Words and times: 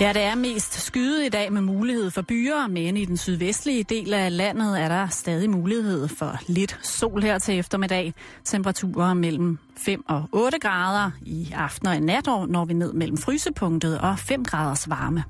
Ja, 0.00 0.12
det 0.12 0.22
er 0.22 0.34
mest 0.34 0.74
skyde 0.74 1.26
i 1.26 1.28
dag 1.28 1.52
med 1.52 1.60
mulighed 1.60 2.10
for 2.10 2.22
byer, 2.22 2.66
men 2.66 2.96
i 2.96 3.04
den 3.04 3.16
sydvestlige 3.16 3.84
del 3.84 4.14
af 4.14 4.36
landet 4.36 4.80
er 4.80 4.88
der 4.88 5.08
stadig 5.08 5.50
mulighed 5.50 6.08
for 6.08 6.38
lidt 6.46 6.78
sol 6.82 7.22
her 7.22 7.38
til 7.38 7.58
eftermiddag. 7.58 8.14
Temperaturer 8.44 9.14
mellem 9.14 9.58
5 9.76 10.04
og 10.08 10.28
8 10.32 10.58
grader 10.58 11.10
i 11.22 11.52
aften 11.54 11.88
og 11.88 11.96
i 11.96 12.00
nat 12.00 12.26
når 12.26 12.64
vi 12.64 12.72
ned 12.72 12.92
mellem 12.92 13.16
frysepunktet 13.16 14.00
og 14.00 14.18
5 14.18 14.44
graders 14.44 14.88
varme. 14.88 15.24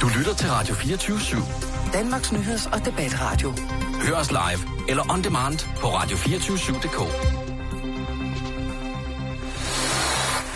Du 0.00 0.08
lytter 0.18 0.34
til 0.34 0.50
Radio 0.50 0.74
24 0.74 1.16
/7. 1.16 1.92
Danmarks 1.92 2.32
nyheds- 2.32 2.66
og 2.72 2.84
debatradio. 2.84 3.50
Hør 4.06 4.14
os 4.14 4.30
live 4.30 4.88
eller 4.88 5.12
on 5.12 5.24
demand 5.24 5.58
på 5.80 5.86
radio247.dk. 5.86 7.49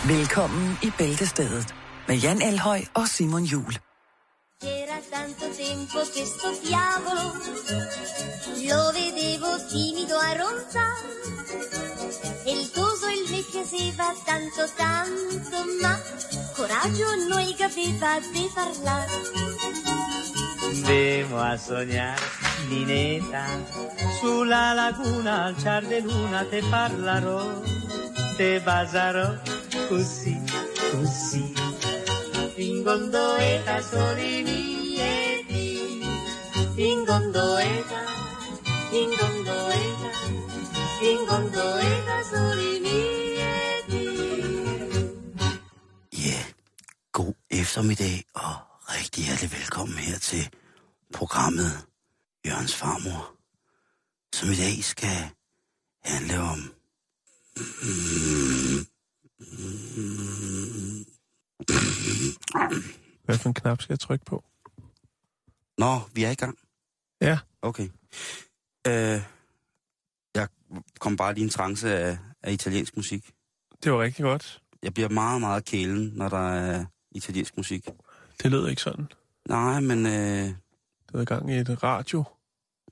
Velkommen 0.08 0.78
i 0.82 0.92
Bæltestedet 0.98 1.74
med 2.08 2.16
Jan 2.16 2.42
Elhøj 2.42 2.80
og 2.94 3.08
Simon 3.08 3.44
Jul. 3.44 3.72
C'era 4.64 4.98
tanto 5.14 5.46
tempo 5.64 5.98
che 6.14 6.24
sto 6.32 6.48
diavolo 6.66 7.24
lo 8.70 8.82
vedevo 8.98 9.50
timido 9.72 10.16
a 10.28 10.30
ronzare 10.40 11.08
e 12.48 12.50
il 12.58 12.64
toso 12.76 13.06
il 13.18 13.24
vecchiaseva 13.34 14.08
tanto 14.30 14.62
tanto 14.82 15.56
ma 15.82 15.94
coraggio 16.56 17.08
noi 17.32 17.48
capeva 17.62 18.12
di 18.34 18.44
parlare 18.58 19.14
Andemo 20.68 21.38
a 21.52 21.56
sognare, 21.56 22.26
Ninetta, 22.68 23.44
sulla 24.20 24.66
laguna 24.82 25.32
al 25.46 25.54
ciar 25.62 25.82
de 25.90 26.00
luna 26.00 26.40
te 26.50 26.60
parlerò, 26.70 27.42
te 28.36 28.60
baciarò 28.66 29.28
così, 29.88 30.36
così. 30.90 31.54
Ingondoeta 32.56 33.82
soli 33.82 34.42
mieti, 34.42 36.02
ingondoeta, 36.76 38.00
fingondo 41.00 41.78
eta 41.78 42.22
soli 42.30 42.80
mieti. 42.80 44.04
Ja, 46.10 46.40
god 47.12 47.34
eftermiddag 47.50 48.24
og 48.34 48.54
rigtig 48.88 49.24
hjertelig 49.24 49.52
velkommen 49.52 49.98
her 49.98 50.18
til 50.18 50.48
programmet 51.12 51.86
Jørgens 52.46 52.74
Farmor, 52.74 53.34
som 54.34 54.50
i 54.50 54.54
dag 54.54 54.84
skal 54.84 55.30
handle 56.04 56.40
om... 56.40 56.74
Hvad 63.24 63.38
for 63.38 63.48
en 63.48 63.54
knap 63.54 63.82
skal 63.82 63.92
jeg 63.92 64.00
trykke 64.00 64.24
på? 64.24 64.44
Nå, 65.78 66.00
vi 66.14 66.24
er 66.24 66.30
i 66.30 66.34
gang. 66.34 66.58
Ja. 67.20 67.38
Okay. 67.62 67.88
Øh, 68.86 69.20
jeg 70.34 70.48
kom 71.00 71.16
bare 71.16 71.34
lige 71.34 71.44
en 71.44 71.50
trance 71.50 71.94
af, 71.98 72.18
af 72.42 72.52
italiensk 72.52 72.96
musik. 72.96 73.30
Det 73.84 73.92
var 73.92 74.00
rigtig 74.00 74.22
godt. 74.22 74.62
Jeg 74.82 74.94
bliver 74.94 75.08
meget, 75.08 75.40
meget 75.40 75.64
kælen, 75.64 76.12
når 76.14 76.28
der 76.28 76.50
er 76.52 76.84
italiensk 77.10 77.56
musik. 77.56 77.88
Det 78.42 78.50
lød 78.50 78.68
ikke 78.68 78.82
sådan. 78.82 79.06
Nej, 79.48 79.80
men 79.80 80.06
øh, 80.06 80.54
Det 81.12 81.22
i 81.22 81.24
gang 81.24 81.50
i 81.50 81.56
et 81.56 81.82
radio 81.82 82.24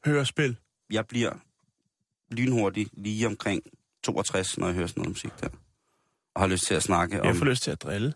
hørespil. 0.04 0.56
jeg 0.90 1.06
bliver 1.06 1.32
lynhurtig 2.30 2.86
lige 2.92 3.26
omkring 3.26 3.62
62, 4.02 4.58
når 4.58 4.66
jeg 4.66 4.74
hører 4.74 4.86
sådan 4.86 5.00
noget 5.00 5.10
musik 5.10 5.40
der. 5.40 5.48
Har 6.36 6.46
lyst 6.46 6.66
til 6.66 6.74
at 6.74 6.82
snakke 6.82 7.20
om... 7.20 7.26
Jeg 7.26 7.36
får 7.36 7.44
lyst 7.44 7.62
til 7.62 7.70
at 7.70 7.82
drille. 7.82 8.12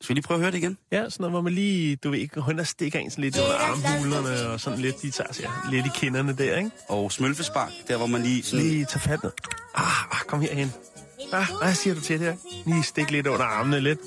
Skal 0.00 0.08
vi 0.08 0.14
lige 0.14 0.22
prøve 0.26 0.36
at 0.36 0.40
høre 0.40 0.50
det 0.50 0.58
igen? 0.58 0.78
Ja, 0.92 1.10
sådan 1.10 1.22
noget, 1.22 1.32
hvor 1.32 1.40
man 1.40 1.52
lige, 1.52 1.96
du 1.96 2.10
ved 2.10 2.18
ikke, 2.18 2.40
hun 2.40 2.58
der 2.58 2.64
stikker 2.64 2.98
en 2.98 3.10
sådan 3.10 3.24
lidt 3.24 3.38
under 3.38 3.54
armhulerne, 3.56 4.48
og 4.52 4.60
sådan 4.60 4.78
lidt, 4.78 5.02
de 5.02 5.10
tager 5.10 5.32
sig 5.32 5.44
lidt 5.70 5.86
i 5.86 5.90
kinderne 5.94 6.36
der, 6.36 6.56
ikke? 6.56 6.70
Og 6.88 7.12
smølfespark, 7.12 7.72
der 7.88 7.96
hvor 7.96 8.06
man 8.06 8.22
lige 8.22 8.42
sådan... 8.42 8.66
Lige 8.66 8.84
tage 8.84 9.00
fat 9.00 9.22
ned. 9.22 9.32
Ah, 9.74 10.04
ah, 10.10 10.20
kom 10.26 10.40
herhen. 10.40 10.72
Ah, 11.32 11.46
hvad 11.62 11.74
siger 11.74 11.94
du 11.94 12.00
til 12.00 12.20
det 12.20 12.26
her? 12.26 12.36
Lige 12.66 12.82
stik 12.82 13.10
lidt 13.10 13.26
under 13.26 13.44
armene, 13.44 13.80
lidt 13.80 13.98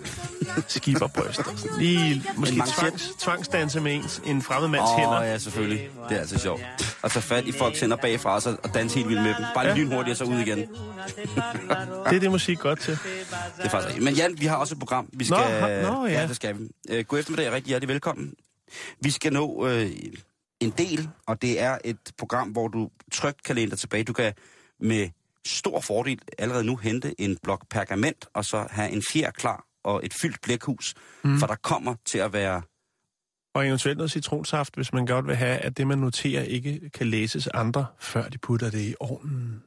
skiberbryst. 0.68 1.40
og 1.40 1.46
sådan. 1.46 1.80
Lige 1.80 2.24
måske 2.36 2.62
tvangs, 2.80 3.10
tvangsdanse 3.20 3.82
med 3.82 3.96
ens, 3.96 4.22
en 4.26 4.42
fremmed 4.42 4.70
mands 4.70 4.90
Åh, 4.92 4.98
hænder. 5.00 5.22
ja, 5.22 5.38
selvfølgelig. 5.38 5.90
Det 6.10 6.18
er 6.18 6.22
altid 6.22 6.38
sjovt. 6.38 6.62
At 7.04 7.12
tage 7.12 7.24
fat 7.24 7.46
i 7.46 7.52
folks 7.52 7.80
hænder 7.80 7.96
bagfra 7.96 8.36
og, 8.36 8.42
så, 8.42 8.58
og 8.64 8.74
danse 8.74 8.96
helt 8.96 9.10
vildt 9.10 9.22
med 9.24 9.34
dem. 9.34 9.46
Bare 9.56 9.66
Ja. 9.68 9.76
lynhurtigt 9.76 10.22
og 10.22 10.28
så 10.28 10.34
ud 10.34 10.40
igen. 10.40 10.58
Det 10.58 10.68
er 12.16 12.20
det 12.20 12.32
musik 12.32 12.60
godt 12.60 12.80
til. 12.80 12.94
Det 13.58 13.66
er 13.66 13.70
faktisk. 13.70 14.02
Men 14.02 14.14
Jan, 14.14 14.36
vi 14.40 14.46
har 14.46 14.56
også 14.56 14.76
et 14.76 14.80
program. 14.80 15.10
Vi 15.14 15.26
skal, 15.26 15.38
ha- 15.38 15.82
nå, 15.82 16.06
ja. 16.06 16.14
ja. 16.22 16.28
det 16.28 16.36
skal 16.36 16.56
vi. 16.60 16.64
Øh, 16.90 17.06
god 17.06 17.20
eftermiddag, 17.20 17.52
rigtig 17.52 17.68
hjertelig 17.70 17.88
velkommen. 17.94 18.34
Vi 19.02 19.10
skal 19.12 19.34
nå 19.34 19.68
øh, 19.68 19.92
en 20.60 20.70
del, 20.78 21.10
og 21.28 21.42
det 21.42 21.62
er 21.62 21.78
et 21.84 21.98
program, 22.18 22.48
hvor 22.50 22.68
du 22.68 22.90
trygt 23.14 23.44
kan 23.44 23.56
læne 23.56 23.72
dig 23.72 23.80
tilbage. 23.80 24.04
Du 24.04 24.14
kan 24.14 24.34
med 24.80 25.10
stor 25.46 25.82
fordel 25.82 26.20
allerede 26.38 26.64
nu 26.64 26.76
hente 26.76 27.22
en 27.22 27.38
blok 27.44 27.70
pergament, 27.70 28.26
og 28.34 28.46
så 28.46 28.68
have 28.70 28.90
en 28.90 29.04
fjer 29.12 29.32
klar 29.32 29.66
og 29.84 30.02
et 30.04 30.14
fyldt 30.14 30.42
blækhus, 30.42 30.94
mm. 31.24 31.40
for 31.40 31.48
der 31.48 31.56
kommer 31.56 31.96
til 32.06 32.18
at 32.18 32.34
være 32.34 32.62
Og 33.56 33.68
eventuelt 33.68 33.98
noget 33.98 34.12
citronsaft, 34.12 34.76
hvis 34.76 34.94
man 34.94 35.06
godt 35.06 35.28
vil 35.28 35.36
have, 35.36 35.58
at 35.58 35.78
det, 35.78 35.88
man 35.88 35.98
noterer, 35.98 36.44
ikke 36.44 36.90
kan 36.90 37.08
læses 37.08 37.48
andre, 37.48 37.86
før 38.00 38.30
de 38.30 38.38
putter 38.38 38.70
det 38.70 38.82
i 38.82 38.96
ovnen. 39.00 39.64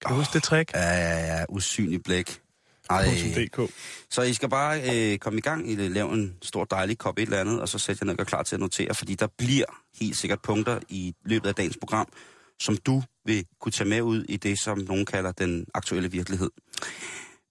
Kan 0.00 0.10
du 0.10 0.14
huske 0.14 0.32
det 0.34 0.42
trick? 0.42 0.74
Ja, 0.74 0.80
ja, 0.80 1.36
ja, 1.38 1.44
usynlig 1.48 2.02
blæk. 2.02 2.40
Ej, 2.90 3.04
så 4.10 4.22
I 4.22 4.32
skal 4.32 4.48
bare 4.48 4.80
øh, 5.12 5.18
komme 5.18 5.38
i 5.38 5.42
gang, 5.42 5.70
I 5.70 5.74
lave 5.74 6.12
en 6.12 6.36
stor 6.42 6.64
dejlig 6.64 6.98
kop 6.98 7.18
et 7.18 7.22
eller 7.22 7.40
andet, 7.40 7.60
og 7.60 7.68
så 7.68 7.78
sætte 7.78 8.00
jer 8.02 8.12
ned 8.12 8.20
og 8.20 8.26
klar 8.26 8.42
til 8.42 8.56
at 8.56 8.60
notere, 8.60 8.94
fordi 8.94 9.14
der 9.14 9.26
bliver 9.38 9.64
helt 10.00 10.16
sikkert 10.16 10.42
punkter 10.42 10.80
i 10.88 11.14
løbet 11.24 11.48
af 11.48 11.54
dagens 11.54 11.76
program, 11.80 12.12
som 12.60 12.76
du 12.76 13.02
vil 13.30 13.46
kunne 13.60 13.72
tage 13.72 13.88
med 13.88 14.00
ud 14.02 14.24
i 14.28 14.36
det, 14.36 14.58
som 14.58 14.78
nogen 14.78 15.06
kalder 15.06 15.32
den 15.32 15.66
aktuelle 15.74 16.10
virkelighed. 16.10 16.50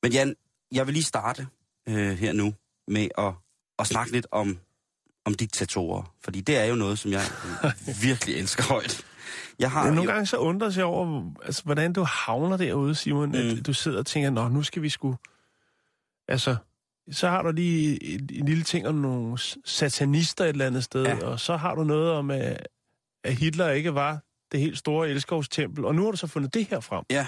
Men 0.04 0.12
Jan, 0.12 0.36
jeg 0.72 0.86
vil 0.88 0.94
lige 0.94 1.04
starte 1.04 1.48
øh, 1.90 2.18
her 2.18 2.34
nu 2.34 2.54
med 2.88 3.08
at, 3.18 3.34
at 3.80 3.88
snakke 3.88 4.12
lidt 4.12 4.28
om, 4.32 4.58
om 5.26 5.34
diktatorer, 5.34 6.14
fordi 6.24 6.42
det 6.42 6.58
er 6.58 6.66
jo 6.66 6.76
noget, 6.76 7.00
som 7.00 7.12
jeg 7.12 7.24
virkelig 8.02 8.36
elsker 8.36 8.64
højt. 8.64 9.06
Jeg 9.60 9.72
har 9.72 9.84
Men 9.86 9.94
nogle 9.94 10.10
jo- 10.10 10.14
gange 10.14 10.26
så 10.26 10.38
undrer 10.38 10.72
jeg 10.76 10.86
over, 10.86 11.32
altså, 11.46 11.64
hvordan 11.64 11.94
du 11.94 12.04
havner 12.04 12.58
derude, 12.58 12.96
Simon. 12.96 13.30
Mm. 13.30 13.36
At 13.36 13.66
du 13.66 13.74
sidder 13.74 14.00
og 14.00 14.06
tænker, 14.06 14.30
nå, 14.30 14.48
nu 14.48 14.64
skal 14.64 14.82
vi 14.82 14.90
sgu... 14.90 15.16
Altså, 16.28 16.56
så 17.12 17.30
har 17.30 17.42
du 17.42 17.52
lige 17.52 18.04
en, 18.04 18.30
en 18.34 18.46
lille 18.46 18.64
ting 18.64 18.88
om 18.88 18.96
nogle 18.96 19.38
satanister 19.66 20.44
et 20.44 20.50
eller 20.50 20.66
andet 20.68 20.84
sted, 20.84 21.04
ja. 21.04 21.16
Ja. 21.16 21.26
og 21.26 21.40
så 21.40 21.58
har 21.58 21.76
du 21.76 21.84
noget 21.84 22.12
om, 22.12 22.32
at, 22.32 22.68
at 23.24 23.36
Hitler 23.36 23.70
ikke 23.70 23.94
var 23.96 24.20
det 24.52 24.60
helt 24.60 24.78
store 24.78 25.10
elskovstempel, 25.10 25.86
og 25.86 25.96
nu 25.96 26.04
har 26.04 26.12
du 26.12 26.18
så 26.18 26.28
fundet 26.28 26.54
det 26.54 26.66
her 26.66 26.80
frem. 26.80 27.06
Ja. 27.10 27.28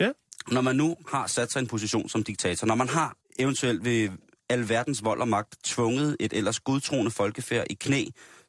Ja. 0.00 0.10
Når 0.50 0.60
man 0.60 0.76
nu 0.76 0.96
har 1.08 1.26
sat 1.26 1.52
sig 1.52 1.60
i 1.60 1.62
en 1.62 1.68
position 1.68 2.08
som 2.08 2.22
diktator, 2.22 2.66
når 2.66 2.74
man 2.74 2.88
har 2.88 3.16
eventuelt 3.38 3.84
ved 3.84 4.10
alverdens 4.48 5.04
vold 5.04 5.20
og 5.20 5.28
magt 5.28 5.56
tvunget 5.64 6.16
et 6.20 6.32
ellers 6.32 6.60
godtroende 6.60 7.10
folkefærd 7.10 7.66
i 7.70 7.74
knæ, 7.74 8.04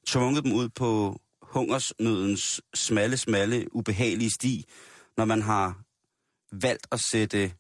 tvunget 0.07 0.43
dem 0.43 0.53
ud 0.53 0.69
på 0.69 1.19
hungersnødens 1.41 2.61
smalle, 2.73 3.17
smalle, 3.17 3.75
ubehagelige 3.75 4.31
sti, 4.31 4.65
når 5.17 5.25
man 5.25 5.41
har 5.41 5.81
valgt 6.51 6.87
at 6.91 6.99
sætte 6.99 7.51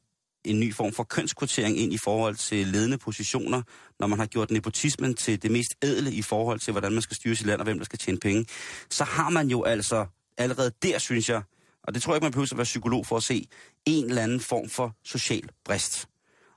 en 0.45 0.59
ny 0.59 0.73
form 0.73 0.93
for 0.93 1.03
kønskvotering 1.03 1.77
ind 1.77 1.93
i 1.93 1.97
forhold 1.97 2.35
til 2.35 2.67
ledende 2.67 2.97
positioner, 2.97 3.61
når 3.99 4.07
man 4.07 4.19
har 4.19 4.25
gjort 4.25 4.51
nepotismen 4.51 5.13
til 5.13 5.43
det 5.43 5.51
mest 5.51 5.75
ædle 5.83 6.13
i 6.13 6.21
forhold 6.21 6.59
til, 6.59 6.71
hvordan 6.71 6.91
man 6.91 7.01
skal 7.01 7.15
styre 7.15 7.35
sit 7.35 7.45
land 7.45 7.59
og 7.59 7.63
hvem 7.63 7.77
der 7.77 7.85
skal 7.85 7.99
tjene 7.99 8.19
penge, 8.19 8.45
så 8.89 9.03
har 9.03 9.29
man 9.29 9.47
jo 9.47 9.63
altså 9.63 10.05
allerede 10.39 10.71
der, 10.83 10.97
synes 10.97 11.29
jeg, 11.29 11.41
og 11.83 11.93
det 11.93 12.01
tror 12.01 12.13
jeg 12.13 12.17
ikke, 12.17 12.25
man 12.25 12.31
behøver 12.31 12.47
at 12.51 12.57
være 12.57 12.63
psykolog 12.63 13.05
for 13.05 13.17
at 13.17 13.23
se, 13.23 13.47
en 13.85 14.05
eller 14.05 14.21
anden 14.21 14.39
form 14.39 14.69
for 14.69 14.95
social 15.03 15.49
brist. 15.65 16.07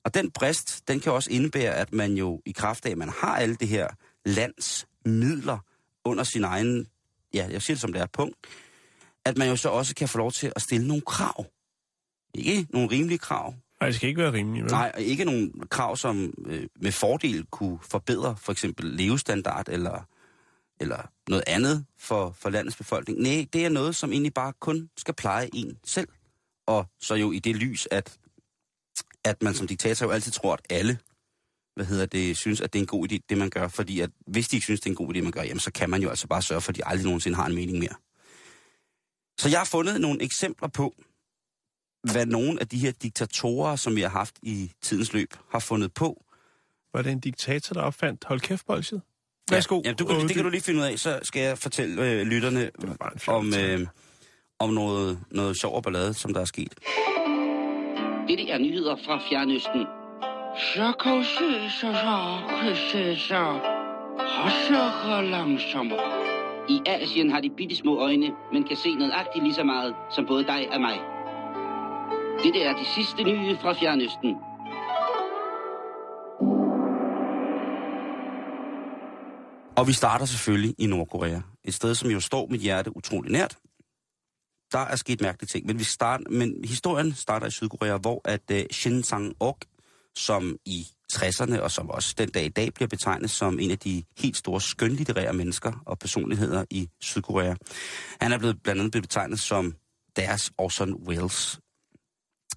Og 0.05 0.15
den 0.15 0.31
brist, 0.31 0.89
den 0.89 1.01
kan 1.01 1.13
også 1.13 1.31
indebære, 1.31 1.75
at 1.75 1.93
man 1.93 2.13
jo 2.13 2.41
i 2.47 2.53
kraft 2.53 2.87
af, 2.87 2.91
at 2.91 2.99
man 2.99 3.09
har 3.09 3.37
alle 3.37 3.55
det 3.55 3.69
her 3.69 3.89
lands 4.25 4.87
midler 5.05 5.59
under 6.05 6.25
sin 6.25 6.45
egen, 6.45 6.87
ja, 7.35 7.49
jeg 7.51 7.63
siger 7.63 7.75
det 7.75 7.81
som 7.81 7.93
det 7.93 8.03
er, 8.03 8.07
punkt, 8.07 8.37
at 9.25 9.39
man 9.39 9.49
jo 9.49 9.57
så 9.57 9.69
også 9.69 9.95
kan 9.95 10.09
få 10.09 10.19
lov 10.19 10.33
til 10.33 10.53
at 10.57 10.63
stille 10.63 10.87
nogle 10.89 11.03
krav. 11.03 11.47
Ikke 12.35 12.67
nogle 12.71 12.91
rimelige 12.91 13.19
krav, 13.19 13.55
Nej, 13.83 13.89
det 13.89 13.97
skal 13.97 14.09
ikke 14.09 14.23
være 14.23 14.33
rimeligt, 14.33 14.65
vel? 14.65 14.73
Nej, 14.73 14.93
og 14.95 15.01
ikke 15.01 15.25
nogen 15.25 15.53
krav, 15.71 15.97
som 15.97 16.35
øh, 16.47 16.67
med 16.81 16.93
fordel 16.93 17.45
kunne 17.51 17.79
forbedre 17.91 18.37
for 18.37 18.53
eksempel 18.53 18.87
levestandard 18.87 19.69
eller, 19.69 20.07
eller 20.83 21.11
noget 21.29 21.45
andet 21.47 21.87
for, 21.99 22.37
for 22.39 22.51
landets 22.51 22.77
befolkning. 22.77 23.19
Nej, 23.21 23.47
det 23.53 23.65
er 23.65 23.69
noget, 23.69 23.97
som 23.97 24.13
egentlig 24.13 24.35
bare 24.35 24.53
kun 24.61 24.91
skal 24.97 25.15
pleje 25.15 25.51
en 25.53 25.79
selv. 25.85 26.09
Og 26.67 26.87
så 27.01 27.15
jo 27.15 27.33
i 27.33 27.39
det 27.39 27.57
lys, 27.57 27.89
at, 27.91 28.19
at 29.25 29.43
man 29.43 29.55
som 29.55 29.67
diktator 29.67 30.07
jo 30.07 30.13
altid 30.13 30.33
tror, 30.33 30.53
at 30.53 30.61
alle 30.71 30.99
hvad 31.75 31.87
hedder 31.87 32.07
det, 32.07 32.37
synes, 32.37 32.61
at 32.61 32.73
det 32.73 32.79
er 32.79 32.83
en 32.83 32.87
god 32.87 33.13
idé, 33.13 33.19
det 33.29 33.39
man 33.39 33.51
gør. 33.51 33.69
Fordi 33.69 34.01
at 34.01 34.11
hvis 34.27 34.49
de 34.49 34.57
ikke 34.57 34.65
synes, 34.65 34.81
det 34.81 34.87
er 34.87 34.91
en 34.91 35.07
god 35.07 35.15
idé, 35.15 35.21
man 35.23 35.33
gør, 35.33 35.43
jamen, 35.43 35.61
så 35.61 35.73
kan 35.73 35.91
man 35.91 36.03
jo 36.03 36.09
altså 36.09 36.27
bare 36.27 36.43
sørge 36.43 36.61
for, 36.61 36.73
at 36.73 36.77
de 36.77 36.87
aldrig 36.87 37.05
nogensinde 37.05 37.37
har 37.37 37.47
en 37.47 37.55
mening 37.55 37.79
mere. 37.79 37.95
Så 39.39 39.49
jeg 39.49 39.61
har 39.61 39.65
fundet 39.65 40.01
nogle 40.01 40.23
eksempler 40.23 40.69
på, 40.69 40.95
hvad 42.13 42.27
nogle 42.27 42.61
af 42.61 42.69
de 42.69 42.79
her 42.79 42.93
diktatorer, 42.93 43.77
som 43.77 43.97
vi 43.97 44.01
har 44.01 44.09
haft 44.09 44.39
i 44.43 44.73
tidens 44.83 45.13
løb, 45.13 45.35
har 45.51 45.59
fundet 45.59 45.95
på. 45.95 46.25
Var 46.95 47.03
det 47.03 47.13
en 47.13 47.21
diktator, 47.21 47.75
der 47.75 47.81
opfandt 47.81 48.25
hold 48.25 48.41
kæft 48.41 48.67
bolsjet? 48.67 49.03
Værsgo. 49.51 49.83
Ja, 49.85 49.93
du 49.93 50.05
kan, 50.05 50.21
det 50.21 50.35
kan 50.35 50.45
du 50.45 50.51
lige 50.51 50.63
finde 50.63 50.81
ud 50.81 50.85
af. 50.85 50.99
Så 50.99 51.19
skal 51.23 51.43
jeg 51.43 51.59
fortælle 51.59 52.11
øh, 52.11 52.27
lytterne 52.27 52.71
om, 53.29 53.53
øh, 53.55 53.87
om 54.59 54.71
noget, 54.71 55.19
noget 55.31 55.57
sjov 55.57 55.77
og 55.77 55.83
ballade, 55.83 56.15
som 56.15 56.35
der 56.35 56.41
er 56.41 56.45
sket. 56.45 56.75
Dette 58.29 58.51
er 58.51 58.59
nyheder 58.59 58.97
fra 59.07 59.21
Fjernøsten. 59.29 59.87
Så 60.75 60.93
kan 61.03 61.25
se 61.25 61.71
så 61.71 61.93
så 61.93 62.75
se 62.93 63.17
så. 63.17 63.61
Hasser 64.19 65.21
langsommere. 65.21 66.33
I 66.69 66.81
Asien 66.87 67.31
har 67.31 67.41
de 67.41 67.51
bitte 67.57 67.77
små 67.77 67.99
øjne, 67.99 68.31
men 68.53 68.65
kan 68.65 68.77
se 68.77 68.95
nøjagtigt 68.95 69.45
lige 69.45 69.55
så 69.55 69.65
meget 69.65 69.95
som 70.15 70.27
både 70.27 70.45
dig 70.45 70.69
og 70.73 70.81
mig. 70.81 70.99
Dette 72.45 72.63
er 72.63 72.73
de 72.73 72.85
sidste 72.95 73.23
nye 73.23 73.57
fra 73.63 73.73
Fjernøsten. 73.73 74.37
Og 79.83 79.89
vi 79.89 79.93
starter 79.93 80.27
selvfølgelig 80.27 80.75
i 80.79 80.87
Nordkorea. 80.87 81.41
Et 81.65 81.75
sted, 81.75 81.95
som 81.95 82.11
jo 82.11 82.21
står 82.21 82.47
mit 82.47 82.61
hjerte 82.61 82.97
utrolig 82.97 83.33
nært. 83.33 83.59
Der 84.73 84.79
er 84.79 84.97
sket 84.97 85.21
mærkelige 85.21 85.47
ting, 85.49 85.67
men, 85.67 85.79
vi 85.79 85.85
start, 85.85 86.21
men 86.31 86.65
historien 86.65 87.15
starter 87.15 87.47
i 87.47 87.51
Sydkorea, 87.51 87.97
hvor 87.97 88.21
at 88.25 88.41
uh, 88.53 88.59
Shin 88.71 89.03
Sang-ok, 89.03 89.65
som 90.17 90.57
i 90.67 90.87
60'erne 91.13 91.61
og 91.61 91.71
som 91.71 91.91
også 91.91 92.15
den 92.19 92.29
dag 92.29 92.45
i 92.45 92.49
dag 92.49 92.75
bliver 92.75 92.89
betegnet 92.89 93.31
som 93.31 93.59
en 93.59 93.71
af 93.71 93.79
de 93.79 94.05
helt 94.19 94.37
store 94.37 94.61
skønlitterære 94.61 95.33
mennesker 95.33 95.73
og 95.87 95.99
personligheder 95.99 96.65
i 96.71 96.89
Sydkorea. 97.01 97.55
Han 98.21 98.33
er 98.33 98.39
blevet 98.39 98.63
blandt 98.63 98.81
andet 98.81 98.93
blevet 98.93 99.05
betegnet 99.05 99.41
som 99.41 99.75
deres 100.17 100.53
Orson 100.59 100.95
Welles. 100.95 101.61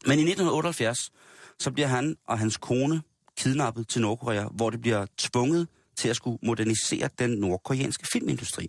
Men 0.06 0.20
i 0.20 0.22
1978, 0.22 1.12
så 1.60 1.72
bliver 1.72 1.88
han 1.88 2.16
og 2.28 2.40
hans 2.40 2.58
kone 2.58 3.02
kidnappet 3.38 3.88
til 3.88 4.02
Nordkorea, 4.02 4.48
hvor 4.52 4.70
det 4.70 4.82
bliver 4.82 5.06
tvunget 5.18 5.68
til 5.98 6.10
at 6.10 6.16
skulle 6.16 6.38
modernisere 6.44 7.10
den 7.20 7.30
nordkoreanske 7.30 8.08
filmindustri. 8.08 8.68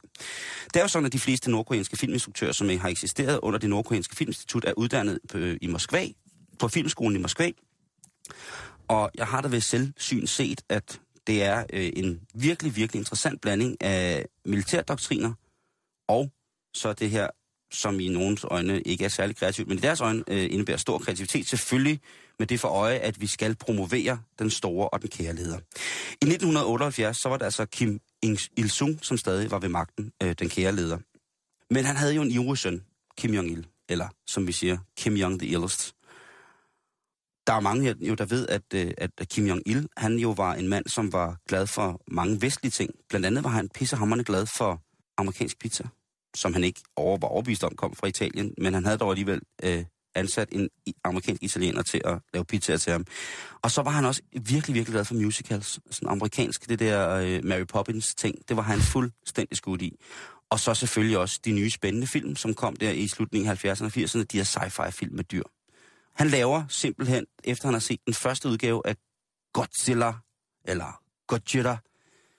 Det 0.64 0.76
er 0.76 0.80
jo 0.80 0.88
sådan, 0.88 1.06
at 1.06 1.12
de 1.12 1.18
fleste 1.18 1.50
nordkoreanske 1.50 1.96
filminstruktører, 1.96 2.52
som 2.52 2.68
har 2.68 2.88
eksisteret 2.88 3.38
under 3.42 3.58
det 3.58 3.70
nordkoreanske 3.70 4.16
filminstitut, 4.16 4.64
er 4.64 4.72
uddannet 4.76 5.18
på, 5.28 5.38
i 5.38 5.66
Moskva, 5.66 6.06
på 6.58 6.68
filmskolen 6.68 7.16
i 7.16 7.20
Moskva. 7.20 7.50
Og 8.88 9.10
jeg 9.14 9.26
har 9.26 9.40
da 9.40 9.48
ved 9.48 9.60
selvsyn 9.60 10.26
set, 10.26 10.60
at 10.68 11.00
det 11.26 11.42
er 11.42 11.64
øh, 11.72 11.92
en 11.96 12.20
virkelig, 12.34 12.76
virkelig 12.76 13.00
interessant 13.00 13.40
blanding 13.40 13.82
af 13.82 14.26
militærdoktriner 14.44 15.32
og 16.08 16.30
så 16.74 16.92
det 16.92 17.10
her, 17.10 17.28
som 17.70 18.00
i 18.00 18.08
nogens 18.08 18.44
øjne 18.44 18.80
ikke 18.80 19.04
er 19.04 19.08
særlig 19.08 19.36
kreativt, 19.36 19.68
men 19.68 19.78
i 19.78 19.80
deres 19.80 20.00
øjne 20.00 20.24
øh, 20.28 20.48
indebærer 20.50 20.76
stor 20.76 20.98
kreativitet, 20.98 21.46
selvfølgelig 21.46 22.00
med 22.38 22.46
det 22.46 22.60
for 22.60 22.68
øje, 22.68 22.96
at 22.96 23.20
vi 23.20 23.26
skal 23.26 23.56
promovere 23.56 24.18
den 24.38 24.50
store 24.50 24.88
og 24.88 25.02
den 25.02 25.10
kære 25.10 25.34
leder. 25.34 25.58
I 26.10 26.26
1978, 26.26 27.16
så 27.16 27.28
var 27.28 27.36
det 27.36 27.44
altså 27.44 27.66
Kim 27.66 28.00
Il-sung, 28.56 28.98
som 29.02 29.16
stadig 29.16 29.50
var 29.50 29.58
ved 29.58 29.68
magten, 29.68 30.12
øh, 30.22 30.34
den 30.38 30.48
kære 30.48 30.72
leder. 30.72 30.98
Men 31.70 31.84
han 31.84 31.96
havde 31.96 32.14
jo 32.14 32.22
en 32.22 32.30
ivrig 32.30 32.58
søn, 32.58 32.82
Kim 33.18 33.34
Jong-il, 33.34 33.86
eller 33.88 34.08
som 34.26 34.46
vi 34.46 34.52
siger, 34.52 34.78
Kim 34.96 35.14
Jong 35.14 35.40
the 35.40 35.48
Illest. 35.48 35.94
Der 37.46 37.52
er 37.52 37.60
mange 37.60 37.94
jo, 38.00 38.14
der 38.14 38.24
ved, 38.24 38.48
at, 38.48 38.62
øh, 38.74 38.92
at 38.98 39.28
Kim 39.28 39.46
Jong-il, 39.46 39.86
han 39.96 40.16
jo 40.18 40.30
var 40.30 40.54
en 40.54 40.68
mand, 40.68 40.88
som 40.88 41.12
var 41.12 41.36
glad 41.48 41.66
for 41.66 42.02
mange 42.08 42.40
vestlige 42.42 42.70
ting. 42.70 42.90
Blandt 43.08 43.26
andet 43.26 43.44
var 43.44 43.50
han 43.50 43.68
pissehammerende 43.68 44.24
glad 44.24 44.46
for 44.46 44.82
amerikansk 45.18 45.58
pizza, 45.58 45.84
som 46.36 46.52
han 46.52 46.64
ikke 46.64 46.80
over, 46.96 47.18
var 47.18 47.28
overbevist 47.28 47.64
om 47.64 47.76
kom 47.76 47.94
fra 47.94 48.06
Italien, 48.06 48.54
men 48.58 48.74
han 48.74 48.84
havde 48.84 48.98
dog 48.98 49.10
alligevel 49.10 49.40
øh, 49.62 49.84
ansat 50.16 50.48
en 50.52 50.68
amerikansk 51.04 51.42
italiener 51.42 51.82
til 51.82 52.00
at 52.04 52.18
lave 52.32 52.44
pizzaer 52.44 52.76
til 52.76 52.92
ham. 52.92 53.04
Og 53.62 53.70
så 53.70 53.82
var 53.82 53.90
han 53.90 54.04
også 54.04 54.22
virkelig, 54.32 54.74
virkelig 54.74 54.92
glad 54.92 55.04
for 55.04 55.14
musicals. 55.14 55.80
Sådan 55.90 56.08
amerikansk, 56.08 56.68
det 56.68 56.78
der 56.78 57.10
øh, 57.10 57.44
Mary 57.44 57.64
Poppins 57.68 58.14
ting, 58.14 58.34
det 58.48 58.56
var 58.56 58.62
han 58.62 58.80
fuldstændig 58.80 59.56
skudt 59.56 59.82
i. 59.82 59.96
Og 60.50 60.60
så 60.60 60.74
selvfølgelig 60.74 61.18
også 61.18 61.40
de 61.44 61.52
nye 61.52 61.70
spændende 61.70 62.06
film, 62.06 62.36
som 62.36 62.54
kom 62.54 62.76
der 62.76 62.90
i 62.90 63.08
slutningen 63.08 63.50
af 63.50 63.64
70'erne 63.64 63.84
og 63.84 63.92
80'erne, 63.96 64.22
de 64.22 64.36
her 64.36 64.44
sci-fi 64.44 64.90
film 64.90 65.16
med 65.16 65.24
dyr. 65.24 65.42
Han 66.14 66.28
laver 66.28 66.64
simpelthen, 66.68 67.26
efter 67.44 67.66
han 67.66 67.74
har 67.74 67.80
set 67.80 68.00
den 68.06 68.14
første 68.14 68.48
udgave 68.48 68.82
af 68.84 68.96
Godzilla, 69.52 70.12
eller 70.64 71.00
Godzilla, 71.26 71.78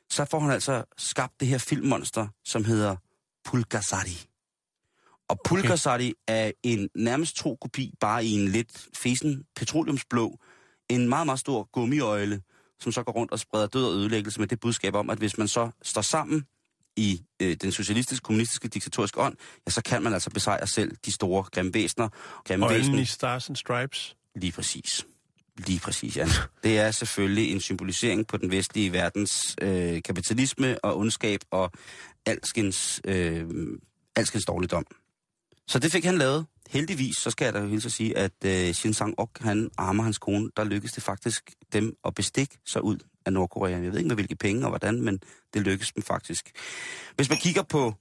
så 0.09 0.25
får 0.25 0.39
han 0.39 0.51
altså 0.51 0.83
skabt 0.97 1.39
det 1.39 1.47
her 1.47 1.57
filmmonster, 1.57 2.27
som 2.45 2.65
hedder 2.65 2.95
Pulgasari. 3.45 4.26
Og 5.29 5.39
Pulgasari 5.45 6.13
er 6.27 6.51
en 6.63 6.89
nærmest 6.95 7.35
tro 7.35 7.55
kopi, 7.61 7.93
bare 7.99 8.25
i 8.25 8.31
en 8.31 8.47
lidt 8.47 8.87
fesen 8.97 9.43
petroleumsblå, 9.55 10.39
en 10.89 11.09
meget, 11.09 11.25
meget 11.25 11.39
stor 11.39 11.69
gummiøjle, 11.73 12.41
som 12.79 12.91
så 12.91 13.03
går 13.03 13.11
rundt 13.11 13.31
og 13.31 13.39
spreder 13.39 13.67
død 13.67 13.85
og 13.85 13.93
ødelæggelse 13.93 14.39
med 14.39 14.47
det 14.47 14.59
budskab 14.59 14.95
om, 14.95 15.09
at 15.09 15.17
hvis 15.17 15.37
man 15.37 15.47
så 15.47 15.69
står 15.83 16.01
sammen 16.01 16.45
i 16.95 17.21
øh, 17.41 17.57
den 17.61 17.71
socialistiske, 17.71 18.23
kommunistiske, 18.23 18.67
diktatoriske 18.67 19.19
ånd, 19.21 19.35
ja, 19.67 19.71
så 19.71 19.81
kan 19.81 20.03
man 20.03 20.13
altså 20.13 20.29
besejre 20.29 20.67
selv 20.67 20.91
de 21.05 21.11
store 21.11 21.43
grimme 21.43 21.73
væsener. 21.73 22.09
Grimme 22.45 22.69
væsener. 22.69 22.99
i 22.99 23.05
Stars 23.05 23.49
and 23.49 23.55
Stripes. 23.55 24.15
Lige 24.35 24.51
præcis. 24.51 25.05
Lige 25.57 25.79
præcis, 25.79 26.17
Jan. 26.17 26.27
Det 26.63 26.79
er 26.79 26.91
selvfølgelig 26.91 27.51
en 27.51 27.59
symbolisering 27.59 28.27
på 28.27 28.37
den 28.37 28.51
vestlige 28.51 28.93
verdens 28.93 29.55
øh, 29.61 30.01
kapitalisme 30.01 30.85
og 30.85 30.97
ondskab 30.97 31.39
og 31.51 31.71
alskens, 32.25 33.01
øh, 33.05 33.45
alskens 34.15 34.45
dårligdom. 34.45 34.85
Så 35.67 35.79
det 35.79 35.91
fik 35.91 36.05
han 36.05 36.17
lavet. 36.17 36.45
Heldigvis, 36.69 37.15
så 37.17 37.31
skal 37.31 37.45
jeg 37.45 37.53
da 37.53 37.65
hilse 37.65 37.87
at 37.87 37.91
sige, 37.91 38.17
at 38.17 38.45
øh, 38.45 38.73
Shin 38.73 38.93
Sang-ok, 38.93 39.39
han 39.39 39.69
armer 39.77 40.03
hans 40.03 40.17
kone, 40.17 40.49
der 40.57 40.63
lykkedes 40.63 40.93
det 40.93 41.03
faktisk 41.03 41.51
dem 41.73 41.97
at 42.05 42.15
bestikke 42.15 42.57
sig 42.65 42.83
ud 42.83 42.97
af 43.25 43.33
Nordkorea. 43.33 43.71
Jeg 43.71 43.91
ved 43.91 43.97
ikke 43.97 44.07
med 44.07 44.15
hvilke 44.15 44.35
penge 44.35 44.65
og 44.65 44.69
hvordan, 44.69 45.01
men 45.01 45.19
det 45.53 45.61
lykkedes 45.61 45.91
dem 45.91 46.03
faktisk. 46.03 46.51
Hvis 47.15 47.29
man 47.29 47.37
kigger 47.37 47.63
på, 47.63 47.93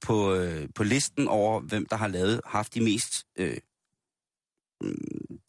på, 0.00 0.34
øh, 0.34 0.68
på 0.74 0.82
listen 0.82 1.28
over, 1.28 1.60
hvem 1.60 1.86
der 1.86 1.96
har 1.96 2.08
lavet, 2.08 2.40
haft 2.44 2.74
de 2.74 2.80
mest 2.80 3.24
øh, 3.38 3.56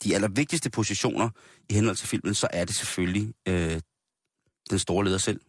de 0.04 0.16
allervigtigste 0.16 0.70
positioner 0.70 1.30
i 1.70 1.74
henhold 1.74 1.96
til 1.96 2.08
filmen, 2.08 2.34
så 2.34 2.48
er 2.54 2.66
det 2.66 2.76
selvfølgelig 2.76 3.34
øh, 3.48 3.82
den 4.70 4.80
store 4.80 5.06
leder 5.06 5.18
selv, 5.18 5.42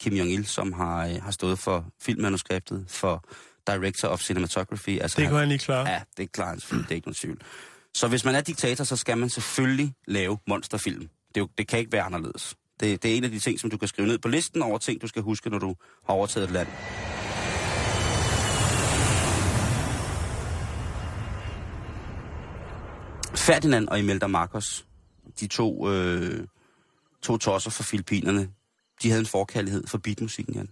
Kim 0.00 0.12
Jong-il, 0.12 0.44
som 0.44 0.72
har, 0.72 1.06
øh, 1.06 1.22
har 1.22 1.30
stået 1.30 1.58
for 1.58 1.92
filmmanuskriptet, 2.00 2.84
for 2.88 3.24
Director 3.66 4.08
of 4.08 4.20
Cinematography. 4.20 5.00
Altså 5.00 5.20
Det 5.20 5.28
kunne 5.28 5.38
han 5.38 5.48
lige 5.48 5.58
klare. 5.58 5.88
Ja, 5.88 6.00
det 6.16 6.22
er 6.22 6.26
klart, 6.26 6.60
selvfølgelig. 6.60 6.88
Det 6.88 6.94
er 6.94 6.96
ikke 6.96 7.08
nogen 7.08 7.14
tvivl. 7.14 7.38
Så 7.94 8.08
hvis 8.08 8.24
man 8.24 8.34
er 8.34 8.40
diktator, 8.40 8.84
så 8.84 8.96
skal 8.96 9.18
man 9.18 9.28
selvfølgelig 9.28 9.94
lave 10.06 10.38
monsterfilm. 10.48 11.08
Det, 11.34 11.40
jo, 11.40 11.48
det 11.58 11.68
kan 11.68 11.78
ikke 11.78 11.92
være 11.92 12.02
anderledes. 12.02 12.54
Det, 12.80 13.02
det 13.02 13.12
er 13.12 13.16
en 13.16 13.24
af 13.24 13.30
de 13.30 13.38
ting, 13.38 13.60
som 13.60 13.70
du 13.70 13.76
kan 13.76 13.88
skrive 13.88 14.08
ned 14.08 14.18
på 14.18 14.28
listen 14.28 14.62
over 14.62 14.78
ting, 14.78 15.02
du 15.02 15.06
skal 15.06 15.22
huske, 15.22 15.50
når 15.50 15.58
du 15.58 15.74
har 16.06 16.14
overtaget 16.14 16.44
et 16.44 16.52
land. 16.52 16.68
Ferdinand 23.36 23.88
og 23.88 23.98
Imelda 23.98 24.26
Marcos, 24.26 24.86
de 25.40 25.46
to, 25.46 25.90
øh, 25.90 26.46
to 27.22 27.36
tosser 27.36 27.70
fra 27.70 27.84
Filippinerne, 27.84 28.48
de 29.02 29.08
havde 29.08 29.20
en 29.20 29.26
forkærlighed 29.26 29.86
for 29.86 29.98
beatmusikken, 29.98 30.54
Jan. 30.54 30.68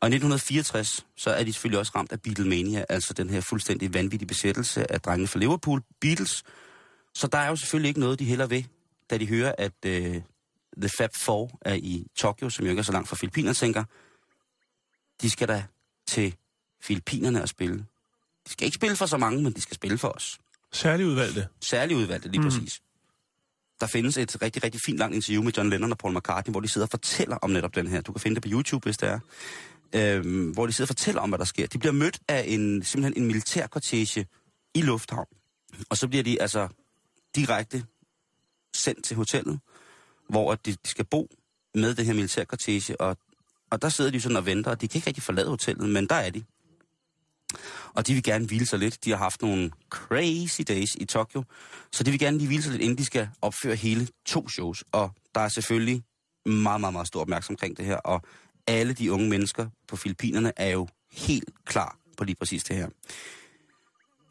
Og 0.00 0.08
i 0.08 0.14
1964, 0.14 1.06
så 1.16 1.30
er 1.30 1.44
de 1.44 1.52
selvfølgelig 1.52 1.78
også 1.78 1.92
ramt 1.94 2.12
af 2.12 2.20
Beatlemania, 2.22 2.84
altså 2.88 3.12
den 3.12 3.30
her 3.30 3.40
fuldstændig 3.40 3.94
vanvittige 3.94 4.26
besættelse 4.28 4.92
af 4.92 5.00
drengene 5.00 5.28
fra 5.28 5.38
Liverpool, 5.38 5.82
Beatles. 6.00 6.42
Så 7.14 7.26
der 7.26 7.38
er 7.38 7.48
jo 7.48 7.56
selvfølgelig 7.56 7.88
ikke 7.88 8.00
noget, 8.00 8.18
de 8.18 8.24
heller 8.24 8.46
ved, 8.46 8.62
da 9.10 9.18
de 9.18 9.26
hører, 9.28 9.54
at 9.58 9.72
øh, 9.86 10.22
The 10.78 10.90
Fab 10.98 11.10
Four 11.16 11.58
er 11.60 11.74
i 11.74 12.06
Tokyo, 12.16 12.50
som 12.50 12.64
jo 12.64 12.70
ikke 12.70 12.80
er 12.80 12.84
så 12.84 12.92
langt 12.92 13.08
fra 13.08 13.16
Filippinerne, 13.16 13.54
tænker, 13.54 13.84
de 15.22 15.30
skal 15.30 15.48
da 15.48 15.64
til 16.08 16.34
Filippinerne 16.82 17.42
og 17.42 17.48
spille. 17.48 17.76
De 18.46 18.52
skal 18.52 18.64
ikke 18.64 18.74
spille 18.74 18.96
for 18.96 19.06
så 19.06 19.16
mange, 19.16 19.42
men 19.42 19.52
de 19.52 19.60
skal 19.60 19.74
spille 19.74 19.98
for 19.98 20.08
os 20.08 20.38
Særligt 20.72 21.06
udvalgte. 21.08 21.48
særligt 21.60 21.98
udvalgte, 21.98 22.28
lige 22.28 22.40
mm. 22.40 22.46
præcis. 22.48 22.80
Der 23.84 23.88
findes 23.88 24.16
et 24.16 24.42
rigtig, 24.42 24.64
rigtig 24.64 24.80
fint 24.80 24.98
langt 24.98 25.14
interview 25.14 25.42
med 25.42 25.52
John 25.56 25.70
Lennon 25.70 25.92
og 25.92 25.98
Paul 25.98 26.16
McCartney, 26.16 26.52
hvor 26.52 26.60
de 26.60 26.68
sidder 26.68 26.86
og 26.86 26.90
fortæller 26.90 27.36
om 27.36 27.50
netop 27.50 27.74
den 27.74 27.86
her. 27.86 28.00
Du 28.00 28.12
kan 28.12 28.20
finde 28.20 28.34
det 28.34 28.42
på 28.42 28.48
YouTube, 28.52 28.84
hvis 28.84 28.96
det 28.96 29.08
er. 29.08 29.18
Øhm, 29.94 30.50
hvor 30.50 30.66
de 30.66 30.72
sidder 30.72 30.86
og 30.86 30.88
fortæller 30.88 31.20
om, 31.20 31.28
hvad 31.28 31.38
der 31.38 31.44
sker. 31.44 31.66
De 31.66 31.78
bliver 31.78 31.92
mødt 31.92 32.18
af 32.28 32.44
en, 32.46 32.82
simpelthen 32.82 33.22
en 33.22 33.26
militærkortege 33.26 34.26
i 34.74 34.82
lufthavn. 34.82 35.26
Og 35.90 35.96
så 35.96 36.08
bliver 36.08 36.22
de 36.22 36.42
altså 36.42 36.68
direkte 37.36 37.84
sendt 38.76 39.04
til 39.04 39.16
hotellet, 39.16 39.60
hvor 40.28 40.54
de, 40.54 40.72
de 40.72 40.88
skal 40.88 41.04
bo 41.04 41.28
med 41.74 41.94
det 41.94 42.06
her 42.06 42.14
militærkortege. 42.14 43.00
Og, 43.00 43.16
og 43.70 43.82
der 43.82 43.88
sidder 43.88 44.10
de 44.10 44.20
sådan 44.20 44.36
og 44.36 44.46
venter, 44.46 44.70
og 44.70 44.80
de 44.80 44.88
kan 44.88 44.98
ikke 44.98 45.06
rigtig 45.06 45.22
forlade 45.22 45.48
hotellet, 45.48 45.88
men 45.88 46.06
der 46.06 46.14
er 46.14 46.30
de. 46.30 46.44
Og 47.94 48.06
de 48.06 48.14
vil 48.14 48.22
gerne 48.22 48.46
hvile 48.46 48.66
sig 48.66 48.78
lidt. 48.78 49.04
De 49.04 49.10
har 49.10 49.16
haft 49.16 49.42
nogle 49.42 49.70
crazy 49.90 50.60
days 50.68 50.94
i 50.94 51.04
Tokyo, 51.04 51.44
så 51.92 52.04
de 52.04 52.10
vil 52.10 52.20
gerne 52.20 52.38
lige 52.38 52.46
hvile 52.46 52.62
sig 52.62 52.72
lidt, 52.72 52.82
inden 52.82 52.98
de 52.98 53.04
skal 53.04 53.28
opføre 53.42 53.74
hele 53.76 54.08
to 54.26 54.48
shows. 54.48 54.84
Og 54.92 55.10
der 55.34 55.40
er 55.40 55.48
selvfølgelig 55.48 56.02
meget, 56.46 56.80
meget, 56.80 56.92
meget 56.92 57.06
stor 57.06 57.20
opmærksomhed 57.20 57.56
omkring 57.56 57.76
det 57.76 57.84
her, 57.84 57.96
og 57.96 58.22
alle 58.66 58.92
de 58.92 59.12
unge 59.12 59.28
mennesker 59.28 59.66
på 59.88 59.96
Filippinerne 59.96 60.52
er 60.56 60.70
jo 60.70 60.88
helt 61.12 61.50
klar 61.64 61.96
på 62.16 62.24
lige 62.24 62.36
præcis 62.36 62.64
det 62.64 62.76
her. 62.76 62.88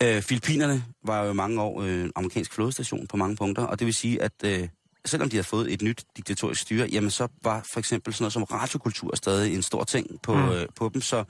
Øh, 0.03 0.21
Filippinerne 0.21 0.85
var 1.05 1.23
jo 1.23 1.33
mange 1.33 1.61
år 1.61 1.81
øh, 1.81 2.09
amerikansk 2.15 2.53
flådestation 2.53 3.07
på 3.07 3.17
mange 3.17 3.35
punkter, 3.35 3.63
og 3.63 3.79
det 3.79 3.85
vil 3.85 3.93
sige, 3.93 4.21
at 4.21 4.33
øh, 4.45 4.69
selvom 5.05 5.29
de 5.29 5.35
havde 5.35 5.47
fået 5.47 5.73
et 5.73 5.81
nyt 5.81 6.05
diktatorisk 6.17 6.61
styre, 6.61 6.87
jamen 6.91 7.11
så 7.11 7.27
var 7.43 7.61
for 7.73 7.79
eksempel 7.79 8.13
sådan 8.13 8.23
noget 8.23 8.33
som 8.33 8.43
radiokultur 8.43 9.15
stadig 9.15 9.55
en 9.55 9.61
stor 9.61 9.83
ting 9.83 10.21
på, 10.21 10.35
mm. 10.35 10.49
øh, 10.49 10.65
på 10.75 10.89
dem, 10.93 11.01
så 11.01 11.23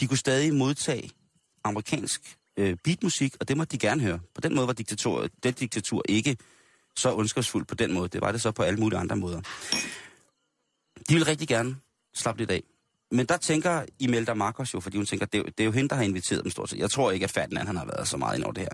de 0.00 0.06
kunne 0.06 0.18
stadig 0.18 0.54
modtage 0.54 1.10
amerikansk 1.64 2.36
øh, 2.56 2.76
beatmusik, 2.84 3.36
og 3.40 3.48
det 3.48 3.56
måtte 3.56 3.72
de 3.72 3.78
gerne 3.78 4.00
høre. 4.02 4.20
På 4.34 4.40
den 4.40 4.54
måde 4.54 4.66
var 4.66 4.72
diktatur, 4.72 5.28
det 5.42 5.60
diktatur 5.60 6.02
ikke 6.08 6.36
så 6.96 7.14
ondskabsfuldt 7.14 7.68
på 7.68 7.74
den 7.74 7.92
måde. 7.92 8.08
Det 8.08 8.20
var 8.20 8.32
det 8.32 8.40
så 8.40 8.50
på 8.50 8.62
alle 8.62 8.80
mulige 8.80 8.98
andre 8.98 9.16
måder. 9.16 9.40
De 11.08 11.14
vil 11.14 11.24
rigtig 11.24 11.48
gerne 11.48 11.76
slappe 12.14 12.40
lidt 12.40 12.50
af. 12.50 12.62
Men 13.10 13.26
der 13.26 13.36
tænker 13.36 13.84
Imelda 13.98 14.34
Marcos 14.34 14.74
jo, 14.74 14.80
fordi 14.80 14.96
hun 14.96 15.06
tænker, 15.06 15.26
det 15.26 15.38
er, 15.38 15.42
jo, 15.42 15.44
det 15.44 15.60
er 15.60 15.64
jo 15.64 15.70
hende, 15.72 15.88
der 15.88 15.96
har 15.96 16.02
inviteret 16.02 16.44
dem 16.44 16.50
stort 16.50 16.70
set. 16.70 16.78
Jeg 16.78 16.90
tror 16.90 17.10
ikke, 17.10 17.24
at 17.24 17.30
Ferdinand 17.30 17.66
han 17.66 17.76
har 17.76 17.84
været 17.84 18.08
så 18.08 18.16
meget 18.16 18.36
ind 18.36 18.44
over 18.44 18.52
det 18.52 18.62
her. 18.62 18.68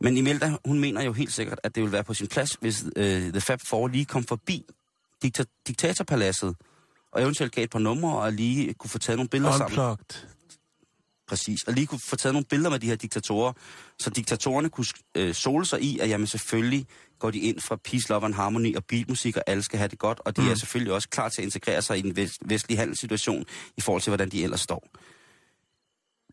Men 0.00 0.16
Imelda, 0.16 0.56
hun 0.64 0.78
mener 0.80 1.02
jo 1.02 1.12
helt 1.12 1.32
sikkert, 1.32 1.60
at 1.62 1.74
det 1.74 1.82
vil 1.82 1.92
være 1.92 2.04
på 2.04 2.14
sin 2.14 2.26
plads, 2.26 2.52
hvis 2.60 2.84
øh, 2.96 3.32
The 3.32 3.40
Fab 3.40 3.60
Four 3.68 3.88
lige 3.88 4.04
kom 4.04 4.24
forbi 4.24 4.64
dikta- 5.24 5.62
diktatorpaladset, 5.66 6.56
og 7.12 7.22
eventuelt 7.22 7.52
gav 7.52 7.64
et 7.64 7.70
par 7.70 7.78
numre, 7.78 8.18
og 8.18 8.32
lige 8.32 8.74
kunne 8.74 8.90
få 8.90 8.98
taget 8.98 9.16
nogle 9.18 9.28
billeder 9.28 9.52
sammen. 9.58 9.76
Præcis. 11.28 11.62
Og 11.62 11.72
lige 11.72 11.86
kunne 11.86 12.00
få 12.00 12.16
taget 12.16 12.34
nogle 12.34 12.44
billeder 12.44 12.70
med 12.70 12.78
de 12.78 12.86
her 12.86 12.96
diktatorer, 12.96 13.52
så 13.98 14.10
diktatorerne 14.10 14.70
kunne 14.70 14.86
øh, 15.14 15.34
sole 15.34 15.66
sig 15.66 15.82
i, 15.82 15.98
at 15.98 16.08
jamen 16.08 16.26
selvfølgelig 16.26 16.86
går 17.18 17.30
de 17.30 17.38
ind 17.38 17.60
fra 17.60 17.76
peace, 17.76 18.08
love 18.08 18.24
and 18.24 18.34
harmony 18.34 18.76
og 18.76 18.84
beatmusik, 18.84 19.36
og 19.36 19.42
alle 19.46 19.62
skal 19.62 19.78
have 19.78 19.88
det 19.88 19.98
godt, 19.98 20.20
og 20.24 20.36
de 20.36 20.42
mm. 20.42 20.48
er 20.48 20.54
selvfølgelig 20.54 20.92
også 20.92 21.08
klar 21.08 21.28
til 21.28 21.42
at 21.42 21.44
integrere 21.44 21.82
sig 21.82 21.98
i 21.98 22.02
den 22.02 22.16
vest, 22.16 22.38
vestlige 22.44 22.78
handelssituation 22.78 23.44
i 23.76 23.80
forhold 23.80 24.02
til, 24.02 24.10
hvordan 24.10 24.28
de 24.28 24.44
ellers 24.44 24.60
står. 24.60 24.88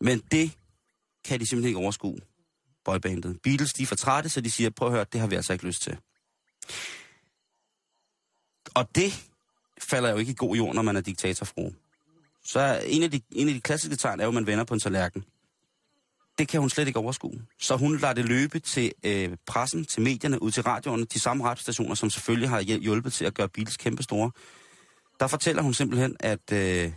Men 0.01 0.21
det 0.31 0.51
kan 1.25 1.39
de 1.39 1.45
simpelthen 1.45 1.67
ikke 1.67 1.79
overskue, 1.79 2.19
boybandet. 2.85 3.39
Beatles, 3.43 3.73
de 3.73 3.83
er 3.83 3.87
for 3.87 3.95
trætte, 3.95 4.29
så 4.29 4.41
de 4.41 4.51
siger, 4.51 4.69
prøv 4.69 4.87
at 4.87 4.93
høre, 4.93 5.05
det 5.13 5.19
har 5.19 5.27
vi 5.27 5.35
altså 5.35 5.53
ikke 5.53 5.65
lyst 5.65 5.81
til. 5.81 5.97
Og 8.75 8.95
det 8.95 9.27
falder 9.81 10.09
jo 10.09 10.17
ikke 10.17 10.31
i 10.31 10.35
god 10.37 10.55
jord, 10.55 10.75
når 10.75 10.81
man 10.81 10.95
er 10.95 11.01
diktatorfru. 11.01 11.71
Så 12.45 12.59
er 12.59 12.79
en 12.79 13.03
af, 13.03 13.11
de, 13.11 13.21
en 13.31 13.47
af 13.47 13.53
de 13.53 13.61
klassiske 13.61 13.95
tegn 13.95 14.19
er 14.19 14.23
jo, 14.23 14.29
at 14.29 14.33
man 14.33 14.47
vender 14.47 14.63
på 14.63 14.73
en 14.73 14.79
tallerken. 14.79 15.23
Det 16.37 16.47
kan 16.47 16.59
hun 16.59 16.69
slet 16.69 16.87
ikke 16.87 16.99
overskue. 16.99 17.41
Så 17.61 17.75
hun 17.77 17.97
lader 17.97 18.13
det 18.13 18.25
løbe 18.25 18.59
til 18.59 18.91
øh, 19.03 19.37
pressen, 19.47 19.85
til 19.85 20.01
medierne, 20.01 20.41
ud 20.41 20.51
til 20.51 20.63
radioerne, 20.63 21.05
de 21.05 21.19
samme 21.19 21.43
radiostationer, 21.43 21.95
som 21.95 22.09
selvfølgelig 22.09 22.49
har 22.49 22.61
hjulpet 22.61 23.13
til 23.13 23.25
at 23.25 23.33
gøre 23.33 23.49
Beatles 23.49 23.77
kæmpe 23.77 24.03
store. 24.03 24.31
Der 25.19 25.27
fortæller 25.27 25.61
hun 25.61 25.73
simpelthen, 25.73 26.15
at, 26.19 26.51
øh, 26.53 26.91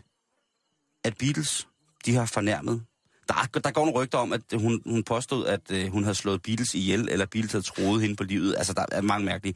at 1.05 1.17
Beatles, 1.19 1.69
de 2.07 2.15
har 2.15 2.27
fornærmet. 2.27 2.85
Der, 3.29 3.35
er- 3.35 3.61
der 3.61 3.71
går 3.71 3.85
nogle 3.85 4.01
rygter 4.01 4.19
om, 4.19 4.33
at 4.33 4.43
hun, 4.55 4.83
hun 4.87 5.05
påstod, 5.05 5.47
at 5.47 5.71
øh, 5.71 5.93
hun 5.93 6.03
havde 6.05 6.15
slået 6.15 6.43
Beatles 6.43 6.75
ihjel, 6.75 7.09
eller 7.09 7.27
Beatles 7.27 7.53
havde 7.53 7.65
troet 7.65 8.01
hende 8.01 8.17
på 8.17 8.25
livet. 8.25 8.55
Altså, 8.59 8.73
der 8.73 8.85
er 8.93 9.01
mange 9.01 9.25
mærkelige. 9.27 9.55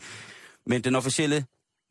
Men 0.66 0.84
den 0.84 0.94
officielle 0.94 1.46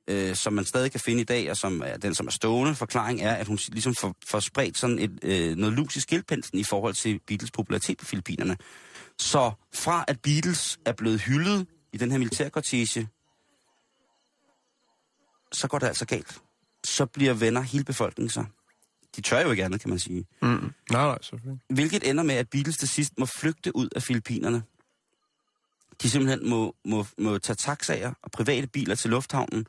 øh, 0.07 0.35
som 0.35 0.53
man 0.53 0.65
stadig 0.65 0.91
kan 0.91 0.99
finde 0.99 1.21
i 1.21 1.25
dag, 1.25 1.51
og 1.51 1.57
som 1.57 1.81
er 1.85 1.97
den, 1.97 2.15
som 2.15 2.27
er 2.27 2.31
stående 2.31 2.75
forklaring, 2.75 3.21
er, 3.21 3.33
at 3.33 3.47
hun 3.47 3.59
ligesom 3.71 3.95
får, 3.95 4.15
får 4.27 4.39
spredt 4.39 4.77
sådan 4.77 4.99
et, 4.99 5.19
øh, 5.23 5.55
noget 5.55 5.73
lus 5.75 5.95
i 5.95 5.99
skildpænsen 5.99 6.59
i 6.59 6.63
forhold 6.63 6.93
til 6.93 7.19
Beatles 7.27 7.51
popularitet 7.51 7.97
på 7.97 8.05
Filippinerne. 8.05 8.57
Så 9.19 9.51
fra 9.73 10.05
at 10.07 10.19
Beatles 10.21 10.79
er 10.85 10.91
blevet 10.91 11.21
hyldet 11.21 11.67
i 11.93 11.97
den 11.97 12.11
her 12.11 12.17
militærkortege, 12.17 13.07
så 15.51 15.67
går 15.67 15.79
det 15.79 15.87
altså 15.87 16.05
galt. 16.05 16.41
Så 16.83 17.05
bliver 17.05 17.33
venner 17.33 17.61
hele 17.61 17.83
befolkningen 17.83 18.29
så. 18.29 18.45
De 19.15 19.21
tør 19.21 19.41
jo 19.41 19.51
ikke 19.51 19.65
andet, 19.65 19.81
kan 19.81 19.89
man 19.89 19.99
sige. 19.99 20.25
Mm. 20.41 20.47
Nej, 20.47 20.71
nej, 20.91 21.17
selvfølgelig. 21.21 21.59
Hvilket 21.69 22.09
ender 22.09 22.23
med, 22.23 22.35
at 22.35 22.49
Beatles 22.49 22.77
til 22.77 22.87
sidst 22.87 23.13
må 23.17 23.25
flygte 23.25 23.75
ud 23.75 23.89
af 23.95 24.03
Filippinerne. 24.03 24.63
De 26.01 26.09
simpelthen 26.09 26.49
må, 26.49 26.75
må, 26.85 27.05
må 27.17 27.37
tage 27.37 27.55
taxaer 27.55 28.13
og 28.23 28.31
private 28.31 28.67
biler 28.67 28.95
til 28.95 29.09
lufthavnen, 29.09 29.65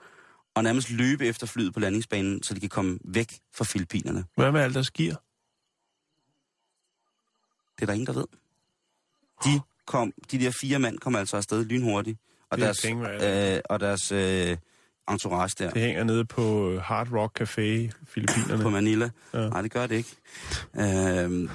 og 0.58 0.64
nærmest 0.64 0.90
løbe 0.90 1.26
efter 1.26 1.46
flyet 1.46 1.74
på 1.74 1.80
landingsbanen, 1.80 2.42
så 2.42 2.54
de 2.54 2.60
kan 2.60 2.68
komme 2.68 2.98
væk 3.04 3.32
fra 3.54 3.64
Filippinerne. 3.64 4.24
Hvad 4.36 4.52
med 4.52 4.60
alt 4.60 4.74
deres 4.74 4.90
gear? 4.90 5.22
Det 7.76 7.82
er 7.82 7.86
der 7.86 7.92
ingen, 7.92 8.06
der 8.06 8.12
ved. 8.12 8.24
De, 9.44 9.60
kom, 9.86 10.12
de 10.30 10.38
der 10.38 10.50
fire 10.60 10.78
mand 10.78 10.98
kom 10.98 11.14
altså 11.16 11.36
afsted 11.36 11.64
lynhurtigt. 11.64 12.18
Og 12.50 12.56
Det 12.58 12.62
er 12.62 12.66
deres, 12.66 12.80
penge 12.82 13.54
øh, 13.54 13.60
og 13.70 13.80
deres 13.80 14.12
øh, 14.12 14.56
entourage 15.10 15.54
der 15.58 15.70
Det 15.70 15.82
hænger 15.82 16.04
nede 16.04 16.24
på 16.24 16.70
øh, 16.70 16.80
Hard 16.80 17.08
Rock 17.12 17.40
Café 17.40 17.60
i 17.60 17.90
Filippinerne. 18.06 18.62
på 18.66 18.70
Manila. 18.70 19.10
Ja. 19.34 19.48
Nej, 19.48 19.62
det 19.62 19.70
gør 19.72 19.86
det 19.86 19.96
ikke. 19.96 20.16
Øh, 20.80 21.48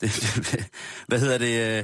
det, 0.00 0.68
hvad 1.08 1.20
hedder 1.20 1.38
det? 1.38 1.46
øh, 1.46 1.76
Det 1.76 1.82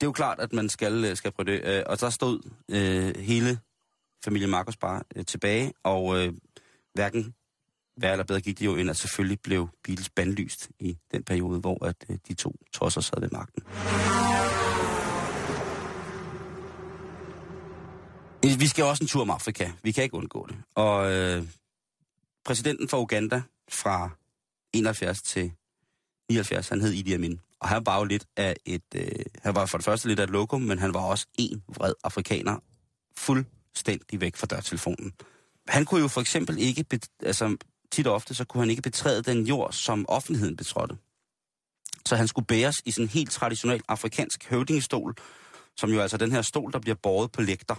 er 0.00 0.04
jo 0.04 0.12
klart, 0.12 0.40
at 0.40 0.52
man 0.52 0.68
skal, 0.68 1.04
øh, 1.04 1.16
skal 1.16 1.32
prøve 1.32 1.46
det. 1.46 1.84
Og 1.84 2.00
der 2.00 2.10
stod 2.10 2.40
øh, 2.70 3.16
hele 3.16 3.58
familien 4.24 4.50
Markus 4.50 4.76
bare 4.76 5.02
øh, 5.16 5.24
tilbage, 5.24 5.72
og 5.82 6.18
øh, 6.18 6.32
hverken 6.94 7.34
værre 7.96 8.12
eller 8.12 8.24
bedre 8.24 8.40
gik 8.40 8.58
det 8.58 8.66
jo, 8.66 8.76
end 8.76 8.90
at 8.90 8.96
selvfølgelig 8.96 9.40
blev 9.40 9.68
Beatles 9.84 10.10
bandlyst 10.10 10.70
i 10.80 10.98
den 11.12 11.22
periode, 11.24 11.60
hvor 11.60 11.86
at, 11.86 11.96
øh, 12.08 12.18
de 12.28 12.34
to 12.34 12.56
tosser 12.72 13.00
sad 13.00 13.20
ved 13.20 13.28
magten. 13.32 13.62
Vi 18.60 18.66
skal 18.66 18.84
også 18.84 19.04
en 19.04 19.08
tur 19.08 19.22
om 19.22 19.30
Afrika. 19.30 19.70
Vi 19.82 19.92
kan 19.92 20.04
ikke 20.04 20.16
undgå 20.16 20.46
det. 20.46 20.56
Og 20.74 21.12
øh, 21.12 21.42
præsidenten 22.44 22.88
for 22.88 23.00
Uganda 23.00 23.42
fra 23.68 24.10
71 24.72 25.22
til 25.22 25.52
79, 26.30 26.68
han 26.68 26.80
hed 26.80 26.92
Idi 26.92 27.12
Amin. 27.12 27.40
Og 27.60 27.68
han 27.68 27.86
var 27.86 27.98
jo 27.98 28.04
lidt 28.04 28.26
af 28.36 28.56
et... 28.64 28.82
Øh, 28.94 29.08
han 29.42 29.54
var 29.54 29.66
for 29.66 29.78
det 29.78 29.84
første 29.84 30.08
lidt 30.08 30.20
af 30.20 30.24
et 30.24 30.30
lokum, 30.30 30.60
men 30.60 30.78
han 30.78 30.94
var 30.94 31.00
også 31.00 31.26
en 31.38 31.62
vred 31.68 31.94
afrikaner. 32.04 32.58
Fuldstændig 33.76 34.20
væk 34.20 34.36
fra 34.36 34.46
dørtelefonen. 34.46 35.12
Han 35.68 35.84
kunne 35.84 36.00
jo 36.00 36.08
for 36.08 36.20
eksempel 36.20 36.58
ikke... 36.58 36.84
Altså, 37.22 37.56
tit 37.90 38.06
og 38.06 38.14
ofte, 38.14 38.34
så 38.34 38.44
kunne 38.44 38.60
han 38.60 38.70
ikke 38.70 38.82
betræde 38.82 39.22
den 39.22 39.46
jord, 39.46 39.72
som 39.72 40.04
offentligheden 40.08 40.56
betrådte. 40.56 40.96
Så 42.06 42.16
han 42.16 42.28
skulle 42.28 42.46
bæres 42.46 42.82
i 42.84 42.90
sådan 42.90 43.04
en 43.04 43.08
helt 43.08 43.30
traditionel 43.30 43.82
afrikansk 43.88 44.50
høvdingestol, 44.50 45.14
som 45.76 45.90
jo 45.90 46.00
altså 46.00 46.16
den 46.16 46.32
her 46.32 46.42
stol, 46.42 46.72
der 46.72 46.78
bliver 46.78 46.94
båret 46.94 47.32
på 47.32 47.42
lægter. 47.42 47.74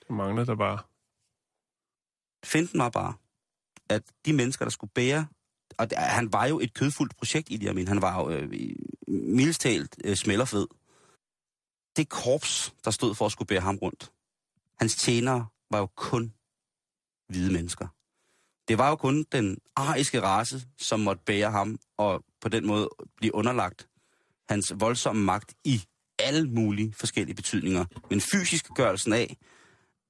Det 0.00 0.10
mangler 0.10 0.44
der 0.44 0.56
bare. 0.56 0.78
Finten 2.44 2.78
var 2.78 2.88
bare, 2.90 3.14
at 3.88 4.02
de 4.26 4.32
mennesker, 4.32 4.64
der 4.64 4.70
skulle 4.70 4.90
bære... 4.94 5.26
Og 5.78 5.88
han 5.96 6.32
var 6.32 6.46
jo 6.46 6.60
et 6.60 6.74
kødfuldt 6.74 7.16
projekt 7.16 7.50
i 7.50 7.56
det, 7.56 7.66
jeg 7.66 7.74
mener. 7.74 7.88
Han 7.88 8.02
var 8.02 8.20
jo 8.20 8.30
øh, 8.30 8.52
mildest 9.08 9.60
talt 9.60 9.96
øh, 10.04 10.16
smælderfed. 10.16 10.66
Det 11.96 12.08
korps, 12.08 12.74
der 12.84 12.90
stod 12.90 13.14
for 13.14 13.26
at 13.26 13.32
skulle 13.32 13.46
bære 13.46 13.60
ham 13.60 13.76
rundt, 13.76 14.12
hans 14.78 14.96
tjenere 14.96 15.46
var 15.70 15.78
jo 15.78 15.86
kun 15.86 16.34
hvide 17.28 17.52
mennesker. 17.52 17.86
Det 18.68 18.78
var 18.78 18.88
jo 18.88 18.96
kun 18.96 19.24
den 19.32 19.58
ariske 19.76 20.22
race, 20.22 20.66
som 20.78 21.00
måtte 21.00 21.22
bære 21.26 21.50
ham, 21.50 21.78
og 21.96 22.24
på 22.40 22.48
den 22.48 22.66
måde 22.66 22.88
blive 23.16 23.34
underlagt 23.34 23.88
hans 24.48 24.72
voldsomme 24.76 25.22
magt 25.22 25.54
i 25.64 25.82
alle 26.18 26.50
mulige 26.50 26.92
forskellige 26.92 27.36
betydninger. 27.36 27.84
Men 28.10 28.20
fysisk 28.20 28.68
gørelsen 28.74 29.12
af, 29.12 29.36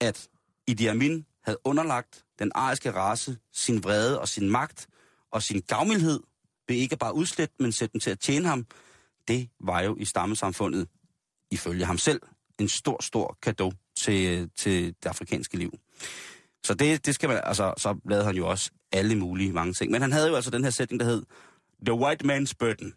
at 0.00 0.28
Idi 0.66 0.87
Amin 0.87 1.26
havde 1.45 1.59
underlagt 1.64 2.25
den 2.38 2.52
ariske 2.54 2.92
race 2.92 3.38
sin 3.52 3.85
vrede 3.85 4.21
og 4.21 4.28
sin 4.28 4.50
magt 4.50 4.88
og 5.31 5.42
sin 5.42 5.61
gavmildhed 5.61 6.21
ved 6.69 6.76
ikke 6.76 6.97
bare 6.97 7.14
udslætte, 7.14 7.54
men 7.59 7.73
sætte 7.73 7.92
dem 7.92 8.00
til 8.00 8.11
at 8.11 8.21
tjene 8.21 8.49
ham, 8.49 8.66
det 9.28 9.50
var 9.61 9.81
jo 9.81 9.97
i 9.97 10.04
stammesamfundet, 10.04 10.88
ifølge 11.50 11.85
ham 11.85 11.99
selv, 11.99 12.21
en 12.59 12.68
stor, 12.68 13.02
stor 13.02 13.38
gave 13.40 13.73
til, 13.97 14.50
til 14.56 14.87
det 14.87 15.06
afrikanske 15.09 15.56
liv. 15.56 15.73
Så 16.64 16.75
det, 16.75 17.06
det 17.06 17.14
skal 17.14 17.28
man, 17.28 17.40
altså, 17.44 17.75
så 17.78 18.00
lavede 18.04 18.26
han 18.26 18.37
jo 18.37 18.49
også 18.49 18.71
alle 18.92 19.16
mulige 19.16 19.52
mange 19.52 19.73
ting. 19.73 19.90
Men 19.90 20.02
han 20.02 20.12
havde 20.12 20.28
jo 20.28 20.35
altså 20.35 20.50
den 20.50 20.64
her 20.64 20.71
sætning, 20.71 21.00
der 21.00 21.06
hed, 21.06 21.23
The 21.87 21.94
white 21.94 22.25
man's 22.25 22.52
burden. 22.59 22.94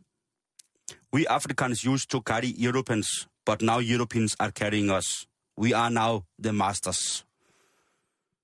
We 1.13 1.29
Africans 1.29 1.87
used 1.87 2.09
to 2.09 2.21
carry 2.21 2.53
Europeans, 2.57 3.07
but 3.45 3.61
now 3.61 3.79
Europeans 3.79 4.35
are 4.39 4.51
carrying 4.51 4.91
us. 4.91 5.27
We 5.61 5.75
are 5.75 5.89
now 5.89 6.23
the 6.43 6.51
masters. 6.51 7.25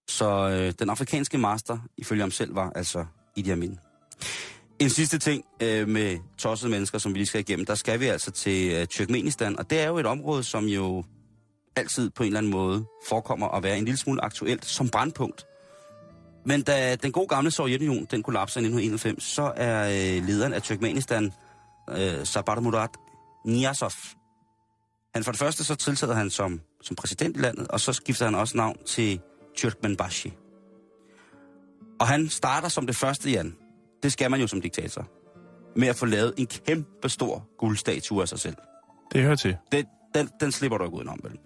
Så 0.08 0.50
øh, 0.50 0.74
den 0.80 0.90
afrikanske 0.90 1.38
master, 1.38 1.78
ifølge 1.98 2.22
ham 2.22 2.32
selv, 2.32 2.56
var 2.56 2.72
altså 2.76 3.06
Idi 3.36 3.50
Amin. 3.50 3.80
En 4.82 4.90
sidste 4.90 5.18
ting 5.18 5.46
øh, 5.62 5.88
med 5.88 6.18
tossede 6.38 6.72
mennesker, 6.72 6.98
som 6.98 7.14
vi 7.14 7.18
lige 7.18 7.26
skal 7.26 7.40
igennem, 7.40 7.66
der 7.66 7.76
skal 7.76 8.00
vi 8.00 8.06
altså 8.06 8.32
til 8.32 8.72
øh, 8.72 8.88
Turkmenistan, 8.88 9.60
og 9.60 9.70
det 9.70 9.80
er 9.80 9.88
jo 9.88 9.98
et 9.98 10.06
område, 10.06 10.44
som 10.44 10.66
jo 10.66 11.04
altid 11.76 12.10
på 12.10 12.24
en 12.24 12.28
eller 12.28 12.38
anden 12.38 12.52
måde 12.52 12.86
forekommer 13.08 13.48
at 13.48 13.64
være 13.64 13.78
en 13.78 13.86
lille 13.86 13.98
smule 13.98 14.24
aktuelt 14.24 14.66
som 14.66 14.90
brandpunkt. 14.90 15.46
Men 16.46 16.62
da 16.62 16.96
den 16.96 17.12
gode 17.12 17.28
gamle 17.28 17.52
Sovjetunion, 17.52 18.08
den 18.12 18.24
kollapser 18.24 18.60
i 18.60 18.64
1991, 18.64 19.24
så 19.24 19.54
er 19.56 19.84
øh, 19.84 20.28
lederen 20.28 20.54
af 20.54 20.62
Turkmenistan, 20.62 21.32
øh, 21.90 22.26
Sabat 22.26 22.64
Murat 22.64 22.90
Niyazov, 23.46 23.92
han 25.14 25.24
for 25.24 25.32
det 25.32 25.40
første 25.40 25.64
så 25.64 25.76
tiltræder 25.76 26.14
han 26.14 26.30
som, 26.30 26.62
som 26.82 26.96
præsident 26.96 27.38
i 27.38 27.40
landet, 27.40 27.68
og 27.68 27.80
så 27.80 27.94
skifter 27.94 28.26
han 28.26 28.36
også 28.36 28.58
navn 28.58 28.78
til 28.86 29.20
Turkmenbashi. 29.58 30.34
Og 32.00 32.08
han 32.08 32.30
starter 32.30 32.70
som 32.70 32.88
det 32.88 32.96
første, 32.96 33.32
Jan. 33.32 33.56
Det 34.04 34.12
skal 34.12 34.32
man 34.32 34.42
jo 34.42 34.48
som 34.48 34.62
diktator. 34.62 35.08
Med 35.76 35.88
at 35.88 35.96
få 35.96 36.06
lavet 36.06 36.34
en 36.38 36.48
kæmpe 36.48 37.10
stor 37.10 37.48
guldstatue 37.58 38.22
af 38.22 38.28
sig 38.28 38.40
selv. 38.40 38.56
Det 39.14 39.22
hører 39.22 39.36
til. 39.36 39.58
Den, 39.72 39.86
den, 40.16 40.30
den 40.40 40.52
slipper 40.52 40.78
du 40.78 40.84
ikke 40.84 40.98
udenom, 40.98 41.20
vel? 41.24 41.40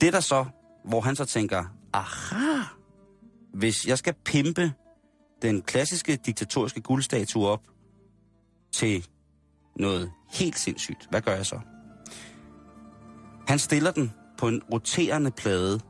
Det 0.00 0.06
er 0.06 0.10
der 0.10 0.20
så, 0.20 0.44
hvor 0.84 1.00
han 1.00 1.16
så 1.16 1.24
tænker, 1.24 1.64
aha, 1.92 2.62
hvis 3.54 3.86
jeg 3.86 3.98
skal 3.98 4.14
pimpe 4.24 4.72
den 5.42 5.62
klassiske 5.62 6.16
diktatoriske 6.16 6.80
guldstatue 6.80 7.48
op 7.48 7.62
til 8.72 9.06
noget 9.76 10.12
helt 10.32 10.58
sindssygt, 10.58 11.06
hvad 11.10 11.20
gør 11.20 11.34
jeg 11.34 11.46
så? 11.46 11.60
Han 13.48 13.58
stiller 13.58 13.90
den 13.90 14.12
på 14.38 14.48
en 14.48 14.62
roterende 14.72 15.30
plade, 15.30 15.80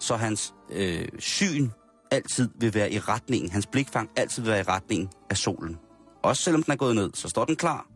så 0.00 0.16
hans 0.16 0.54
øh, 0.70 1.08
syn 1.18 1.68
altid 2.12 2.48
vil 2.54 2.74
være 2.74 2.92
i 2.92 2.98
retningen, 2.98 3.50
hans 3.50 3.66
blikfang 3.66 4.10
altid 4.16 4.42
vil 4.42 4.50
være 4.50 4.60
i 4.60 4.62
retningen 4.62 5.08
af 5.30 5.36
solen. 5.36 5.78
Også 6.22 6.42
selvom 6.42 6.62
den 6.62 6.72
er 6.72 6.76
gået 6.76 6.94
ned, 6.94 7.10
så 7.14 7.28
står 7.28 7.44
den 7.44 7.56
klar. 7.56 7.86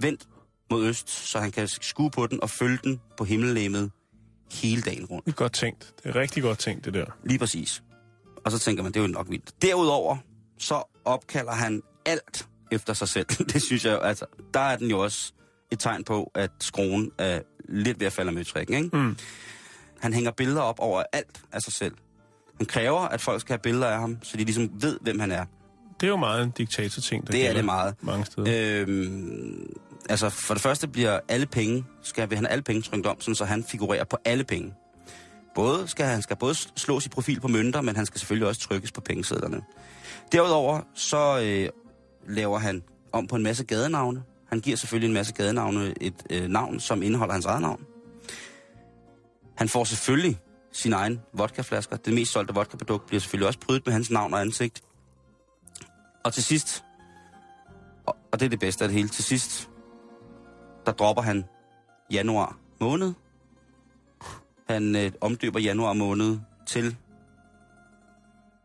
Vendt 0.00 0.28
mod 0.70 0.86
øst, 0.86 1.10
så 1.10 1.38
han 1.38 1.50
kan 1.50 1.68
skue 1.68 2.10
på 2.10 2.26
den 2.26 2.42
og 2.42 2.50
følge 2.50 2.78
den 2.84 3.00
på 3.16 3.24
himmellegemet 3.24 3.90
hele 4.52 4.82
dagen 4.82 5.04
rundt. 5.04 5.26
Det 5.26 5.32
er 5.32 5.36
godt 5.36 5.52
tænkt. 5.52 5.94
Det 6.02 6.08
er 6.08 6.16
rigtig 6.16 6.42
godt 6.42 6.58
tænkt, 6.58 6.84
det 6.84 6.94
der. 6.94 7.06
Lige 7.24 7.38
præcis. 7.38 7.82
Og 8.44 8.52
så 8.52 8.58
tænker 8.58 8.82
man, 8.82 8.92
det 8.92 9.00
er 9.00 9.04
jo 9.04 9.12
nok 9.12 9.30
vildt. 9.30 9.62
Derudover, 9.62 10.16
så 10.58 10.82
opkalder 11.04 11.52
han 11.52 11.82
alt 12.06 12.48
efter 12.72 12.94
sig 12.94 13.08
selv. 13.08 13.26
Det 13.52 13.62
synes 13.62 13.84
jeg 13.84 13.92
jo, 13.92 13.98
altså, 13.98 14.26
der 14.54 14.60
er 14.60 14.76
den 14.76 14.90
jo 14.90 14.98
også 14.98 15.32
et 15.70 15.78
tegn 15.80 16.04
på, 16.04 16.30
at 16.34 16.50
skruen 16.60 17.10
er 17.18 17.40
lidt 17.68 18.00
ved 18.00 18.06
at 18.06 18.12
falde 18.12 18.32
med 18.32 18.44
trækken, 18.44 18.84
ikke? 18.84 18.96
Mm. 18.96 19.16
Han 20.00 20.12
hænger 20.12 20.30
billeder 20.30 20.62
op 20.62 20.80
over 20.80 21.02
alt 21.12 21.42
af 21.52 21.62
sig 21.62 21.72
selv. 21.72 21.94
Han 22.56 22.66
kræver, 22.66 23.00
at 23.00 23.20
folk 23.20 23.40
skal 23.40 23.52
have 23.52 23.58
billeder 23.62 23.86
af 23.86 23.98
ham, 24.00 24.18
så 24.22 24.36
de 24.36 24.44
ligesom 24.44 24.70
ved, 24.74 24.98
hvem 25.00 25.20
han 25.20 25.32
er. 25.32 25.44
Det 26.00 26.06
er 26.06 26.10
jo 26.10 26.16
meget 26.16 26.42
en 26.44 26.50
diktator-ting, 26.50 27.26
der 27.26 27.32
Det 27.32 27.48
er 27.48 27.52
det 27.52 27.64
meget. 27.64 27.94
mange 28.02 28.24
steder. 28.24 28.82
Øhm, 28.88 29.74
altså, 30.08 30.30
for 30.30 30.54
det 30.54 30.62
første 30.62 30.88
bliver 30.88 31.20
alle 31.28 31.46
penge, 31.46 31.84
skal 32.02 32.28
han 32.28 32.38
have 32.38 32.48
alle 32.48 32.62
penge 32.62 32.82
trykt 32.82 33.06
om, 33.06 33.20
sådan, 33.20 33.34
så 33.34 33.44
han 33.44 33.64
figurerer 33.64 34.04
på 34.04 34.16
alle 34.24 34.44
penge. 34.44 34.74
Både 35.54 35.88
skal, 35.88 36.06
han 36.06 36.22
skal 36.22 36.36
både 36.36 36.54
slås 36.54 37.06
i 37.06 37.08
profil 37.08 37.40
på 37.40 37.48
mønter, 37.48 37.80
men 37.80 37.96
han 37.96 38.06
skal 38.06 38.18
selvfølgelig 38.20 38.48
også 38.48 38.60
trykkes 38.60 38.92
på 38.92 39.00
pengesedlerne. 39.00 39.60
Derudover 40.32 40.80
så 40.94 41.40
øh, 41.42 41.68
laver 42.28 42.58
han 42.58 42.82
om 43.12 43.26
på 43.26 43.36
en 43.36 43.42
masse 43.42 43.64
gadenavne. 43.64 44.22
Han 44.48 44.60
giver 44.60 44.76
selvfølgelig 44.76 45.08
en 45.08 45.14
masse 45.14 45.32
gadenavne 45.32 45.94
et 46.00 46.14
øh, 46.30 46.48
navn, 46.48 46.80
som 46.80 47.02
indeholder 47.02 47.32
hans 47.32 47.44
eget 47.46 47.62
navn. 47.62 47.80
Han 49.56 49.68
får 49.68 49.84
selvfølgelig 49.84 50.38
sine 50.76 50.96
egne 50.96 51.20
vodkaflasker. 51.32 51.96
Det 51.96 52.14
mest 52.14 52.32
solgte 52.32 52.54
vodkaprodukt 52.54 53.06
bliver 53.06 53.20
selvfølgelig 53.20 53.46
også 53.46 53.58
prydet 53.58 53.86
med 53.86 53.92
hans 53.92 54.10
navn 54.10 54.34
og 54.34 54.40
ansigt. 54.40 54.82
Og 56.24 56.34
til 56.34 56.44
sidst, 56.44 56.84
og, 58.06 58.16
og 58.32 58.40
det 58.40 58.46
er 58.46 58.50
det 58.50 58.60
bedste 58.60 58.84
af 58.84 58.88
det 58.88 58.96
hele, 58.96 59.08
til 59.08 59.24
sidst, 59.24 59.70
der 60.86 60.92
dropper 60.92 61.22
han 61.22 61.44
januar 62.12 62.58
måned. 62.80 63.12
Han 64.68 64.96
øh, 64.96 65.12
omdøber 65.20 65.60
januar 65.60 65.92
måned 65.92 66.38
til 66.66 66.96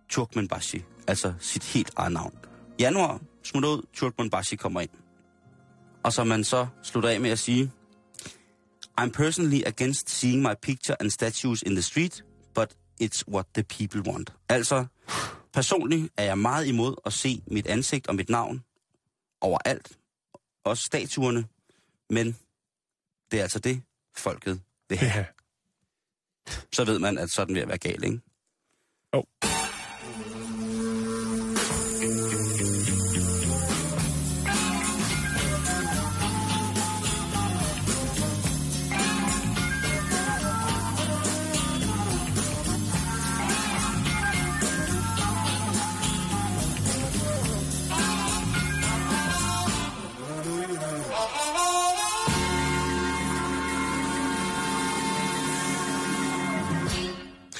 Turkmenbashi, 0.09 0.83
altså 1.07 1.33
sit 1.39 1.63
helt 1.63 1.93
eget 1.97 2.11
navn. 2.11 2.33
Januar 2.79 3.19
smutter 3.43 3.69
ud, 3.69 3.85
Turkmenbashi 3.93 4.55
kommer 4.55 4.81
ind. 4.81 4.89
Og 6.03 6.13
så 6.13 6.23
man 6.23 6.43
så 6.43 6.67
slutter 6.83 7.09
af 7.09 7.21
med 7.21 7.29
at 7.29 7.39
sige, 7.39 7.71
I'm 8.97 9.11
personally 9.11 9.63
against 9.63 10.09
seeing 10.09 10.41
my 10.41 10.53
picture 10.53 10.95
and 10.99 11.11
statues 11.11 11.61
in 11.63 11.75
the 11.75 11.81
street, 11.81 12.23
but 12.53 12.75
it's 13.01 13.23
what 13.27 13.45
the 13.55 13.63
people 13.63 14.11
want. 14.11 14.33
Altså, 14.49 14.85
personligt 15.53 16.13
er 16.17 16.23
jeg 16.23 16.37
meget 16.37 16.67
imod 16.67 16.95
at 17.05 17.13
se 17.13 17.41
mit 17.47 17.67
ansigt 17.67 18.07
og 18.07 18.15
mit 18.15 18.29
navn 18.29 18.63
overalt, 19.41 19.91
også 20.63 20.83
statuerne, 20.83 21.45
men 22.09 22.37
det 23.31 23.39
er 23.39 23.43
altså 23.43 23.59
det, 23.59 23.81
folket 24.17 24.61
vil 24.89 24.97
have. 24.97 25.13
Ja. 25.15 25.25
Så 26.73 26.85
ved 26.85 26.99
man, 26.99 27.17
at 27.17 27.29
sådan 27.31 27.55
vil 27.55 27.61
at 27.61 27.67
være 27.67 27.77
gal, 27.77 28.03
ikke? 28.03 28.19
Oh. 29.11 29.23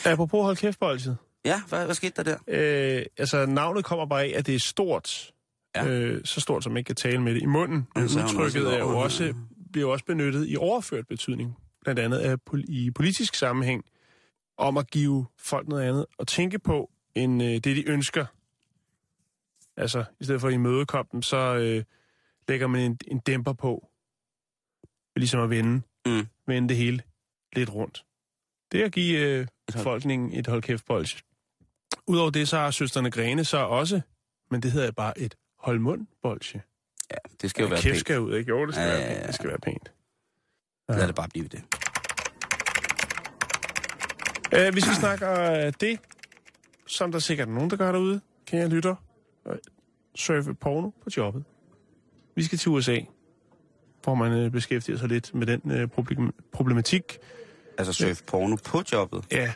Apropos 0.05 0.43
hold 0.43 0.57
kæft 0.57 0.79
bolsjet. 0.79 1.17
Ja, 1.45 1.61
hvad, 1.69 1.85
hvad 1.85 1.95
skete 1.95 2.23
der 2.23 2.37
der? 2.47 2.97
Øh, 2.97 3.05
altså, 3.17 3.45
navnet 3.45 3.85
kommer 3.85 4.05
bare 4.05 4.23
af, 4.23 4.33
at 4.37 4.45
det 4.47 4.55
er 4.55 4.59
stort. 4.59 5.31
Ja. 5.75 5.87
Øh, 5.87 6.21
så 6.25 6.41
stort, 6.41 6.63
som 6.63 6.71
man 6.71 6.77
ikke 6.77 6.87
kan 6.87 6.95
tale 6.95 7.21
med 7.21 7.35
det 7.35 7.41
i 7.41 7.45
munden. 7.45 7.87
Men 7.95 8.03
udtrykket 8.03 8.73
er 8.73 8.77
jo 8.79 8.99
også, 8.99 9.33
bliver 9.71 9.87
jo 9.87 9.91
også 9.91 10.05
benyttet 10.05 10.45
i 10.49 10.55
overført 10.57 11.07
betydning. 11.07 11.57
Blandt 11.81 11.99
andet 11.99 12.17
af, 12.17 12.35
i 12.67 12.91
politisk 12.91 13.35
sammenhæng. 13.35 13.85
Om 14.57 14.77
at 14.77 14.91
give 14.91 15.25
folk 15.39 15.67
noget 15.67 15.83
andet 15.83 16.05
at 16.19 16.27
tænke 16.27 16.59
på, 16.59 16.89
end 17.15 17.43
øh, 17.43 17.49
det, 17.49 17.63
de 17.63 17.89
ønsker. 17.89 18.25
Altså, 19.77 20.03
i 20.19 20.23
stedet 20.23 20.41
for 20.41 20.47
at 20.47 20.53
imødekomme 20.53 21.09
dem, 21.11 21.21
så 21.21 21.37
øh, 21.55 21.83
lægger 22.47 22.67
man 22.67 22.81
en, 22.81 22.97
en 23.07 23.19
dæmper 23.19 23.53
på. 23.53 23.87
Ligesom 25.15 25.39
at 25.41 25.49
vende, 25.49 25.81
Mm. 26.05 26.27
vende 26.47 26.69
det 26.69 26.77
hele 26.77 27.01
lidt 27.55 27.69
rundt. 27.73 28.05
Det 28.71 28.81
er 28.81 28.85
at 28.85 28.91
give 28.91 29.19
øh, 29.19 29.47
befolkningen 29.67 30.33
et 30.33 30.47
hold 30.47 30.61
kæft 30.61 30.85
bolsje. 30.85 31.19
Udover 32.07 32.29
det, 32.29 32.47
så 32.47 32.57
har 32.57 32.71
søsterne 32.71 33.11
Grene 33.11 33.43
så 33.45 33.57
også, 33.57 34.01
men 34.51 34.61
det 34.63 34.71
hedder 34.71 34.91
bare 34.91 35.19
et 35.19 35.35
hold 35.59 35.79
mund 35.79 36.07
bolsje. 36.23 36.61
Ja, 37.11 37.15
det 37.41 37.49
skal 37.49 37.61
jo 37.63 37.67
være 37.69 37.79
kæft 37.81 37.93
pænt. 37.93 37.99
skal 37.99 38.19
ud, 38.19 38.35
ikke? 38.35 38.49
Jo, 38.49 38.65
det 38.65 38.73
skal, 38.75 38.83
Ja, 38.85 38.89
være 38.93 39.01
ja, 39.01 39.07
pænt. 39.07 39.21
ja. 39.21 39.27
det 39.27 39.35
skal 39.35 39.49
være 39.49 39.59
pænt. 39.59 39.91
Lad 40.89 41.07
det 41.07 41.15
bare 41.15 41.29
blive 41.29 41.47
det. 41.47 41.63
Uh, 44.55 44.73
hvis 44.73 44.89
vi 44.89 44.93
snakker 44.93 45.51
uh, 45.67 45.73
det, 45.81 45.99
som 46.87 47.11
der 47.11 47.19
sikkert 47.19 47.47
er 47.47 47.51
nogen, 47.53 47.69
der 47.69 47.75
gør 47.77 47.91
derude, 47.91 48.21
kan 48.47 48.59
jeg 48.59 48.69
lytte, 48.69 48.89
uh, 49.45 49.53
surfe 50.15 50.53
porno 50.53 50.89
på 50.89 51.09
jobbet. 51.17 51.43
Vi 52.35 52.43
skal 52.43 52.57
til 52.57 52.69
USA, 52.71 52.99
hvor 54.03 54.15
man 54.15 54.45
uh, 54.45 54.51
beskæftiger 54.51 54.97
sig 54.97 55.07
lidt 55.07 55.33
med 55.35 55.47
den 55.47 55.61
uh, 55.83 55.89
problem- 55.89 56.33
problematik. 56.51 57.17
Altså 57.77 57.93
surf 57.93 58.21
porno 58.27 58.55
på 58.65 58.83
jobbet, 58.91 59.25
Ja, 59.31 59.53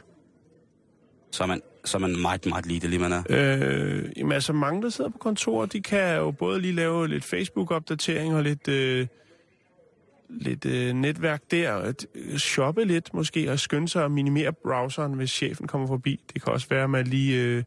så 1.32 1.44
er 1.44 1.48
man, 1.48 1.62
så 1.86 1.98
er 1.98 2.00
man 2.00 2.20
meget, 2.22 2.46
meget 2.46 2.66
lidelig, 2.66 3.00
man 3.00 3.12
er. 3.12 3.24
Øh, 3.30 4.10
jamen 4.18 4.32
altså 4.32 4.54
mange, 4.54 4.82
der 4.82 4.90
sidder 4.90 5.10
på 5.10 5.18
kontor, 5.18 5.66
de 5.66 5.82
kan 5.82 6.18
jo 6.18 6.32
både 6.32 6.62
lige 6.62 6.74
lave 6.74 7.08
lidt 7.08 7.24
Facebook-opdatering 7.24 8.36
og 8.36 8.44
lidt, 8.44 8.68
øh, 8.68 9.08
lidt 10.30 10.66
øh, 10.66 10.94
netværk 10.94 11.42
der, 11.52 11.74
at, 11.74 12.06
øh, 12.16 12.38
shoppe 12.38 12.86
lidt 12.86 13.14
måske, 13.14 13.52
og 13.52 13.60
skynde 13.60 13.88
sig 13.88 14.06
at 14.06 14.12
minimere 14.12 14.54
browseren, 14.54 15.14
hvis 15.14 15.30
chefen 15.32 15.68
kommer 15.68 15.88
forbi. 15.88 16.22
Det 16.34 16.44
kan 16.44 16.54
også 16.54 16.68
være, 16.70 16.84
at 16.84 16.90
man 16.90 17.08
lige 17.08 17.42
øh, 17.42 17.64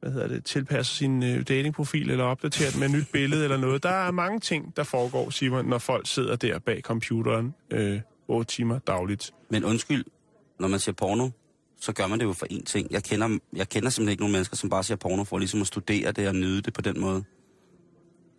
hvad 0.00 0.12
hedder 0.12 0.28
det, 0.28 0.44
tilpasser 0.44 0.94
sin 0.94 1.22
øh, 1.22 1.42
datingprofil, 1.48 2.10
eller 2.10 2.24
opdaterer 2.24 2.70
den 2.70 2.80
med 2.80 2.88
et 2.88 2.94
nyt 2.94 3.12
billede 3.12 3.44
eller 3.44 3.56
noget. 3.56 3.82
Der 3.82 3.88
er 3.88 4.10
mange 4.10 4.40
ting, 4.40 4.76
der 4.76 4.82
foregår, 4.82 5.30
Simon, 5.30 5.66
når 5.66 5.78
folk 5.78 6.06
sidder 6.06 6.36
der 6.36 6.58
bag 6.58 6.80
computeren 6.80 7.54
øh, 7.70 8.00
8 8.28 8.54
timer 8.54 8.78
dagligt. 8.78 9.32
Men 9.50 9.64
undskyld, 9.64 10.04
når 10.60 10.68
man 10.68 10.80
siger 10.80 10.94
porno, 10.94 11.28
så 11.80 11.92
gør 11.92 12.06
man 12.06 12.18
det 12.18 12.24
jo 12.24 12.32
for 12.32 12.46
én 12.52 12.64
ting. 12.64 12.90
Jeg 12.90 13.04
kender, 13.04 13.38
jeg 13.52 13.68
kender 13.68 13.90
simpelthen 13.90 14.10
ikke 14.10 14.22
nogen 14.22 14.32
mennesker, 14.32 14.56
som 14.56 14.70
bare 14.70 14.82
ser 14.82 14.96
porno 14.96 15.24
for 15.24 15.38
ligesom 15.38 15.60
at 15.60 15.66
studere 15.66 16.12
det 16.12 16.28
og 16.28 16.34
nyde 16.34 16.62
det 16.62 16.74
på 16.74 16.80
den 16.80 17.00
måde. 17.00 17.24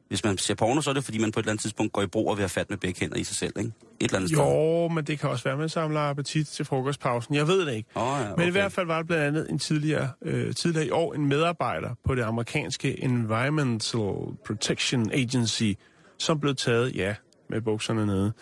Hvis 0.07 0.23
man 0.23 0.37
ser 0.37 0.55
porno, 0.55 0.81
så 0.81 0.89
er 0.89 0.93
det 0.93 1.03
fordi, 1.03 1.17
man 1.17 1.31
på 1.31 1.39
et 1.39 1.43
eller 1.43 1.51
andet 1.51 1.61
tidspunkt 1.61 1.93
går 1.93 2.01
i 2.01 2.07
brug 2.07 2.29
og 2.29 2.37
vil 2.37 2.41
have 2.41 2.49
fat 2.49 2.69
med 2.69 2.77
begge 2.77 2.99
hænder 2.99 3.17
i 3.17 3.23
sig 3.23 3.35
selv, 3.35 3.53
ikke? 3.57 3.71
Et 3.99 4.05
eller 4.05 4.15
andet 4.15 4.29
sted. 4.29 4.39
Jo, 4.39 4.87
men 4.87 5.03
det 5.03 5.19
kan 5.19 5.29
også 5.29 5.43
være, 5.43 5.53
at 5.53 5.59
man 5.59 5.69
samler 5.69 5.99
appetit 5.99 6.47
til 6.47 6.65
frokostpausen. 6.65 7.35
Jeg 7.35 7.47
ved 7.47 7.65
det 7.65 7.73
ikke. 7.73 7.89
Oh, 7.95 8.19
ja, 8.21 8.35
Men 8.35 8.47
i 8.47 8.51
hvert 8.51 8.71
fald 8.71 8.87
var 8.87 8.97
det 8.97 9.07
blandt 9.07 9.23
andet 9.23 9.51
en 9.51 9.59
tidligere, 9.59 10.09
øh, 10.21 10.53
tidligere 10.53 10.85
i 10.87 10.91
år 10.91 11.13
en 11.13 11.25
medarbejder 11.25 11.89
på 12.05 12.15
det 12.15 12.21
amerikanske 12.23 13.03
Environmental 13.03 14.37
Protection 14.45 15.11
Agency, 15.11 15.71
som 16.17 16.39
blev 16.39 16.55
taget, 16.55 16.95
ja, 16.95 17.15
med 17.49 17.61
bukserne 17.61 18.05
nede. 18.05 18.33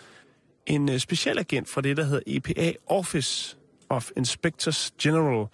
En 0.66 0.88
øh, 0.92 0.98
specialagent 0.98 1.68
fra 1.68 1.80
det, 1.80 1.96
der 1.96 2.04
hedder 2.04 2.20
EPA 2.26 2.72
Office 2.86 3.56
of 3.88 4.10
Inspectors 4.16 4.90
General, 5.02 5.46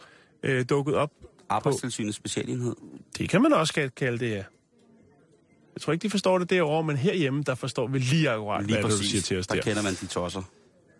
øh, 0.42 0.64
dukket 0.68 0.94
op. 0.94 1.10
Arbejdstilsynets 1.48 2.16
specialenhed. 2.16 2.74
Det 3.18 3.28
kan 3.28 3.42
man 3.42 3.52
også 3.52 3.90
kalde 3.96 4.18
det, 4.18 4.30
ja. 4.30 4.44
Jeg 5.74 5.80
tror 5.80 5.92
ikke, 5.92 6.02
de 6.02 6.10
forstår 6.10 6.38
det 6.38 6.50
derovre, 6.50 6.82
men 6.84 6.96
herhjemme, 6.96 7.42
der 7.42 7.54
forstår 7.54 7.86
vi 7.86 7.98
lige 7.98 8.30
akkurat, 8.30 8.66
Lige 8.66 8.74
hvad 8.74 8.82
du 8.82 8.88
præcis. 8.88 9.10
siger 9.10 9.22
til 9.22 9.38
os 9.38 9.46
der 9.46 9.54
der. 9.54 9.62
kender 9.62 9.82
man 9.82 9.92
de 9.92 10.06
tosser. 10.06 10.42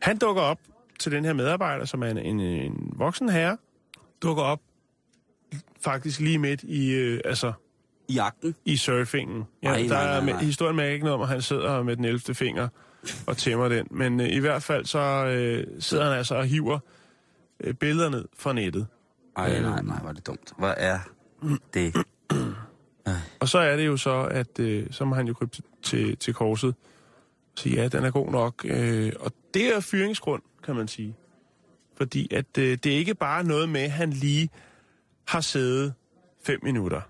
Han 0.02 0.18
dukker 0.18 0.42
op 0.42 0.58
til 1.00 1.12
den 1.12 1.24
her 1.24 1.32
medarbejder, 1.32 1.84
som 1.84 2.02
er 2.02 2.06
en, 2.06 2.18
en, 2.18 2.40
en 2.40 2.92
voksen 2.96 3.28
herre, 3.28 3.56
dukker 4.22 4.42
op 4.42 4.60
faktisk 5.80 6.20
lige 6.20 6.38
midt 6.38 6.62
i, 6.62 6.90
øh, 6.90 7.20
altså, 7.24 7.52
I 8.08 8.18
akten. 8.18 8.54
i 8.64 8.76
surfingen. 8.76 9.44
Ja, 9.62 9.68
Ej, 9.68 9.76
der 9.78 9.88
nej, 9.88 10.04
nej, 10.04 10.16
er 10.16 10.20
med, 10.24 10.32
nej. 10.32 10.42
historien 10.42 10.76
med 10.76 10.92
ikke 10.92 11.04
noget 11.04 11.14
om, 11.14 11.22
at 11.22 11.28
han 11.28 11.42
sidder 11.42 11.82
med 11.82 11.96
den 11.96 12.04
11. 12.04 12.34
finger 12.34 12.68
og 13.26 13.36
tæmmer 13.36 13.68
den. 13.68 13.86
Men 13.90 14.20
øh, 14.20 14.28
i 14.28 14.38
hvert 14.38 14.62
fald 14.62 14.84
så 14.84 15.26
øh, 15.26 15.66
sidder 15.80 16.04
han 16.04 16.12
altså 16.12 16.34
og 16.34 16.46
hiver 16.46 16.78
øh, 17.60 17.74
billeder 17.74 18.10
ned 18.10 18.24
fra 18.36 18.52
nettet. 18.52 18.86
Ej, 19.36 19.60
nej, 19.60 19.82
nej, 19.82 19.98
hvor 19.98 20.08
er 20.08 20.12
det 20.12 20.26
dumt. 20.26 20.52
Hvad 20.58 20.74
er 20.76 20.98
det? 21.74 21.94
Og 23.40 23.48
så 23.48 23.58
er 23.58 23.76
det 23.76 23.86
jo 23.86 23.96
så, 23.96 24.22
at 24.30 24.58
øh, 24.60 24.86
så 24.90 25.04
må 25.04 25.14
han 25.14 25.26
jo 25.26 25.34
krybe 25.34 25.52
til, 25.52 25.64
til, 25.82 26.16
til 26.16 26.34
korset 26.34 26.74
og 27.52 27.58
sige, 27.58 27.82
ja, 27.82 27.88
den 27.88 28.04
er 28.04 28.10
god 28.10 28.30
nok. 28.30 28.64
Øh, 28.64 29.12
og 29.20 29.32
det 29.54 29.76
er 29.76 29.80
fyringsgrund, 29.80 30.42
kan 30.64 30.76
man 30.76 30.88
sige. 30.88 31.16
Fordi 31.96 32.34
at 32.34 32.58
øh, 32.58 32.78
det 32.84 32.92
er 32.92 32.96
ikke 32.96 33.14
bare 33.14 33.44
noget 33.44 33.68
med, 33.68 33.80
at 33.80 33.90
han 33.90 34.10
lige 34.10 34.50
har 35.28 35.40
siddet 35.40 35.94
fem 36.44 36.60
minutter. 36.62 37.00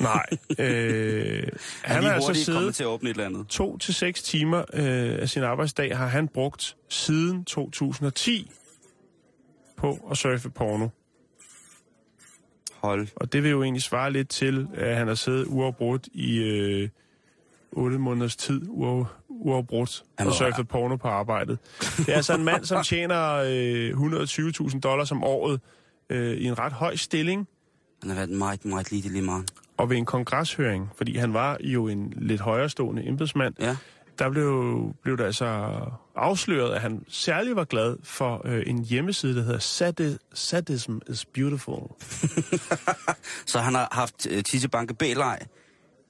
Nej. 0.00 0.26
øh, 0.58 1.42
Han, 1.82 2.04
er 2.04 2.08
har 2.08 2.14
altså 2.14 2.34
siddet 2.34 2.74
til 2.74 2.82
at 2.82 2.86
åbne 2.88 3.10
et 3.10 3.14
eller 3.14 3.26
andet. 3.26 3.46
to 3.48 3.78
til 3.78 3.94
seks 3.94 4.22
timer 4.22 4.58
øh, 4.58 5.18
af 5.22 5.28
sin 5.28 5.42
arbejdsdag, 5.42 5.96
har 5.96 6.06
han 6.06 6.28
brugt 6.28 6.76
siden 6.88 7.44
2010 7.44 8.50
på 9.76 9.98
at 10.10 10.16
surfe 10.16 10.50
porno. 10.50 10.88
Hold. 12.74 13.08
Og 13.16 13.32
det 13.32 13.42
vil 13.42 13.50
jo 13.50 13.62
egentlig 13.62 13.82
svare 13.82 14.12
lidt 14.12 14.28
til, 14.28 14.66
at 14.74 14.96
han 14.96 15.08
har 15.08 15.14
siddet 15.14 15.46
uafbrudt 15.46 16.08
i 16.12 16.36
øh, 16.38 16.88
8 17.72 17.98
måneders 17.98 18.36
tid, 18.36 18.62
uaf, 18.68 19.06
uafbrudt, 19.28 20.02
og 20.18 20.32
surfet 20.32 20.68
porno 20.68 20.96
på 20.96 21.08
arbejdet. 21.08 21.58
Det 21.96 22.08
er 22.08 22.16
altså 22.16 22.34
en 22.34 22.44
mand, 22.44 22.64
som 22.64 22.84
tjener 22.92 23.34
øh, 23.46 23.90
120.000 23.90 24.80
dollars 24.80 25.12
om 25.12 25.24
året 25.24 25.60
øh, 26.10 26.36
i 26.36 26.44
en 26.44 26.58
ret 26.58 26.72
høj 26.72 26.96
stilling, 26.96 27.48
Han 28.02 28.10
har 28.10 28.16
været 28.16 28.30
en 28.30 28.38
meget, 28.38 28.64
meget 28.64 28.92
lille 28.92 29.22
mand. 29.22 29.44
og 29.76 29.90
ved 29.90 29.96
en 29.96 30.04
kongreshøring, 30.04 30.88
fordi 30.96 31.16
han 31.16 31.34
var 31.34 31.56
jo 31.60 31.88
en 31.88 32.12
lidt 32.16 32.40
højrestående 32.40 33.06
embedsmand, 33.08 33.54
Ja. 33.60 33.76
der 34.18 34.30
blev, 34.30 34.80
blev 35.02 35.18
der 35.18 35.24
altså 35.26 35.70
afsløret, 36.16 36.74
at 36.74 36.80
han 36.80 37.04
særlig 37.08 37.56
var 37.56 37.64
glad 37.64 37.96
for 38.02 38.42
øh, 38.44 38.62
en 38.66 38.84
hjemmeside, 38.84 39.36
der 39.36 39.42
hedder 39.42 39.58
Sadi- 39.58 40.18
Sadism 40.34 40.98
is 41.08 41.24
Beautiful. 41.24 41.82
Så 43.46 43.58
han 43.58 43.74
har 43.74 43.88
haft 43.92 44.26
uh, 44.36 44.40
tissebanke 44.42 44.94
b 44.94 45.02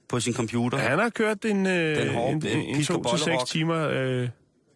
på 0.09 0.19
sin 0.19 0.33
computer. 0.33 0.77
Han 0.77 0.99
har 0.99 1.09
kørt 1.09 1.45
en, 1.45 1.65
øh, 1.67 1.95
Den 1.97 2.13
hårde, 2.13 2.31
en, 2.33 2.43
øh, 2.45 2.53
en, 2.53 2.59
en 2.61 2.75
pisk- 2.75 2.91
og 2.91 3.03
to 3.03 3.09
til 3.09 3.19
seks 3.19 3.25
bollerock. 3.25 3.47
timer 3.47 3.87
øh, 3.89 4.29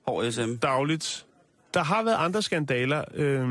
Hård 0.07 0.31
SM. 0.31 0.55
dagligt. 0.55 1.25
Der 1.73 1.83
har 1.83 2.03
været 2.03 2.15
andre 2.19 2.41
skandaler, 2.41 3.03
øh, 3.13 3.47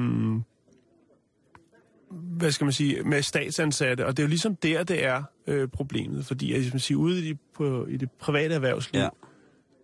hvad 2.14 2.50
skal 2.52 2.64
man 2.64 2.72
sige, 2.72 3.02
med 3.02 3.22
statsansatte, 3.22 4.06
og 4.06 4.16
det 4.16 4.22
er 4.22 4.26
jo 4.26 4.28
ligesom 4.28 4.56
der, 4.56 4.84
det 4.84 5.04
er 5.04 5.22
øh, 5.46 5.68
problemet, 5.68 6.26
fordi 6.26 6.52
at, 6.52 6.60
hvis 6.60 6.72
man 6.72 6.80
siger, 6.80 6.98
ude 6.98 7.18
i, 7.18 7.32
de, 7.32 7.38
på, 7.54 7.86
i 7.86 7.96
det 7.96 8.10
private 8.10 8.54
erhvervsliv, 8.54 9.00
Ja. 9.00 9.08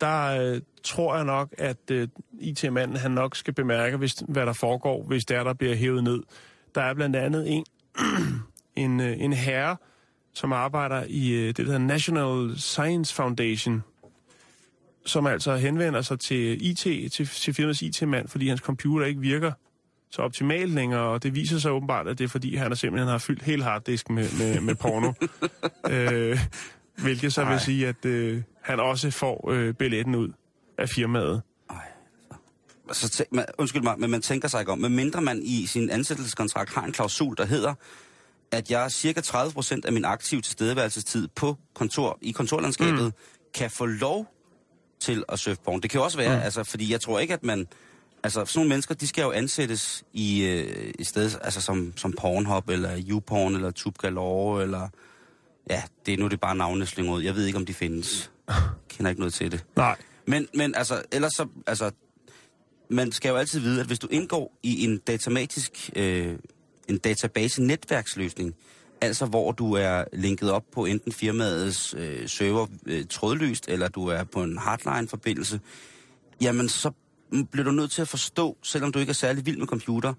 der 0.01 0.53
øh, 0.55 0.61
tror 0.85 1.17
jeg 1.17 1.25
nok, 1.25 1.55
at 1.59 1.91
øh, 1.91 2.09
IT-manden 2.41 2.97
han 2.97 3.11
nok 3.11 3.37
skal 3.37 3.55
bemærke, 3.55 3.97
hvis, 3.97 4.23
hvad 4.29 4.47
der 4.47 4.53
foregår, 4.53 5.03
hvis 5.03 5.25
der 5.25 5.45
der 5.45 5.53
bliver 5.55 5.75
hævet 5.75 6.05
ned. 6.05 6.23
Der 6.75 6.83
er 6.83 6.95
blandt 6.95 7.17
andet 7.17 7.53
en, 7.53 7.65
en, 8.85 9.01
øh, 9.01 9.21
en 9.21 9.33
herre, 9.33 9.77
som 10.35 10.53
arbejder 10.53 11.05
i 11.09 11.33
øh, 11.33 11.47
det, 11.49 11.67
der 11.67 11.79
National 11.79 12.59
Science 12.59 13.15
Foundation, 13.15 13.83
som 15.07 15.27
altså 15.27 15.57
henvender 15.57 16.03
sig 16.03 16.21
til 16.21 16.67
IT, 16.67 16.79
til, 17.13 17.27
til 17.27 17.55
firmas 17.55 17.83
IT-mand, 17.83 18.29
fordi 18.29 18.49
hans 18.49 18.61
computer 18.61 19.07
ikke 19.07 19.21
virker 19.21 19.53
så 20.11 20.23
optimalt 20.23 20.75
længere, 20.75 21.01
og 21.01 21.23
det 21.23 21.35
viser 21.35 21.59
sig 21.59 21.73
åbenbart, 21.73 22.09
at 22.09 22.19
det 22.19 22.25
er 22.25 22.29
fordi, 22.29 22.57
han 22.57 22.73
er 22.73 22.77
simpelthen 22.77 23.09
har 23.09 23.19
fyldt 23.19 23.43
hele 23.43 23.63
harddisken 23.63 24.15
med, 24.15 24.39
med, 24.39 24.61
med 24.61 24.75
porno. 24.75 25.13
øh, 25.91 26.39
hvilket 27.03 27.33
så 27.33 27.43
Ej. 27.43 27.51
vil 27.51 27.61
sige, 27.61 27.89
at 27.89 28.05
øh, 28.05 28.43
han 28.63 28.81
også 28.81 29.11
får 29.11 29.51
øh, 29.51 29.75
billetten 29.75 30.15
ud 30.15 30.33
af 30.79 30.89
firmaet. 30.89 31.43
Så 32.93 33.07
tæ- 33.07 33.29
man, 33.33 33.45
undskyld 33.59 33.83
mig, 33.83 33.95
men 33.99 34.11
man 34.11 34.23
tænker 34.23 34.49
sig 34.49 34.61
ikke 34.61 34.73
om, 34.73 34.79
medmindre 34.79 35.21
man 35.21 35.41
i 35.43 35.67
sin 35.67 35.91
ansættelseskontrakt 35.91 36.75
har 36.75 36.83
en 36.83 36.93
klausul, 36.93 37.37
der 37.37 37.45
hedder, 37.45 37.75
at 38.51 38.71
jeg 38.71 38.91
cirka 38.91 39.21
30% 39.21 39.81
af 39.85 39.93
min 39.93 40.05
aktive 40.05 40.41
tilstedeværelsestid 40.41 41.29
på 41.29 41.57
kontor, 41.75 42.19
i 42.23 42.31
kontorlandskabet, 42.31 43.05
mm. 43.05 43.13
kan 43.55 43.71
få 43.71 43.87
lov 43.87 44.35
til 45.01 45.25
at 45.29 45.39
surfe 45.39 45.61
porn. 45.65 45.81
Det 45.81 45.91
kan 45.91 45.99
jo 45.99 46.05
også 46.05 46.17
være, 46.17 46.37
mm. 46.37 46.43
altså, 46.43 46.65
fordi 46.65 46.93
jeg 46.93 47.01
tror 47.01 47.19
ikke, 47.19 47.35
at 47.35 47.43
man... 47.43 47.67
Altså, 48.23 48.45
sådan 48.45 48.59
nogle 48.59 48.69
mennesker, 48.69 48.95
de 48.95 49.07
skal 49.07 49.23
jo 49.23 49.33
ansættes 49.33 50.05
i, 50.13 50.43
øh, 50.43 50.95
i 50.99 51.05
stedet, 51.05 51.39
altså 51.43 51.61
som, 51.61 51.93
som 51.97 52.13
Pornhub, 52.13 52.69
eller 52.69 53.03
YouPorn, 53.09 53.55
eller 53.55 53.71
TubeGalore, 53.71 54.63
eller... 54.63 54.89
Ja, 55.71 55.83
det 56.07 56.15
er 56.15 56.19
nu 56.19 56.29
det 56.29 56.41
bare 56.41 56.57
navnene 56.57 56.87
slynger 56.87 57.13
ud. 57.13 57.23
Jeg 57.23 57.35
ved 57.35 57.47
ikke, 57.47 57.59
om 57.59 57.67
de 57.67 57.75
findes. 57.75 58.31
Kender 58.89 59.11
ikke 59.11 59.21
noget 59.21 59.35
til 59.35 59.53
det. 59.53 59.65
Nej. 59.77 59.97
Men, 60.27 60.49
men 60.55 60.75
altså, 60.75 61.03
ellers 61.13 61.33
så, 61.33 61.47
altså, 61.67 61.91
man 62.89 63.13
skal 63.13 63.29
jo 63.29 63.37
altid 63.37 63.61
vide, 63.61 63.81
at 63.81 63.87
hvis 63.87 63.99
du 63.99 64.09
indgår 64.11 64.59
i 64.63 64.85
en 64.85 64.99
datamatisk, 64.99 65.91
øh, 65.97 66.39
en 66.89 66.99
database-netværksløsning, 66.99 68.55
altså 69.01 69.27
hvor 69.27 69.53
du 69.53 69.73
er 69.73 70.05
linket 70.13 70.51
op 70.51 70.65
på 70.73 70.85
enten 70.85 71.13
firmaets 71.13 71.95
øh, 71.99 72.29
server 72.29 72.67
øh, 72.87 73.05
trådløst, 73.11 73.69
eller 73.69 73.89
du 73.89 74.07
er 74.07 74.25
på 74.25 74.43
en 74.43 74.59
hardline-forbindelse, 74.59 75.61
jamen 76.41 76.69
så 76.69 76.91
bliver 77.31 77.65
du 77.65 77.71
nødt 77.71 77.91
til 77.91 78.03
at 78.03 78.09
forstå, 78.09 78.57
selvom 78.63 78.93
du 78.93 78.99
ikke 78.99 79.11
er 79.11 79.15
særlig 79.15 79.47
vild 79.47 79.59
med 79.59 79.67
computer, 79.67 80.15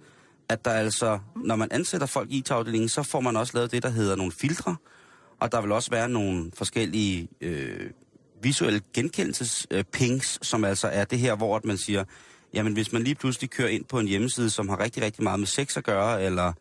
at 0.49 0.65
der 0.65 0.71
altså, 0.71 1.19
når 1.35 1.55
man 1.55 1.67
ansætter 1.71 2.07
folk 2.07 2.31
i 2.31 2.37
IT-afdelingen, 2.37 2.89
så 2.89 3.03
får 3.03 3.19
man 3.19 3.35
også 3.35 3.51
lavet 3.55 3.71
det, 3.71 3.83
der 3.83 3.89
hedder 3.89 4.15
nogle 4.15 4.31
filtre, 4.31 4.75
og 5.39 5.51
der 5.51 5.61
vil 5.61 5.71
også 5.71 5.91
være 5.91 6.09
nogle 6.09 6.51
forskellige 6.57 7.27
øh, 7.41 7.89
visuelle 8.41 8.81
genkendelsespings, 8.93 10.37
øh, 10.37 10.45
som 10.45 10.63
altså 10.63 10.87
er 10.87 11.05
det 11.05 11.19
her, 11.19 11.35
hvor 11.35 11.55
at 11.55 11.65
man 11.65 11.77
siger, 11.77 12.03
jamen 12.53 12.73
hvis 12.73 12.93
man 12.93 13.03
lige 13.03 13.15
pludselig 13.15 13.49
kører 13.49 13.69
ind 13.69 13.85
på 13.85 13.99
en 13.99 14.07
hjemmeside, 14.07 14.49
som 14.49 14.69
har 14.69 14.79
rigtig, 14.79 15.03
rigtig 15.03 15.23
meget 15.23 15.39
med 15.39 15.47
sex 15.47 15.77
at 15.77 15.83
gøre, 15.83 16.23
eller 16.23 16.53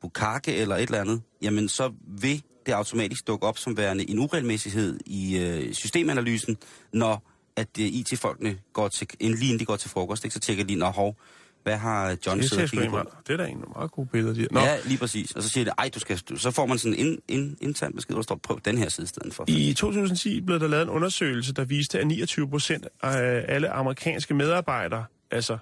bukake 0.00 0.56
eller 0.56 0.76
et 0.76 0.82
eller 0.82 1.00
andet, 1.00 1.22
jamen 1.42 1.68
så 1.68 1.92
vil 2.20 2.42
det 2.66 2.72
automatisk 2.72 3.26
dukke 3.26 3.46
op 3.46 3.58
som 3.58 3.76
værende 3.76 4.10
en 4.10 4.18
uregelmæssighed 4.18 5.00
i 5.06 5.38
øh, 5.38 5.74
systemanalysen, 5.74 6.56
når 6.92 7.29
at 7.60 7.68
øh, 7.80 7.86
IT-folkene 7.86 8.58
går 8.72 8.88
til, 8.88 9.06
en 9.20 9.34
lige 9.34 9.44
inden 9.48 9.60
de 9.60 9.64
går 9.64 9.76
til 9.76 9.90
frokost, 9.90 10.24
ikke, 10.24 10.34
så 10.34 10.40
tjekker 10.40 10.64
de, 10.64 10.74
nå 10.74 10.86
hov, 10.86 11.16
hvad 11.62 11.76
har 11.76 12.16
John 12.26 12.40
Det, 12.40 12.48
siddet 12.50 12.88
og 12.92 13.04
på? 13.06 13.10
det 13.26 13.32
er 13.32 13.36
da 13.36 13.46
en 13.46 13.64
meget 13.76 13.90
gode 13.90 14.08
billeder. 14.12 14.34
De. 14.34 14.46
Nå, 14.50 14.60
Ja, 14.60 14.78
lige 14.84 14.98
præcis. 14.98 15.32
Og 15.32 15.42
så 15.42 15.48
siger 15.48 15.64
det, 15.64 15.72
ej, 15.78 15.90
du 15.94 16.00
skal, 16.00 16.20
så 16.38 16.50
får 16.50 16.66
man 16.66 16.78
sådan 16.78 16.98
en 16.98 17.18
in, 17.28 17.56
intern 17.60 17.92
besked, 17.92 18.14
hvor 18.14 18.18
der 18.20 18.22
står, 18.22 18.34
prøv 18.42 18.60
den 18.64 18.78
her 18.78 18.88
side 18.88 19.04
i 19.04 19.08
stedet 19.08 19.34
for. 19.34 19.44
I 19.48 19.74
2010 19.74 20.40
blev 20.40 20.60
der 20.60 20.68
lavet 20.68 20.82
en 20.82 20.88
undersøgelse, 20.88 21.52
der 21.52 21.64
viste, 21.64 21.98
at 22.00 22.06
29 22.06 22.48
procent 22.50 22.86
af 23.02 23.44
alle 23.48 23.70
amerikanske 23.70 24.34
medarbejdere, 24.34 25.04
altså 25.30 25.58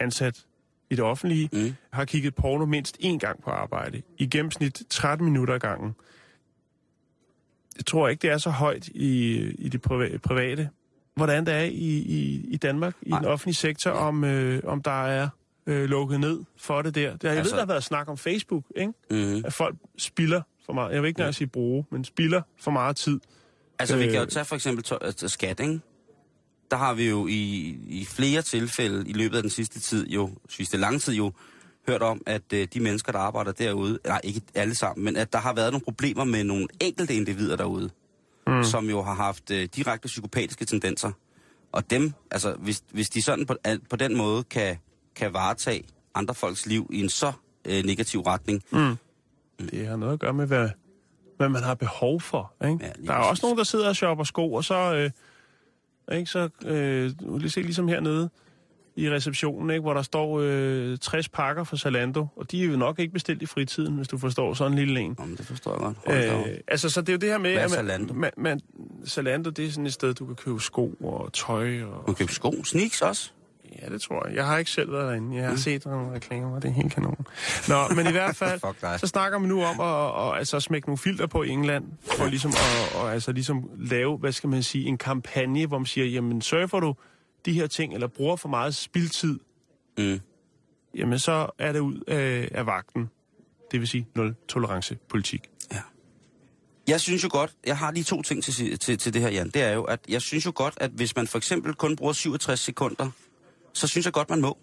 ansat 0.00 0.44
i 0.90 0.94
det 0.94 1.04
offentlige, 1.04 1.48
Mm. 1.52 1.74
har 1.92 2.04
kigget 2.04 2.34
porno 2.34 2.66
mindst 2.66 2.96
én 3.02 3.18
gang 3.18 3.42
på 3.42 3.50
arbejde. 3.50 4.02
I 4.18 4.26
gennemsnit 4.26 4.82
13 4.90 5.24
minutter 5.24 5.54
ad 5.54 5.60
gangen. 5.60 5.94
Jeg 7.76 7.86
tror 7.86 8.08
ikke, 8.08 8.22
det 8.22 8.30
er 8.30 8.38
så 8.38 8.50
højt 8.50 8.88
i, 8.88 9.36
i 9.58 9.68
det 9.68 9.80
priva- 9.86 10.16
private. 10.18 10.70
Hvordan 11.16 11.46
det 11.46 11.54
er 11.54 11.60
i, 11.62 11.96
i, 11.98 12.46
i 12.50 12.56
Danmark, 12.56 12.94
i 13.02 13.10
Nej. 13.10 13.18
den 13.18 13.28
offentlige 13.28 13.54
sektor, 13.54 13.90
om, 13.90 14.24
øh, 14.24 14.60
om 14.64 14.82
der 14.82 15.06
er 15.06 15.28
øh, 15.66 15.84
lukket 15.84 16.20
ned 16.20 16.40
for 16.58 16.82
det 16.82 16.94
der. 16.94 17.00
jeg 17.22 17.32
altså, 17.32 17.42
ved, 17.42 17.50
der 17.50 17.58
har 17.58 17.66
været 17.66 17.84
snak 17.84 18.08
om 18.08 18.16
Facebook, 18.18 18.64
ikke? 18.76 18.92
Mm. 19.10 19.44
at 19.44 19.52
folk 19.52 19.76
spilder 19.98 20.42
for 20.66 20.72
meget. 20.72 20.92
Jeg 20.94 21.02
vil 21.02 21.08
ikke 21.08 21.18
engang 21.20 21.34
sige 21.34 21.46
bruge, 21.48 21.84
men 21.90 22.04
spilder 22.04 22.42
for 22.60 22.70
meget 22.70 22.96
tid. 22.96 23.20
Altså, 23.78 23.96
vi 23.96 24.04
kan 24.04 24.14
jo 24.14 24.20
Øh. 24.22 24.28
tage 24.28 24.44
for 24.44 24.54
eksempel 24.54 24.84
to- 24.84 24.98
altså, 25.00 25.28
skat, 25.28 25.60
ikke? 25.60 25.80
Der 26.70 26.76
har 26.76 26.94
vi 26.94 27.08
jo 27.08 27.26
i, 27.26 27.32
i 27.88 28.04
flere 28.04 28.42
tilfælde 28.42 29.08
i 29.08 29.12
løbet 29.12 29.36
af 29.36 29.42
den 29.42 29.50
sidste 29.50 29.80
tid, 29.80 30.08
jo, 30.08 30.30
sidste 30.48 30.76
lang 30.76 31.00
tid 31.00 31.14
jo, 31.14 31.32
hørt 31.88 32.02
om, 32.02 32.20
at 32.26 32.52
øh, 32.54 32.68
de 32.74 32.80
mennesker, 32.80 33.12
der 33.12 33.18
arbejder 33.18 33.52
derude, 33.52 33.98
nej, 34.06 34.20
ikke 34.24 34.40
alle 34.54 34.74
sammen, 34.74 35.04
men 35.04 35.16
at 35.16 35.32
der 35.32 35.38
har 35.38 35.52
været 35.52 35.72
nogle 35.72 35.84
problemer 35.84 36.24
med 36.24 36.44
nogle 36.44 36.66
enkelte 36.80 37.14
individer 37.14 37.56
derude, 37.56 37.90
mm. 38.46 38.64
som 38.64 38.90
jo 38.90 39.02
har 39.02 39.14
haft 39.14 39.50
øh, 39.50 39.68
direkte 39.76 40.06
psykopatiske 40.06 40.64
tendenser. 40.64 41.12
Og 41.72 41.90
dem, 41.90 42.12
altså, 42.30 42.54
hvis, 42.54 42.82
hvis 42.92 43.10
de 43.10 43.22
sådan 43.22 43.46
på, 43.46 43.54
al- 43.64 43.80
på 43.90 43.96
den 43.96 44.16
måde 44.16 44.44
kan, 44.44 44.76
kan 45.16 45.32
varetage 45.32 45.84
andre 46.14 46.34
folks 46.34 46.66
liv 46.66 46.90
i 46.92 47.00
en 47.00 47.08
så 47.08 47.32
øh, 47.64 47.84
negativ 47.84 48.20
retning, 48.20 48.62
Mm. 48.70 48.96
Det 49.70 49.86
har 49.86 49.96
noget 49.96 50.12
at 50.12 50.20
gøre 50.20 50.32
med, 50.32 50.46
hvad, 50.46 50.68
hvad 51.36 51.48
man 51.48 51.62
har 51.62 51.74
behov 51.74 52.20
for. 52.20 52.52
Ikke? 52.64 52.78
Ja, 52.84 52.90
der 53.06 53.12
er 53.12 53.18
også 53.18 53.46
nogen, 53.46 53.58
der 53.58 53.64
sidder 53.64 53.88
og 53.88 53.96
shopper 53.96 54.24
sko, 54.24 54.52
og 54.52 54.64
så... 54.64 54.94
Øh, 54.94 55.10
ikke, 56.18 56.30
så 56.30 56.48
øh, 56.64 57.12
lige 57.38 57.50
se 57.50 57.60
ligesom 57.62 57.88
hernede 57.88 58.30
i 58.96 59.10
receptionen, 59.10 59.70
ikke, 59.70 59.80
hvor 59.80 59.94
der 59.94 60.02
står 60.02 60.40
øh, 60.42 60.98
60 60.98 61.28
pakker 61.28 61.64
fra 61.64 61.76
Zalando, 61.76 62.26
og 62.36 62.50
de 62.50 62.62
er 62.62 62.66
jo 62.66 62.76
nok 62.76 62.98
ikke 62.98 63.12
bestilt 63.12 63.42
i 63.42 63.46
fritiden, 63.46 63.96
hvis 63.96 64.08
du 64.08 64.18
forstår 64.18 64.54
sådan 64.54 64.72
en 64.72 64.78
lille 64.78 65.00
en. 65.00 65.16
Om 65.18 65.36
det 65.36 65.46
forstår 65.46 65.72
jeg 65.72 65.80
godt. 65.80 65.96
Hold. 66.06 66.50
Øh, 66.50 66.58
altså, 66.68 66.88
så 66.88 67.00
det 67.00 67.08
er 67.08 67.12
jo 67.12 67.18
det 67.18 67.28
her 67.28 67.38
med... 67.38 67.52
Hvad 67.52 67.62
er 67.62 67.64
at 67.64 67.70
man, 67.70 67.78
Zalando? 67.78 68.14
Man, 68.14 68.30
man, 68.36 68.60
Zalando, 69.06 69.50
det 69.50 69.66
er 69.66 69.70
sådan 69.70 69.86
et 69.86 69.92
sted, 69.92 70.14
du 70.14 70.26
kan 70.26 70.34
købe 70.34 70.60
sko 70.60 70.94
og 71.04 71.32
tøj. 71.32 71.82
Og, 71.82 72.06
Du 72.06 72.12
kan 72.12 72.14
købe 72.14 72.32
sko, 72.32 72.64
sneaks 72.64 73.02
også. 73.02 73.30
Ja, 73.82 73.88
det 73.88 74.02
tror 74.02 74.26
jeg. 74.26 74.36
Jeg 74.36 74.46
har 74.46 74.58
ikke 74.58 74.70
selv 74.70 74.92
været 74.92 75.08
derinde. 75.08 75.36
Jeg 75.36 75.44
har 75.44 75.50
mm. 75.50 75.56
set 75.56 75.86
nogle 75.86 76.14
reklamer, 76.14 76.54
og 76.54 76.62
det 76.62 76.68
er 76.68 76.72
helt 76.72 76.92
kanon. 76.92 77.26
Nå, 77.68 77.88
men 77.96 78.06
i 78.06 78.10
hvert 78.10 78.36
fald, 78.36 78.60
så 78.98 79.06
snakker 79.06 79.38
man 79.38 79.48
nu 79.48 79.64
om 79.64 79.80
at, 79.80 80.30
at, 80.32 80.38
altså, 80.38 80.60
smække 80.60 80.88
nogle 80.88 80.98
filter 80.98 81.26
på 81.26 81.42
England, 81.42 81.84
for 82.18 82.26
ligesom 82.26 82.50
at 82.50 83.00
og, 83.00 83.12
altså, 83.12 83.32
ligesom 83.32 83.70
lave, 83.78 84.18
hvad 84.18 84.32
skal 84.32 84.50
man 84.50 84.62
sige, 84.62 84.86
en 84.86 84.98
kampagne, 84.98 85.66
hvor 85.66 85.78
man 85.78 85.86
siger, 85.86 86.06
jamen 86.06 86.42
surfer 86.42 86.80
du 86.80 86.94
de 87.46 87.52
her 87.52 87.66
ting, 87.66 87.94
eller 87.94 88.06
bruger 88.06 88.36
for 88.36 88.48
meget 88.48 88.74
spildtid, 88.74 89.38
Mm. 89.98 90.20
jamen 90.94 91.18
så 91.18 91.46
er 91.58 91.72
det 91.72 91.80
ud 91.80 92.00
af, 92.08 92.48
af 92.52 92.66
vagten. 92.66 93.10
Det 93.72 93.80
vil 93.80 93.88
sige 93.88 94.06
nul 94.14 94.34
tolerance 94.48 94.98
politik. 95.08 95.40
Ja. 95.72 95.80
Jeg 96.88 97.00
synes 97.00 97.24
jo 97.24 97.28
godt, 97.32 97.52
jeg 97.66 97.78
har 97.78 97.90
lige 97.92 98.04
to 98.04 98.22
ting 98.22 98.44
til, 98.44 98.78
til, 98.78 98.98
til 98.98 99.14
det 99.14 99.22
her, 99.22 99.28
Jan. 99.28 99.50
Det 99.50 99.62
er 99.62 99.72
jo, 99.72 99.82
at 99.84 100.00
jeg 100.08 100.22
synes 100.22 100.46
jo 100.46 100.52
godt, 100.54 100.74
at 100.76 100.90
hvis 100.90 101.16
man 101.16 101.26
for 101.26 101.38
eksempel 101.38 101.74
kun 101.74 101.96
bruger 101.96 102.12
67 102.12 102.60
sekunder, 102.60 103.10
så 103.72 103.86
synes 103.86 104.04
jeg 104.06 104.12
godt, 104.12 104.30
man 104.30 104.40
må. 104.40 104.58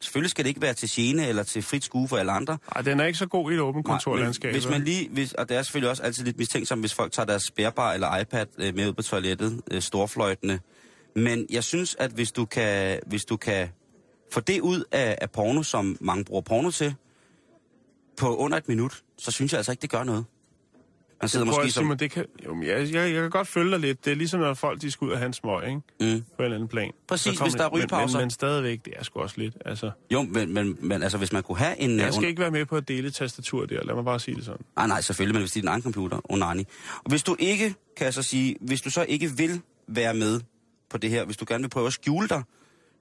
Selvfølgelig 0.00 0.30
skal 0.30 0.44
det 0.44 0.48
ikke 0.48 0.60
være 0.62 0.74
til 0.74 0.88
gene 0.92 1.26
eller 1.26 1.42
til 1.42 1.62
frit 1.62 1.84
skue 1.84 2.08
for 2.08 2.16
alle 2.16 2.32
andre. 2.32 2.58
Ej, 2.76 2.82
den 2.82 3.00
er 3.00 3.04
ikke 3.04 3.18
så 3.18 3.26
god 3.26 3.50
i 3.50 3.54
et 3.54 3.60
åbent 3.60 3.86
Nej, 3.86 3.94
kontorlandskab. 3.94 4.52
men 4.52 4.60
Hvis 4.60 4.70
man 4.70 4.84
lige, 4.84 5.08
hvis, 5.08 5.32
og 5.32 5.48
det 5.48 5.56
er 5.56 5.62
selvfølgelig 5.62 5.90
også 5.90 6.02
altid 6.02 6.24
lidt 6.24 6.38
mistænksomt, 6.38 6.82
hvis 6.82 6.94
folk 6.94 7.12
tager 7.12 7.26
deres 7.26 7.50
bærbare 7.50 7.94
eller 7.94 8.18
iPad 8.18 8.46
øh, 8.58 8.74
med 8.74 8.88
ud 8.88 8.92
på 8.92 9.02
toilettet, 9.02 9.62
øh, 9.70 9.82
storfløjtende. 9.82 10.60
Men 11.16 11.46
jeg 11.50 11.64
synes, 11.64 11.96
at 11.98 12.10
hvis 12.10 12.32
du 12.32 12.44
kan, 12.44 13.00
hvis 13.06 13.24
du 13.24 13.36
kan 13.36 13.68
få 14.32 14.40
det 14.40 14.60
ud 14.60 14.84
af, 14.92 15.18
af 15.20 15.30
porno, 15.30 15.62
som 15.62 15.96
mange 16.00 16.24
bruger 16.24 16.42
porno 16.42 16.70
til, 16.70 16.94
på 18.16 18.36
under 18.36 18.56
et 18.56 18.68
minut, 18.68 19.02
så 19.18 19.30
synes 19.30 19.52
jeg 19.52 19.58
altså 19.58 19.72
ikke, 19.72 19.82
det 19.82 19.90
gør 19.90 20.04
noget. 20.04 20.24
Man 21.20 21.28
sidder 21.28 21.46
måske 21.46 21.62
at, 21.62 21.72
som... 21.72 21.82
Simon, 21.84 21.96
det 21.98 22.10
kan, 22.10 22.24
jo, 22.46 22.62
jeg, 22.62 22.92
jeg, 22.92 23.12
jeg 23.12 23.20
kan 23.22 23.30
godt 23.30 23.48
følge 23.48 23.70
dig 23.70 23.80
lidt. 23.80 24.04
Det 24.04 24.10
er 24.10 24.14
ligesom, 24.14 24.40
når 24.40 24.54
folk 24.54 24.80
de 24.82 24.90
skal 24.90 25.04
ud 25.06 25.12
af 25.12 25.18
hans 25.18 25.36
smøg, 25.36 25.66
ikke? 25.68 25.74
Mm. 25.76 25.80
På 26.00 26.06
en 26.06 26.44
eller 26.44 26.54
anden 26.54 26.68
plan. 26.68 26.90
Præcis, 27.08 27.38
hvis 27.38 27.52
der 27.54 27.60
er 27.64 27.68
det- 27.68 27.72
men- 27.72 27.82
rygepauser. 27.82 28.18
Men, 28.18 28.22
men 28.24 28.30
stadigvæk, 28.30 28.84
det 28.84 28.92
er 28.96 29.04
sgu 29.04 29.20
også 29.20 29.34
lidt. 29.38 29.54
Altså, 29.66 29.90
Jo, 30.10 30.22
men, 30.22 30.54
men, 30.54 30.76
men 30.80 31.02
altså, 31.02 31.18
hvis 31.18 31.32
man 31.32 31.42
kunne 31.42 31.58
have 31.58 31.80
en... 31.80 31.98
jeg 31.98 32.06
øh, 32.06 32.12
skal 32.12 32.28
ikke 32.28 32.40
være 32.40 32.50
med 32.50 32.66
på 32.66 32.76
at 32.76 32.88
dele 32.88 33.10
tastatur 33.10 33.66
der. 33.66 33.84
Lad 33.84 33.94
mig 33.94 34.04
bare 34.04 34.20
sige 34.20 34.34
det 34.36 34.44
sådan. 34.44 34.64
Nej, 34.76 34.86
nej, 34.86 35.00
selvfølgelig, 35.00 35.34
men 35.34 35.42
hvis 35.42 35.52
det 35.52 35.58
er 35.58 35.62
din 35.62 35.68
egen 35.68 35.82
computer, 35.82 36.20
onani. 36.32 36.66
Og 37.04 37.10
hvis 37.10 37.22
du 37.22 37.36
ikke, 37.38 37.74
kan 37.96 38.04
jeg 38.04 38.14
så 38.14 38.22
sige, 38.22 38.56
hvis 38.60 38.80
du 38.82 38.90
så 38.90 39.04
ikke 39.08 39.30
vil 39.30 39.60
være 39.88 40.14
med 40.14 40.40
på 40.92 40.98
det 40.98 41.10
her, 41.10 41.24
hvis 41.24 41.36
du 41.36 41.44
gerne 41.48 41.62
vil 41.62 41.70
prøve 41.70 41.86
at 41.86 41.92
skjule 41.92 42.28
dig 42.28 42.42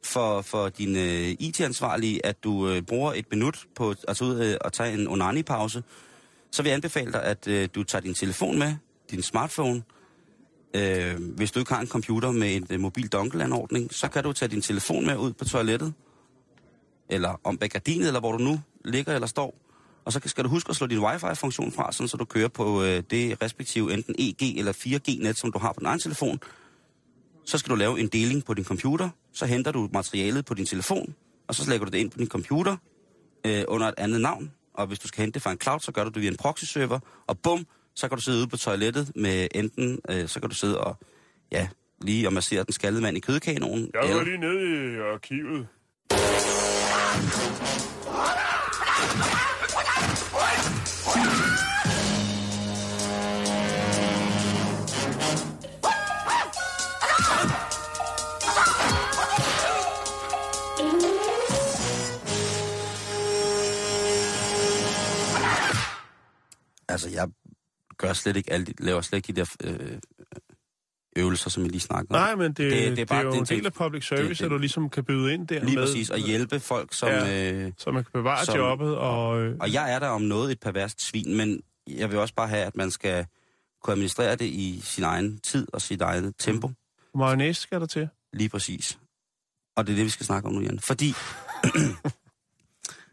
for, 0.04 0.42
for 0.42 0.70
din 0.70 0.96
øh, 0.96 1.36
IT-ansvarlige, 1.40 2.26
at 2.26 2.44
du 2.44 2.70
øh, 2.70 2.82
bruger 2.82 3.14
et 3.14 3.26
minut 3.32 3.66
på 3.76 3.96
at 4.08 4.22
ud 4.22 4.40
øh, 4.40 4.58
og 4.62 4.74
tage 4.74 4.94
en 4.94 5.08
onani-pause, 5.08 5.84
så 6.52 6.62
vil 6.62 6.70
jeg 6.70 6.76
anbefale 6.76 7.12
dig, 7.12 7.24
at 7.24 7.48
øh, 7.48 7.70
du 7.76 7.84
tager 7.84 8.02
din 8.02 8.14
telefon 8.14 8.60
med, 8.60 8.76
din 9.12 9.22
smartphone. 9.22 9.84
Øh, 10.74 11.36
hvis 11.36 11.52
du 11.52 11.60
ikke 11.60 11.74
har 11.74 11.82
en 11.82 11.88
computer 11.88 12.32
med 12.32 12.56
en 12.56 12.68
øh, 12.70 12.80
mobil 12.80 13.08
dongle-anordning, 13.08 13.94
så 13.94 14.08
kan 14.08 14.24
du 14.24 14.34
tage 14.34 14.50
din 14.50 14.62
telefon 14.62 15.06
med 15.06 15.18
ud 15.18 15.34
på 15.34 15.46
toilettet, 15.46 15.94
eller 17.10 17.40
om 17.44 17.58
bag 17.58 17.70
gardinet, 17.70 18.08
eller 18.08 18.20
hvor 18.20 18.32
du 18.32 18.38
nu 18.38 18.60
ligger 18.86 19.16
eller 19.16 19.28
står. 19.28 19.56
Og 20.06 20.14
så 20.14 20.20
skal 20.26 20.44
du 20.44 20.50
huske 20.50 20.70
at 20.70 20.76
slå 20.76 20.88
din 20.88 21.00
wifi-funktion 21.00 21.72
fra, 21.72 21.92
sådan, 21.92 22.08
så 22.08 22.18
du 22.18 22.26
kører 22.26 22.48
på 22.48 22.84
øh, 22.84 23.04
det 23.12 23.42
respektive 23.42 23.94
enten 23.94 24.16
EG 24.18 24.58
eller 24.60 24.74
4G-net, 24.74 25.38
som 25.38 25.52
du 25.52 25.60
har 25.60 25.74
på 25.74 25.80
din 25.80 25.88
egen 25.88 26.00
telefon. 26.00 26.40
Så 27.46 27.58
skal 27.58 27.70
du 27.70 27.76
lave 27.76 28.00
en 28.00 28.08
deling 28.08 28.46
på 28.46 28.54
din 28.54 28.64
computer, 28.64 29.10
så 29.34 29.46
henter 29.46 29.72
du 29.72 29.90
materialet 29.94 30.46
på 30.46 30.54
din 30.54 30.66
telefon, 30.66 31.16
og 31.48 31.56
så 31.56 31.70
lægger 31.70 31.86
du 31.86 31.92
det 31.92 31.98
ind 31.98 32.12
på 32.12 32.18
din 32.18 32.28
computer 32.28 32.78
øh, 33.46 33.64
under 33.68 33.88
et 33.88 33.94
andet 33.98 34.22
navn. 34.22 34.52
Og 34.74 34.88
hvis 34.88 35.00
du 35.00 35.08
skal 35.08 35.22
hente 35.22 35.34
det 35.34 35.42
fra 35.42 35.52
en 35.52 35.58
cloud, 35.62 35.80
så 35.80 35.92
gør 35.92 36.04
du 36.04 36.10
det 36.10 36.22
via 36.22 36.30
en 36.30 36.38
proxy-server, 36.38 37.00
og 37.28 37.40
bum, 37.40 37.66
så 37.96 38.08
kan 38.08 38.18
du 38.18 38.24
sidde 38.24 38.38
ude 38.38 38.48
på 38.48 38.58
toilettet 38.58 39.12
med 39.16 39.48
enten, 39.56 40.00
øh, 40.10 40.28
så 40.28 40.40
kan 40.40 40.50
du 40.50 40.56
sidde 40.56 40.82
og, 40.82 40.96
ja, 41.52 41.68
lige 42.02 42.28
og 42.28 42.34
massere 42.34 42.64
den 42.64 42.74
skaldede 42.74 43.02
mand 43.02 43.18
i 43.18 43.20
kødkanonen. 43.20 43.92
eller- 44.04 44.24
lige 44.24 44.38
nede 44.38 44.94
i 44.94 44.98
arkivet. 45.14 45.68
Altså, 66.92 67.10
jeg 67.10 67.28
gør 67.98 68.14
slet 68.14 68.38
ikke 68.38 68.52
alle 68.54 68.66
de, 68.66 68.74
laver 68.80 69.02
slet 69.02 69.18
ikke 69.18 69.34
de 69.34 69.46
der 69.46 69.56
øh, 69.64 69.98
øvelser, 71.16 71.50
som 71.50 71.64
jeg 71.64 71.72
lige 71.72 71.82
snakkede 71.82 72.10
om. 72.10 72.22
Nej, 72.22 72.36
men 72.36 72.44
det, 72.44 72.58
det, 72.58 72.72
det, 72.72 72.92
det 72.92 73.00
er 73.00 73.06
bare- 73.06 73.22
jo 73.22 73.32
det 73.32 73.36
er 73.38 73.40
en 73.40 73.46
del 73.46 73.66
af 73.66 73.74
public 73.74 74.08
service, 74.08 74.30
det- 74.30 74.38
det- 74.40 74.46
at 74.46 74.52
du 74.52 74.58
ligesom 74.58 74.90
kan 74.90 75.04
byde 75.04 75.34
ind 75.34 75.48
der 75.48 75.64
Lige 75.64 75.76
med, 75.76 75.86
præcis, 75.86 76.10
at 76.10 76.22
hjælpe 76.22 76.60
folk, 76.60 76.94
som... 76.94 77.10
Ja. 77.10 77.52
Øh, 77.54 77.72
så 77.78 77.92
man 77.92 78.04
kan 78.04 78.12
bevare 78.14 78.46
Som- 78.46 78.56
jobbet. 78.56 78.96
Og, 78.98 79.42
øh, 79.42 79.58
og 79.60 79.74
jeg 79.74 79.94
er 79.94 80.00
der 80.00 80.08
om 80.08 80.22
noget 80.22 80.52
et 80.52 80.60
perverst 80.60 81.08
svin, 81.10 81.38
men 81.38 81.62
jeg 81.88 82.10
vil 82.12 82.20
også 82.20 82.34
bare 82.34 82.48
have, 82.48 82.64
at 82.64 82.76
man 82.76 82.92
skal 82.92 83.26
kunne 83.84 83.92
administrere 83.92 84.36
det 84.36 84.46
i 84.46 84.82
sin 84.84 85.04
egen 85.04 85.40
tid 85.40 85.68
og 85.74 85.82
sit 85.82 86.02
eget 86.02 86.34
tempo. 86.40 86.72
mayonnaise 87.16 87.62
skal 87.62 87.80
der 87.80 87.86
til. 87.88 88.10
Lige 88.34 88.50
præcis. 88.50 89.00
Og 89.76 89.88
det 89.88 89.92
er 89.94 89.96
det, 89.96 90.06
vi 90.06 90.10
skal 90.10 90.26
snakke 90.26 90.48
om 90.48 90.54
nu, 90.54 90.62
Jan. 90.62 90.80
Fordi 90.80 91.14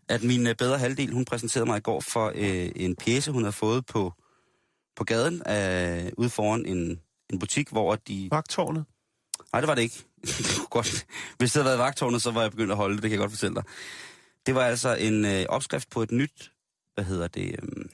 at 0.08 0.22
min 0.22 0.46
øh, 0.46 0.54
bedre 0.54 0.78
halvdel, 0.78 1.12
hun 1.12 1.24
præsenterede 1.24 1.66
mig 1.66 1.76
i 1.78 1.80
går 1.80 2.00
for 2.00 2.32
øh, 2.34 2.70
en 2.76 2.96
pjæse, 2.96 3.30
hun 3.30 3.42
havde 3.42 3.52
fået 3.52 3.86
på, 3.86 4.12
på 4.96 5.04
gaden 5.04 5.42
øh, 5.48 6.12
ude 6.18 6.30
foran 6.30 6.66
en, 6.66 7.00
en 7.30 7.38
butik, 7.38 7.68
hvor 7.68 7.94
de... 7.94 8.28
Vagtårnet. 8.30 8.84
Nej, 9.52 9.60
det 9.60 9.68
var 9.68 9.74
det 9.74 9.82
ikke. 9.82 10.04
Godt. 10.70 11.06
Hvis 11.38 11.52
det 11.52 11.62
havde 11.62 11.64
været 11.64 11.78
vagtårnet, 11.78 12.22
så 12.22 12.30
var 12.30 12.42
jeg 12.42 12.50
begyndt 12.50 12.70
at 12.70 12.76
holde 12.76 12.94
det, 12.94 13.02
det 13.02 13.10
kan 13.10 13.18
jeg 13.18 13.22
godt 13.22 13.32
fortælle 13.32 13.54
dig. 13.54 13.64
Det 14.46 14.54
var 14.54 14.64
altså 14.64 14.94
en 14.94 15.24
øh, 15.24 15.46
opskrift 15.48 15.90
på 15.90 16.02
et 16.02 16.10
nyt, 16.10 16.52
hvad 16.94 17.04
hedder 17.04 17.28
det, 17.28 17.56
øh, 17.62 17.84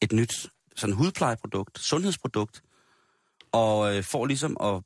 et 0.00 0.12
nyt 0.12 0.50
sådan 0.76 0.94
hudplejeprodukt, 0.94 1.78
sundhedsprodukt, 1.78 2.62
og 3.52 3.96
øh, 3.96 4.04
for 4.04 4.26
ligesom 4.26 4.56
at 4.60 4.82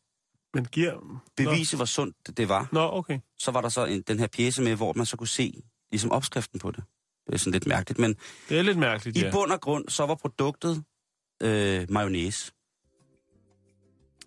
Men 0.54 0.64
giver... 0.64 1.20
bevise, 1.37 1.76
hvor 1.76 1.85
sundt 1.85 2.37
det, 2.37 2.48
var, 2.48 2.68
Nå, 2.72 2.80
Nå 2.80 2.98
okay. 2.98 3.18
så 3.38 3.50
var 3.50 3.61
der 3.61 3.68
så 3.68 3.85
en, 3.85 4.02
den 4.02 4.18
her 4.18 4.26
pjæse 4.26 4.62
med, 4.62 4.74
hvor 4.76 4.92
man 4.92 5.07
så 5.07 5.16
kunne 5.16 5.28
se 5.28 5.62
ligesom 5.92 6.11
opskriften 6.11 6.61
på 6.61 6.70
det. 6.70 6.85
Det 7.27 7.35
er 7.35 7.38
sådan 7.38 7.53
lidt 7.53 7.66
mærkeligt, 7.66 7.99
men 7.99 8.16
Det 8.49 8.59
er 8.59 8.62
lidt 8.62 8.79
mærkeligt, 8.79 9.16
i 9.16 9.20
ja. 9.20 9.31
bund 9.31 9.53
og 9.53 9.61
grund, 9.61 9.88
så 9.88 10.07
var 10.07 10.14
produktet 10.14 10.85
øh, 11.42 11.87
mayonnaise. 11.90 12.53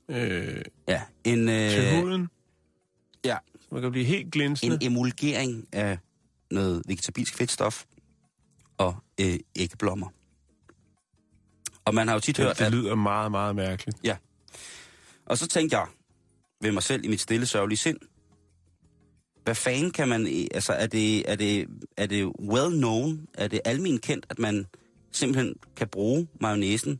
Øh, 0.10 0.62
Ja, 0.88 1.02
en, 1.24 1.50
øh, 1.50 1.70
til 1.72 2.02
huden. 2.02 2.28
ja. 3.26 3.38
Så 3.62 3.68
man 3.72 3.82
kan 3.82 3.92
blive 3.92 4.06
helt 4.06 4.32
glinsende. 4.32 4.76
en 4.82 4.92
emulgering 4.92 5.68
af 5.74 6.00
noget 6.52 6.82
vegetabilsk 6.88 7.36
fedtstof 7.36 7.84
og 8.78 8.96
øh, 9.22 9.40
æggeblommer. 9.56 10.08
Og 11.86 11.96
man 11.96 12.08
har 12.08 12.14
jo 12.16 12.20
tit 12.20 12.38
hørt, 12.38 12.50
det, 12.50 12.58
det 12.60 12.66
at... 12.66 12.72
lyder 12.72 12.96
meget, 12.96 13.32
meget 13.32 13.56
mærkeligt. 13.56 13.98
Ja. 14.04 14.18
Og 15.26 15.38
så 15.38 15.48
tænkte 15.48 15.78
jeg 15.78 15.88
ved 16.62 16.72
mig 16.72 16.84
selv 16.84 17.06
i 17.06 17.08
mit 17.08 17.22
stille 17.22 17.46
sørgelige 17.46 17.78
sind, 17.78 17.98
hvad 19.48 19.56
fanden 19.56 19.92
kan 19.92 20.08
man... 20.08 20.28
Altså, 20.54 20.74
er 20.74 20.88
det, 20.88 21.32
er 21.32 21.36
det, 21.36 21.68
er 21.98 22.06
det 22.06 22.26
well 22.40 22.78
known, 22.78 23.28
er 23.34 23.48
det 23.48 23.62
almen 23.66 23.98
kendt, 23.98 24.26
at 24.30 24.40
man 24.40 24.66
simpelthen 25.12 25.56
kan 25.76 25.88
bruge 25.88 26.28
mayonnaisen 26.42 27.00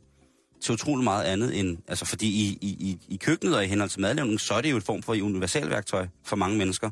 til 0.60 0.72
utrolig 0.72 1.04
meget 1.04 1.24
andet 1.24 1.58
end... 1.60 1.78
Altså, 1.88 2.04
fordi 2.04 2.26
i, 2.26 2.58
i, 2.60 2.68
i, 2.68 2.98
i 3.08 3.16
køkkenet 3.16 3.56
og 3.56 3.64
i 3.64 3.66
henhold 3.66 3.90
til 3.90 4.00
madlavning, 4.00 4.40
så 4.40 4.54
er 4.54 4.60
det 4.60 4.70
jo 4.70 4.76
et 4.76 4.82
form 4.82 5.02
for 5.02 5.12
universalværktøj 5.12 6.06
for 6.24 6.36
mange 6.36 6.58
mennesker. 6.58 6.90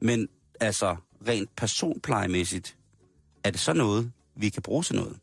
Men 0.00 0.28
altså, 0.60 0.96
rent 1.28 1.56
personplejemæssigt, 1.56 2.76
er 3.44 3.50
det 3.50 3.60
så 3.60 3.72
noget, 3.72 4.12
vi 4.36 4.48
kan 4.48 4.62
bruge 4.62 4.82
til 4.82 4.94
noget? 4.94 5.16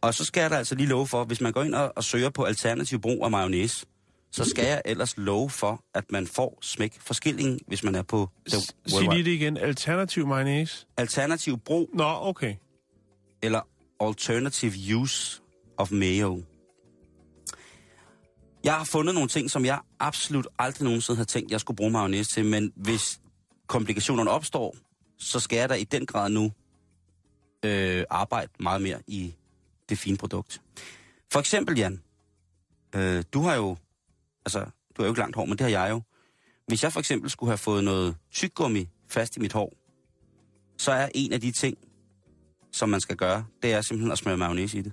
Og 0.00 0.14
så 0.14 0.24
skal 0.24 0.40
jeg 0.40 0.50
da 0.50 0.56
altså 0.56 0.74
lige 0.74 0.88
love 0.88 1.06
for, 1.06 1.24
hvis 1.24 1.40
man 1.40 1.52
går 1.52 1.62
ind 1.62 1.74
og, 1.74 1.92
og 1.96 2.04
søger 2.04 2.30
på 2.30 2.44
alternativ 2.44 3.00
brug 3.00 3.24
af 3.24 3.30
mayonnaise, 3.30 3.86
så 4.32 4.44
skal 4.44 4.66
jeg 4.66 4.82
ellers 4.84 5.16
love 5.16 5.50
for, 5.50 5.84
at 5.94 6.12
man 6.12 6.26
får 6.26 6.58
smæk 6.62 7.00
for 7.00 7.14
skillingen, 7.14 7.60
hvis 7.66 7.82
man 7.82 7.94
er 7.94 8.02
på 8.02 8.28
Sig 8.46 9.02
lige 9.02 9.24
det 9.24 9.30
igen. 9.30 9.56
Alternativ 9.56 10.26
mayonnaise. 10.26 10.86
alternativ 10.96 11.58
brug 11.58 11.90
Nå, 11.94 12.16
okay. 12.20 12.54
eller 13.42 13.60
alternative 14.00 14.72
use 14.96 15.42
of 15.76 15.92
mayo. 15.92 16.42
Jeg 18.64 18.74
har 18.74 18.84
fundet 18.84 19.14
nogle 19.14 19.28
ting, 19.28 19.50
som 19.50 19.64
jeg 19.64 19.80
absolut 19.98 20.46
aldrig 20.58 20.84
nogensinde 20.84 21.16
har 21.16 21.24
tænkt, 21.24 21.50
jeg 21.50 21.60
skulle 21.60 21.76
bruge 21.76 21.90
mayonnaise 21.90 22.30
til, 22.30 22.44
men 22.44 22.72
hvis 22.76 23.20
komplikationerne 23.66 24.30
opstår, 24.30 24.76
så 25.18 25.40
skal 25.40 25.56
jeg 25.56 25.68
da 25.68 25.74
i 25.74 25.84
den 25.84 26.06
grad 26.06 26.30
nu 26.30 26.52
øh, 27.64 28.04
arbejde 28.10 28.52
meget 28.60 28.82
mere 28.82 28.98
i 29.06 29.34
det 29.88 29.98
fine 29.98 30.16
produkt. 30.16 30.60
For 31.32 31.40
eksempel, 31.40 31.78
Jan, 31.78 32.02
øh, 32.94 33.24
du 33.32 33.40
har 33.40 33.54
jo, 33.54 33.76
altså, 34.46 34.58
du 34.96 35.02
har 35.02 35.04
jo 35.04 35.10
ikke 35.10 35.20
langt 35.20 35.36
hår, 35.36 35.44
men 35.44 35.58
det 35.58 35.60
har 35.60 35.82
jeg 35.84 35.90
jo. 35.90 36.02
Hvis 36.66 36.82
jeg 36.82 36.92
for 36.92 37.00
eksempel 37.00 37.30
skulle 37.30 37.50
have 37.50 37.58
fået 37.58 37.84
noget 37.84 38.16
tyggegummi 38.32 38.88
fast 39.08 39.36
i 39.36 39.40
mit 39.40 39.52
hår, 39.52 39.72
så 40.78 40.92
er 40.92 41.08
en 41.14 41.32
af 41.32 41.40
de 41.40 41.50
ting, 41.50 41.76
som 42.72 42.88
man 42.88 43.00
skal 43.00 43.16
gøre, 43.16 43.44
det 43.62 43.72
er 43.72 43.80
simpelthen 43.80 44.12
at 44.12 44.18
smøre 44.18 44.36
mayonnaise 44.36 44.78
i 44.78 44.82
det. 44.82 44.92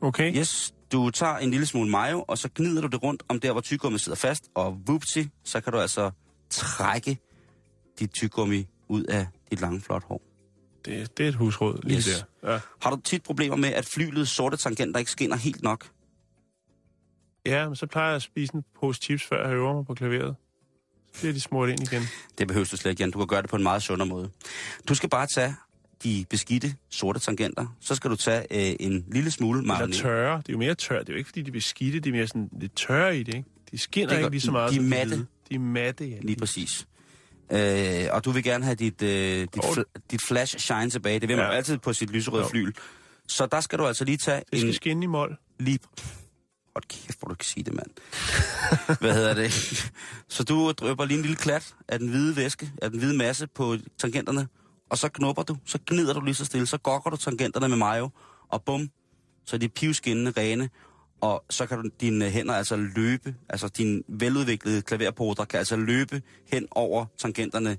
Okay. 0.00 0.36
Yes, 0.36 0.74
du 0.92 1.10
tager 1.10 1.36
en 1.38 1.50
lille 1.50 1.66
smule 1.66 1.90
mayo, 1.90 2.24
og 2.28 2.38
så 2.38 2.48
gnider 2.54 2.80
du 2.80 2.86
det 2.88 3.02
rundt 3.02 3.22
om 3.28 3.40
der, 3.40 3.52
hvor 3.52 3.60
tyggegummi 3.60 3.98
sidder 3.98 4.16
fast, 4.16 4.44
og 4.54 4.78
vupti, 4.86 5.28
så 5.44 5.60
kan 5.60 5.72
du 5.72 5.78
altså 5.78 6.10
trække 6.50 7.18
dit 7.98 8.10
tyggegummi 8.10 8.66
ud 8.88 9.04
af 9.04 9.26
dit 9.50 9.60
lange, 9.60 9.80
flot 9.80 10.02
hår. 10.04 10.22
Det, 10.84 11.18
det 11.18 11.24
er 11.24 11.28
et 11.28 11.34
husråd 11.34 11.80
lige 11.82 11.96
Yes. 11.96 12.24
der. 12.42 12.52
Ja. 12.52 12.60
Har 12.82 12.90
du 12.90 12.96
tit 13.00 13.22
problemer 13.22 13.56
med, 13.56 13.68
at 13.68 13.86
flylets 13.86 14.30
sorte 14.30 14.56
tangenter 14.56 14.98
ikke 14.98 15.10
skinner 15.10 15.36
helt 15.36 15.62
nok? 15.62 15.90
Ja, 17.46 17.66
men 17.68 17.76
så 17.76 17.86
plejer 17.86 18.08
jeg 18.08 18.16
at 18.16 18.22
spise 18.22 18.54
en 18.54 18.64
pose 18.80 19.00
chips, 19.02 19.22
før 19.24 19.46
jeg 19.48 19.56
øver 19.56 19.74
mig 19.74 19.86
på 19.86 19.94
klaveret. 19.94 20.34
bliver 21.18 21.32
de 21.32 21.40
smurt 21.40 21.68
ind 21.68 21.80
igen. 21.92 22.02
Det 22.38 22.48
behøver 22.48 22.64
du 22.66 22.76
slet 22.76 22.90
ikke, 22.90 23.02
Jan. 23.02 23.10
Du 23.10 23.18
kan 23.18 23.26
gøre 23.26 23.42
det 23.42 23.50
på 23.50 23.56
en 23.56 23.62
meget 23.62 23.82
sundere 23.82 24.08
måde. 24.08 24.30
Du 24.88 24.94
skal 24.94 25.08
bare 25.08 25.26
tage 25.26 25.54
de 26.04 26.24
beskidte 26.30 26.74
sorte 26.90 27.20
tangenter. 27.20 27.76
Så 27.80 27.94
skal 27.94 28.10
du 28.10 28.16
tage 28.16 28.40
øh, 28.70 28.76
en 28.80 29.04
lille 29.12 29.30
smule 29.30 29.58
Eller 29.60 29.74
mayonnaise. 29.74 30.02
tørre. 30.02 30.36
Det 30.38 30.48
er 30.48 30.52
jo 30.52 30.58
mere 30.58 30.74
tørre. 30.74 31.00
Det 31.00 31.08
er 31.08 31.12
jo 31.12 31.18
ikke, 31.18 31.28
fordi 31.28 31.42
de 31.42 31.50
bliver 31.50 31.62
skidte. 31.62 32.00
De 32.00 32.08
er 32.08 32.12
mere 32.12 32.26
sådan 32.26 32.48
lidt 32.60 32.76
tørre 32.76 33.18
i 33.18 33.22
det, 33.22 33.34
ikke? 33.34 33.48
De 33.70 33.78
skinner 33.78 34.08
Det 34.08 34.14
er 34.14 34.18
ikke 34.18 34.30
lige 34.30 34.40
så 34.40 34.50
meget. 34.50 34.72
De 34.72 34.76
er 34.76 34.80
matte. 34.82 35.16
De 35.50 35.54
er 35.54 35.58
matte, 35.58 36.06
ja. 36.08 36.16
Lige 36.22 36.36
præcis. 36.36 36.86
Øh, 37.52 38.04
og 38.12 38.24
du 38.24 38.30
vil 38.30 38.42
gerne 38.44 38.64
have 38.64 38.74
dit, 38.74 39.02
øh, 39.02 39.40
dit, 39.40 39.64
fl- 39.64 40.00
dit 40.10 40.22
flash 40.22 40.58
shine 40.58 40.90
tilbage. 40.90 41.20
Det 41.20 41.28
vil 41.28 41.36
man 41.36 41.44
Ja. 41.46 41.50
jo 41.50 41.56
altid 41.56 41.78
på 41.78 41.92
sit 41.92 42.10
lyserøde 42.10 42.42
Jo. 42.42 42.48
flyl. 42.48 42.72
Så 43.28 43.46
der 43.46 43.60
skal 43.60 43.78
du 43.78 43.86
altså 43.86 44.04
lige 44.04 44.16
tage 44.16 44.42
Det 44.50 44.58
skal 44.58 44.68
en... 44.68 44.74
skinne 44.74 45.04
i 45.04 45.06
mål. 45.06 45.36
Lige... 45.58 45.78
Hold 46.76 46.88
kæft, 46.88 47.18
hvor 47.18 47.28
du 47.28 47.34
kan 47.34 47.44
sige 47.44 47.64
det, 47.64 47.74
mand. 47.74 47.90
Hvad 49.00 49.14
hedder 49.14 49.34
det? 49.34 49.52
Så 50.28 50.44
du 50.44 50.72
drøber 50.72 51.04
lige 51.04 51.16
en 51.16 51.22
lille 51.22 51.36
klat 51.36 51.74
af 51.88 51.98
den 51.98 52.08
hvide 52.08 52.36
væske, 52.36 52.70
af 52.82 52.90
den 52.90 52.98
hvide 52.98 53.16
masse 53.16 53.46
på 53.46 53.76
tangenterne, 53.98 54.48
og 54.90 54.98
så 54.98 55.08
knupper 55.08 55.42
du, 55.42 55.56
så 55.64 55.78
gnider 55.86 56.12
du 56.12 56.20
lige 56.20 56.34
så 56.34 56.44
stille, 56.44 56.66
så 56.66 56.78
gokker 56.78 57.10
du 57.10 57.16
tangenterne 57.16 57.68
med 57.68 57.76
mayo, 57.76 58.08
og 58.48 58.64
bum, 58.64 58.90
så 59.44 59.56
er 59.56 59.60
de 59.60 59.68
pivskinnende 59.68 60.32
rene, 60.36 60.70
og 61.20 61.44
så 61.50 61.66
kan 61.66 61.82
du, 61.82 61.90
dine 62.00 62.30
hænder 62.30 62.54
altså 62.54 62.76
løbe, 62.76 63.34
altså 63.48 63.68
din 63.68 64.04
veludviklede 64.08 64.82
klaverpoder 64.82 65.44
kan 65.44 65.58
altså 65.58 65.76
løbe 65.76 66.22
hen 66.52 66.66
over 66.70 67.06
tangenterne, 67.18 67.78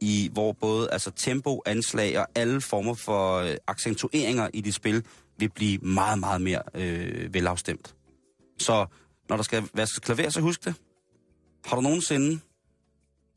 i 0.00 0.30
hvor 0.32 0.52
både 0.52 0.90
altså 0.90 1.10
tempo, 1.10 1.62
anslag 1.66 2.18
og 2.18 2.26
alle 2.34 2.60
former 2.60 2.94
for 2.94 3.36
øh, 3.36 3.56
accentueringer 3.66 4.48
i 4.54 4.60
dit 4.60 4.74
spil 4.74 5.04
vil 5.38 5.48
blive 5.48 5.78
meget, 5.78 6.18
meget 6.18 6.40
mere 6.40 6.62
øh, 6.74 7.34
velafstemt. 7.34 7.94
Så 8.60 8.86
når 9.28 9.36
der 9.36 9.42
skal 9.42 9.68
vaskes 9.74 9.98
klaver, 9.98 10.30
så 10.30 10.40
husk 10.40 10.64
det. 10.64 10.74
Har 11.64 11.76
du 11.76 11.82
nogensinde 11.82 12.40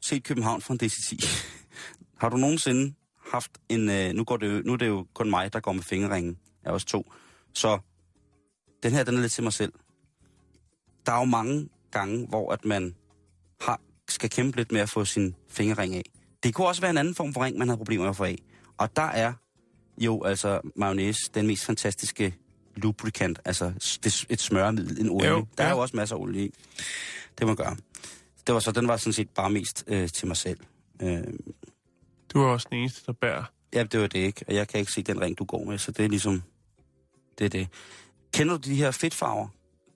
set 0.02 0.24
København 0.24 0.62
fra 0.62 0.74
en 0.74 0.80
DC10? 0.84 1.28
Har 2.22 2.30
du 2.30 2.38
nogensinde 2.38 2.94
haft 3.32 3.52
en... 3.70 3.90
Øh, 3.90 4.14
nu, 4.14 4.24
går 4.24 4.38
det 4.38 4.48
jo, 4.48 4.62
nu 4.66 4.74
er 4.74 4.78
det 4.78 4.88
jo 4.88 5.08
kun 5.14 5.30
mig, 5.30 5.54
der 5.54 5.60
går 5.60 5.72
med 5.72 5.84
fingerringen. 5.84 6.38
Jeg 6.64 6.70
er 6.70 6.74
også 6.74 6.88
to. 6.88 7.12
Så 7.54 7.80
den 8.84 8.92
her, 8.92 9.04
den 9.04 9.16
er 9.16 9.22
lidt 9.22 9.32
til 9.32 9.44
mig 9.44 9.54
selv. 9.54 9.74
Der 11.06 11.12
er 11.12 11.20
jo 11.20 11.26
mange 11.26 11.70
gange, 11.92 12.28
hvor 12.28 12.52
at 12.52 12.66
man 12.66 12.96
har, 13.62 13.82
skal 14.10 14.30
kæmpe 14.30 14.58
lidt 14.58 14.72
med 14.72 14.82
at 14.82 14.90
få 14.90 15.06
sin 15.06 15.36
fingerring 15.50 15.96
af. 15.96 16.04
Det 16.44 16.54
kunne 16.54 16.68
også 16.68 16.82
være 16.82 16.92
en 16.92 16.98
anden 16.98 17.16
form 17.16 17.34
for 17.34 17.44
ring, 17.44 17.58
man 17.58 17.70
har 17.70 17.76
problemer 17.76 18.04
med 18.04 18.10
at 18.10 18.16
få 18.16 18.24
af. 18.24 18.38
Og 18.78 18.96
der 18.96 19.02
er 19.02 19.34
jo 19.98 20.24
altså 20.24 20.62
mayonnaise 20.76 21.32
den 21.34 21.48
mest 21.48 21.66
fantastiske 21.66 22.36
lubricant, 22.76 23.40
altså 23.46 23.74
et 24.30 24.42
smøremiddel, 24.42 25.02
en 25.02 25.10
olie. 25.10 25.30
Jo, 25.30 25.48
der 25.58 25.64
er 25.64 25.68
ja. 25.68 25.74
jo 25.74 25.80
også 25.80 25.96
masser 25.98 26.16
af 26.16 26.20
olie 26.20 26.46
i. 26.46 26.54
Det 27.40 27.48
må 27.48 27.56
gøre. 27.56 27.76
Det 28.48 28.54
var 28.54 28.60
så, 28.60 28.72
den 28.72 28.88
var 28.88 28.98
sådan 28.98 29.14
set 29.14 29.30
bare 29.30 29.50
mest 29.50 29.84
øh, 29.88 30.10
til 30.10 30.28
mig 30.28 30.38
selv. 30.38 30.60
Øh, 31.02 31.24
Du 32.34 32.42
er 32.42 32.48
også 32.48 32.68
den 32.70 32.80
eneste, 32.80 33.02
der 33.06 33.14
bærer. 33.14 33.44
ja, 33.74 33.84
det 33.84 34.00
var 34.00 34.08
det 34.08 34.20
ikke, 34.20 34.46
og 34.48 34.56
jeg 34.56 34.68
kan 34.68 34.80
ikke 34.80 34.92
se 34.92 35.04
den 35.04 35.22
ring, 35.22 35.38
du 35.38 35.46
går 35.46 35.64
med, 35.66 35.78
så 35.78 35.92
det 35.92 36.06
er 36.06 36.10
ligesom, 36.10 36.44
det 37.40 37.46
er 37.46 37.50
det. 37.50 37.68
Kender 38.34 38.58
du 38.58 38.70
de 38.70 38.76
her 38.76 38.92
fedtfarver, 38.92 39.48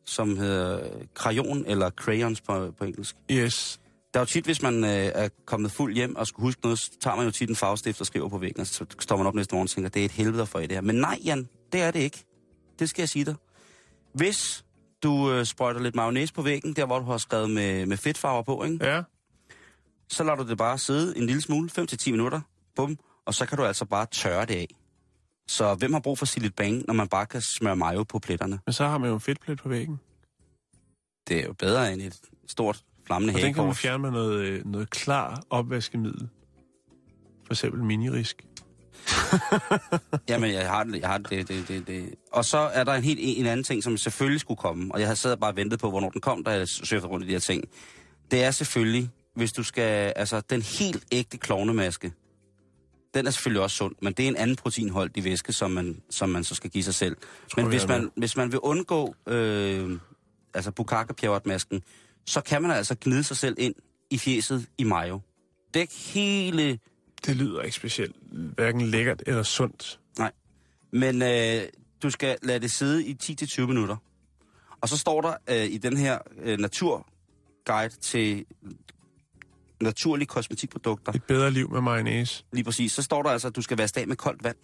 som 0.06 0.38
hedder 0.38 0.90
crayon 1.14 1.66
eller 1.68 1.90
crayons 1.90 2.42
på, 2.42 2.72
på 2.78 2.84
engelsk? 2.86 3.16
Yes. 3.32 3.80
Der 4.14 4.20
er 4.20 4.22
jo 4.22 4.26
tit, 4.26 4.46
hvis 4.46 4.62
man 4.62 4.84
øh, 4.84 4.90
er 4.90 5.30
kommet 5.46 5.72
fuld 5.72 5.96
hjem 5.96 6.16
og 6.16 6.28
skulle 6.28 6.44
huske 6.44 6.62
noget, 6.64 6.80
så 6.80 6.92
tager 7.02 7.16
man 7.16 7.26
jo 7.26 7.32
tit 7.32 7.50
en 7.50 7.56
farvestift 7.56 8.00
og 8.02 8.08
skriver 8.08 8.30
på 8.30 8.38
væggen, 8.38 8.62
og 8.62 8.68
så 8.68 8.86
står 9.00 9.18
man 9.18 9.28
op 9.28 9.36
næste 9.36 9.56
morgen 9.56 9.66
og 9.66 9.70
tænker, 9.70 9.90
det 9.90 10.02
er 10.02 10.06
et 10.06 10.12
helvede 10.12 10.46
for 10.46 10.60
i 10.60 10.68
det 10.68 10.72
her. 10.72 10.82
Men 10.82 10.96
nej, 10.96 11.20
Jan, 11.26 11.50
det 11.72 11.82
er 11.82 11.92
det 11.92 12.00
ikke. 12.00 12.24
Det 12.80 12.90
skal 12.90 13.02
jeg 13.02 13.10
sige 13.10 13.26
dig. 13.26 13.36
Hvis 14.14 14.66
du 15.04 15.32
øh, 15.32 15.46
sprøjter 15.46 15.82
lidt 15.82 15.96
mayonnaise 15.96 16.34
på 16.34 16.42
væggen, 16.42 16.74
der 16.74 16.86
hvor 16.86 17.00
du 17.00 17.06
har 17.06 17.18
skrevet 17.18 17.50
med, 17.50 17.86
med 17.86 17.98
fedtfarver 17.98 18.42
på, 18.44 18.64
ikke? 18.64 18.86
Ja. 18.86 19.02
så 20.10 20.24
lader 20.24 20.38
du 20.38 20.50
det 20.50 20.58
bare 20.58 20.78
sidde 20.78 21.18
en 21.18 21.26
lille 21.26 21.42
smule, 21.42 21.70
5-10 21.80 22.12
minutter, 22.12 22.42
bum, 22.76 22.98
og 23.26 23.34
så 23.34 23.46
kan 23.46 23.58
du 23.58 23.64
altså 23.64 23.86
bare 23.86 24.06
tørre 24.12 24.46
det 24.46 24.56
af. 24.56 24.68
Så 25.48 25.76
hvem 25.76 25.94
har 25.94 26.00
brug 26.00 26.18
for 26.18 26.40
lidt 26.40 26.56
bang, 26.56 26.84
når 26.88 26.94
man 26.94 27.08
bare 27.08 27.26
kan 27.26 27.42
smøre 27.42 27.76
mayo 27.76 28.04
på 28.04 28.20
pletterne? 28.20 28.60
Men 28.66 28.74
så 28.74 28.86
har 28.88 28.98
man 28.98 29.10
jo 29.10 29.14
en 29.14 29.22
fedtplet 29.22 29.58
på 29.58 29.70
væggen. 29.70 30.00
Det 31.28 31.40
er 31.40 31.46
jo 31.46 31.54
bedre 31.54 31.94
end 31.94 32.02
et 32.02 32.20
stort 32.48 32.84
flammende 33.06 33.32
Og 33.34 33.42
den 33.42 33.54
kan 33.54 33.64
man 33.64 33.66
hagekors. 33.66 33.78
fjerne 33.80 34.02
med 34.02 34.12
noget, 34.12 34.42
øh, 34.42 34.66
noget 34.66 34.90
klar 34.90 35.44
opvaskemiddel. 35.50 36.30
For 37.46 37.54
eksempel 37.54 37.84
minirisk. 37.84 38.46
Jamen, 40.30 40.52
jeg 40.52 40.70
har 40.70 40.84
det, 40.84 41.02
jeg 41.02 41.10
har 41.10 41.18
det, 41.18 41.48
det, 41.48 41.68
det, 41.68 41.88
det. 41.88 42.16
Og 42.32 42.46
så 42.46 42.58
er 42.58 42.84
der 42.84 42.94
en 42.94 43.04
helt 43.04 43.20
en 43.22 43.46
anden 43.46 43.64
ting, 43.64 43.84
som 43.84 43.98
selvfølgelig 43.98 44.40
skulle 44.40 44.58
komme, 44.58 44.94
og 44.94 45.00
jeg 45.00 45.08
havde 45.08 45.20
siddet 45.20 45.36
og 45.36 45.40
bare 45.40 45.56
ventet 45.56 45.80
på, 45.80 45.90
hvornår 45.90 46.10
den 46.10 46.22
kom, 46.22 46.44
da 46.44 46.52
jeg 46.52 46.68
søgte 46.68 47.08
rundt 47.08 47.26
i 47.26 47.28
de 47.28 47.34
her 47.34 47.40
ting. 47.40 47.64
Det 48.32 48.44
er 48.44 48.52
selvfølgelig, 48.52 49.10
hvis 49.36 49.52
du 49.52 49.64
skal, 49.64 50.14
altså 50.16 50.42
den 50.50 50.62
helt 50.62 51.04
ægte 51.12 51.38
klovnemaske, 51.38 52.14
den 53.14 53.28
er 53.28 53.32
selvfølgelig 53.32 53.62
også 53.62 53.76
sund, 53.76 53.96
men 54.02 54.14
det 54.14 54.24
er 54.24 54.28
en 54.28 54.36
anden 54.36 54.56
proteinholdig 54.56 55.24
væske, 55.24 55.54
som 55.54 55.72
man, 55.72 56.02
som 56.10 56.30
man 56.30 56.44
så 56.44 56.56
skal 56.56 56.70
give 56.70 56.84
sig 56.84 56.94
selv. 56.94 57.18
Men 57.56 57.66
jeg 57.66 57.70
hvis 57.70 57.88
man, 57.88 58.12
hvis 58.16 58.38
man 58.38 58.52
vil 58.52 58.60
undgå 58.60 59.16
øh, 59.28 60.00
altså 60.54 60.72
bukake 60.72 61.14
så 62.26 62.42
kan 62.42 62.62
man 62.62 62.72
altså 62.72 62.96
gnide 63.02 63.24
sig 63.24 63.38
selv 63.38 63.56
ind 63.58 63.76
i 64.10 64.18
fjeset 64.18 64.66
i 64.78 64.84
mayo. 64.84 65.20
Dæk 65.74 65.92
hele 66.14 66.80
Det 67.26 67.36
lyder 67.36 67.62
ikke 67.62 67.76
specielt 67.76 68.16
hverken 68.32 68.82
lækkert 68.82 69.24
eller 69.26 69.44
sundt. 69.44 70.00
Men 70.92 71.22
øh, 71.22 71.62
du 72.04 72.10
skal 72.10 72.38
lade 72.44 72.60
det 72.60 72.72
sidde 72.72 73.06
i 73.06 73.18
10-20 73.24 73.62
minutter. 73.66 73.98
Og 74.82 74.90
så 74.90 74.98
står 74.98 75.22
der 75.22 75.34
øh, 75.50 75.66
i 75.66 75.78
den 75.78 75.98
her 75.98 76.20
øh, 76.42 76.58
naturguide 76.60 77.96
til 78.02 78.46
naturlige 79.82 80.28
kosmetikprodukter, 80.28 81.12
Et 81.14 81.24
bedre 81.24 81.52
liv 81.52 81.72
med 81.72 81.82
mayonnaise. 81.82 82.46
lige 82.52 82.64
præcis, 82.64 82.92
så 82.92 83.02
står 83.02 83.24
der 83.24 83.30
altså, 83.30 83.48
at 83.48 83.56
du 83.56 83.62
skal 83.62 83.78
vaske 83.78 84.00
af 84.00 84.08
med 84.08 84.16
koldt 84.16 84.44
vand. 84.44 84.56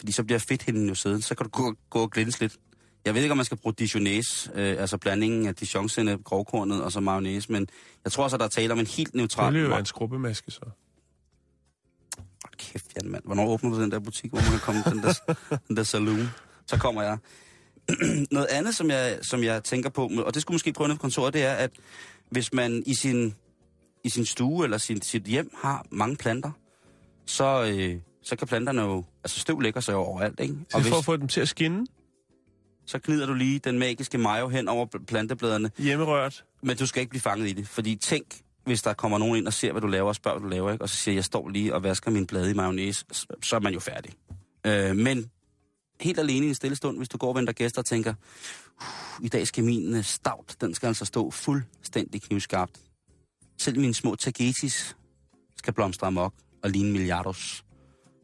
Fordi 0.00 0.12
så 0.12 0.24
bliver 0.24 0.38
fedthinden 0.38 0.88
jo 0.88 0.94
siddet. 0.94 1.24
Så 1.24 1.34
kan 1.34 1.44
du 1.44 1.50
gå, 1.50 1.74
gå 1.90 2.02
og 2.02 2.10
glænse 2.10 2.40
lidt. 2.40 2.56
Jeg 3.04 3.14
ved 3.14 3.22
ikke, 3.22 3.32
om 3.32 3.36
man 3.36 3.44
skal 3.44 3.56
bruge 3.56 3.74
dijonæs, 3.78 4.50
øh, 4.54 4.80
altså 4.80 4.98
blandingen 4.98 5.46
af 5.46 5.54
dijonsenep, 5.54 6.24
grovkornet 6.24 6.82
og 6.82 6.92
så 6.92 7.00
mayonnaise, 7.00 7.52
men 7.52 7.68
jeg 8.04 8.12
tror 8.12 8.28
så, 8.28 8.36
der 8.36 8.44
er 8.44 8.48
tale 8.48 8.72
om 8.72 8.78
en 8.78 8.86
helt 8.86 9.08
Det 9.08 9.14
neutral... 9.14 9.52
ville 9.52 9.68
jo 9.68 9.76
en 9.76 9.86
skrubbemaske, 9.86 10.50
så. 10.50 10.60
Hold 12.44 12.56
kæft, 12.56 12.86
Jan, 12.96 13.10
mand. 13.10 13.24
Hvornår 13.24 13.46
åbner 13.46 13.70
du 13.70 13.82
den 13.82 13.90
der 13.90 13.98
butik, 13.98 14.30
hvor 14.30 14.40
man 14.40 14.50
kan 14.50 14.60
komme 14.60 14.82
den 14.82 15.02
der, 15.02 15.36
den 15.68 15.76
der 15.76 15.82
saloon? 15.82 16.28
Så 16.66 16.78
kommer 16.78 17.02
jeg. 17.02 17.18
Noget 18.30 18.46
andet, 18.46 18.74
som 18.74 18.90
jeg, 18.90 19.18
som 19.22 19.44
jeg 19.44 19.64
tænker 19.64 19.90
på, 19.90 20.10
og 20.26 20.34
det 20.34 20.42
skulle 20.42 20.54
måske 20.54 20.72
prøve 20.72 20.88
på 20.88 20.96
kontoret, 20.96 21.34
det 21.34 21.42
er, 21.42 21.52
at 21.52 21.70
hvis 22.30 22.52
man 22.52 22.82
i 22.86 22.94
sin, 22.94 23.34
i 24.04 24.08
sin 24.08 24.24
stue 24.26 24.64
eller 24.64 24.78
sin, 24.78 25.02
sit 25.02 25.22
hjem 25.22 25.50
har 25.62 25.86
mange 25.90 26.16
planter, 26.16 26.50
så, 27.26 27.64
øh, 27.64 28.00
så 28.22 28.36
kan 28.36 28.48
planterne 28.48 28.82
jo... 28.82 29.04
Altså 29.24 29.40
støv 29.40 29.60
lægger 29.60 29.80
sig 29.80 29.92
jo 29.92 29.98
overalt, 29.98 30.40
ikke? 30.40 30.54
Det 30.54 30.74
er 30.74 30.80
for 30.80 30.98
at 30.98 31.04
få 31.04 31.16
dem 31.16 31.28
til 31.28 31.40
at 31.40 31.48
skinne 31.48 31.86
så 32.86 32.98
gnider 33.04 33.26
du 33.26 33.34
lige 33.34 33.58
den 33.58 33.78
magiske 33.78 34.18
mayo 34.18 34.48
hen 34.48 34.68
over 34.68 34.86
plantebladene, 35.06 35.70
hjemmerørt. 35.78 36.44
men 36.62 36.76
du 36.76 36.86
skal 36.86 37.00
ikke 37.00 37.10
blive 37.10 37.20
fanget 37.20 37.48
i 37.48 37.52
det. 37.52 37.68
Fordi 37.68 37.96
tænk, 37.96 38.40
hvis 38.64 38.82
der 38.82 38.94
kommer 38.94 39.18
nogen 39.18 39.36
ind 39.36 39.46
og 39.46 39.52
ser, 39.52 39.72
hvad 39.72 39.80
du 39.82 39.86
laver, 39.86 40.08
og 40.08 40.14
spørger, 40.14 40.38
hvad 40.38 40.50
du 40.50 40.54
laver, 40.54 40.72
ikke? 40.72 40.84
og 40.84 40.88
så 40.88 40.96
siger, 40.96 41.14
jeg 41.14 41.24
står 41.24 41.48
lige 41.48 41.74
og 41.74 41.82
vasker 41.82 42.10
min 42.10 42.26
blade 42.26 42.50
i 42.50 42.54
mayonnaise, 42.54 43.04
så- 43.42 43.56
er 43.56 43.60
man 43.60 43.72
jo 43.74 43.80
færdig. 43.80 44.12
Øh, 44.66 44.96
men 44.96 45.30
helt 46.00 46.18
alene 46.18 46.46
i 46.46 46.48
en 46.48 46.54
stille 46.54 46.76
stund, 46.76 46.96
hvis 46.96 47.08
du 47.08 47.18
går 47.18 47.28
og 47.28 47.34
venter 47.34 47.52
gæster 47.52 47.80
og 47.82 47.86
tænker, 47.86 48.14
"Uh, 48.80 49.24
i 49.24 49.28
dag 49.28 49.46
skal 49.46 49.64
min 49.64 49.94
øh, 49.96 50.04
stavt, 50.04 50.56
den 50.60 50.74
skal 50.74 50.86
altså 50.86 51.04
stå 51.04 51.30
fuldstændig 51.30 52.22
knivskarpt. 52.22 52.72
Selv 53.58 53.80
mine 53.80 53.94
små 53.94 54.14
tagetis 54.14 54.96
skal 55.56 55.72
blomstre 55.74 56.06
amok 56.06 56.34
og 56.62 56.70
ligne 56.70 56.92
milliardos. 56.92 57.64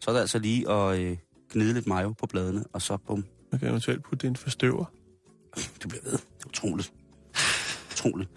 Så 0.01 0.11
er 0.11 0.15
det 0.15 0.21
altså 0.21 0.39
lige 0.39 0.71
at 0.71 0.99
øh, 1.01 1.17
gnide 1.53 1.75
lidt 1.75 1.87
mayo 1.87 2.13
på 2.13 2.27
bladene, 2.27 2.65
og 2.73 2.83
så 2.83 2.97
bum, 2.97 3.25
Man 3.51 3.59
kan 3.59 3.69
eventuelt 3.69 4.03
putte 4.03 4.23
det 4.23 4.25
i 4.25 4.29
en 4.29 4.37
forstøver. 4.37 4.85
du 5.83 5.89
bliver 5.89 6.03
ved. 6.05 6.13
Det 6.13 6.45
er 6.45 6.49
utroligt. 6.49 6.93
Utroligt. 7.93 8.31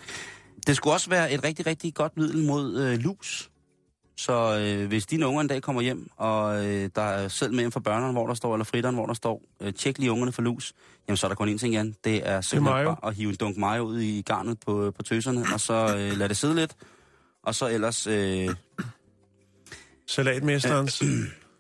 Det 0.68 0.76
skulle 0.76 0.94
også 0.94 1.10
være 1.10 1.32
et 1.32 1.44
rigtig, 1.44 1.66
rigtig 1.66 1.94
godt 1.94 2.18
middel 2.18 2.44
mod 2.44 2.82
øh, 2.82 3.00
lus. 3.00 3.50
Så 4.18 4.60
øh, 4.60 4.88
hvis 4.88 5.06
dine 5.06 5.28
unger 5.28 5.42
en 5.42 5.48
dag 5.48 5.62
kommer 5.62 5.82
hjem, 5.82 6.10
og 6.18 6.66
øh, 6.66 6.90
der 6.96 7.02
er 7.02 7.28
selv 7.28 7.52
med 7.52 7.60
hjem 7.60 7.72
fra 7.72 7.80
børneren, 7.80 8.12
hvor 8.14 8.28
der 8.28 8.34
står, 8.34 8.54
eller 8.54 8.64
fritteren, 8.64 8.96
hvor 8.96 9.06
der 9.06 9.14
står, 9.14 9.42
øh, 9.62 9.74
tjek 9.74 9.98
lige 9.98 10.12
ungerne 10.12 10.32
for 10.32 10.42
lus, 10.42 10.74
jamen 11.08 11.18
så 11.18 11.28
er 11.28 11.30
der 11.30 11.36
kun 11.36 11.56
én 11.56 11.58
ting, 11.58 11.74
Jan. 11.74 11.96
Det 12.04 12.30
er 12.30 12.42
simpelthen 12.42 12.86
bare 12.86 12.98
at 13.08 13.16
hive 13.16 13.30
en 13.30 13.36
dunk 13.36 13.58
mayo 13.58 13.84
ud 13.84 14.00
i 14.00 14.22
garnet 14.22 14.60
på, 14.60 14.92
på 14.96 15.04
tøserne, 15.04 15.46
og 15.54 15.60
så 15.60 15.96
øh, 15.98 16.18
lade 16.18 16.30
det 16.30 16.38
sidde 16.38 16.56
lidt. 16.56 16.76
Og 17.44 17.56
så 17.56 17.68
ellers, 17.68 18.08
øh, 18.08 18.50
Salatmesterens 20.08 21.04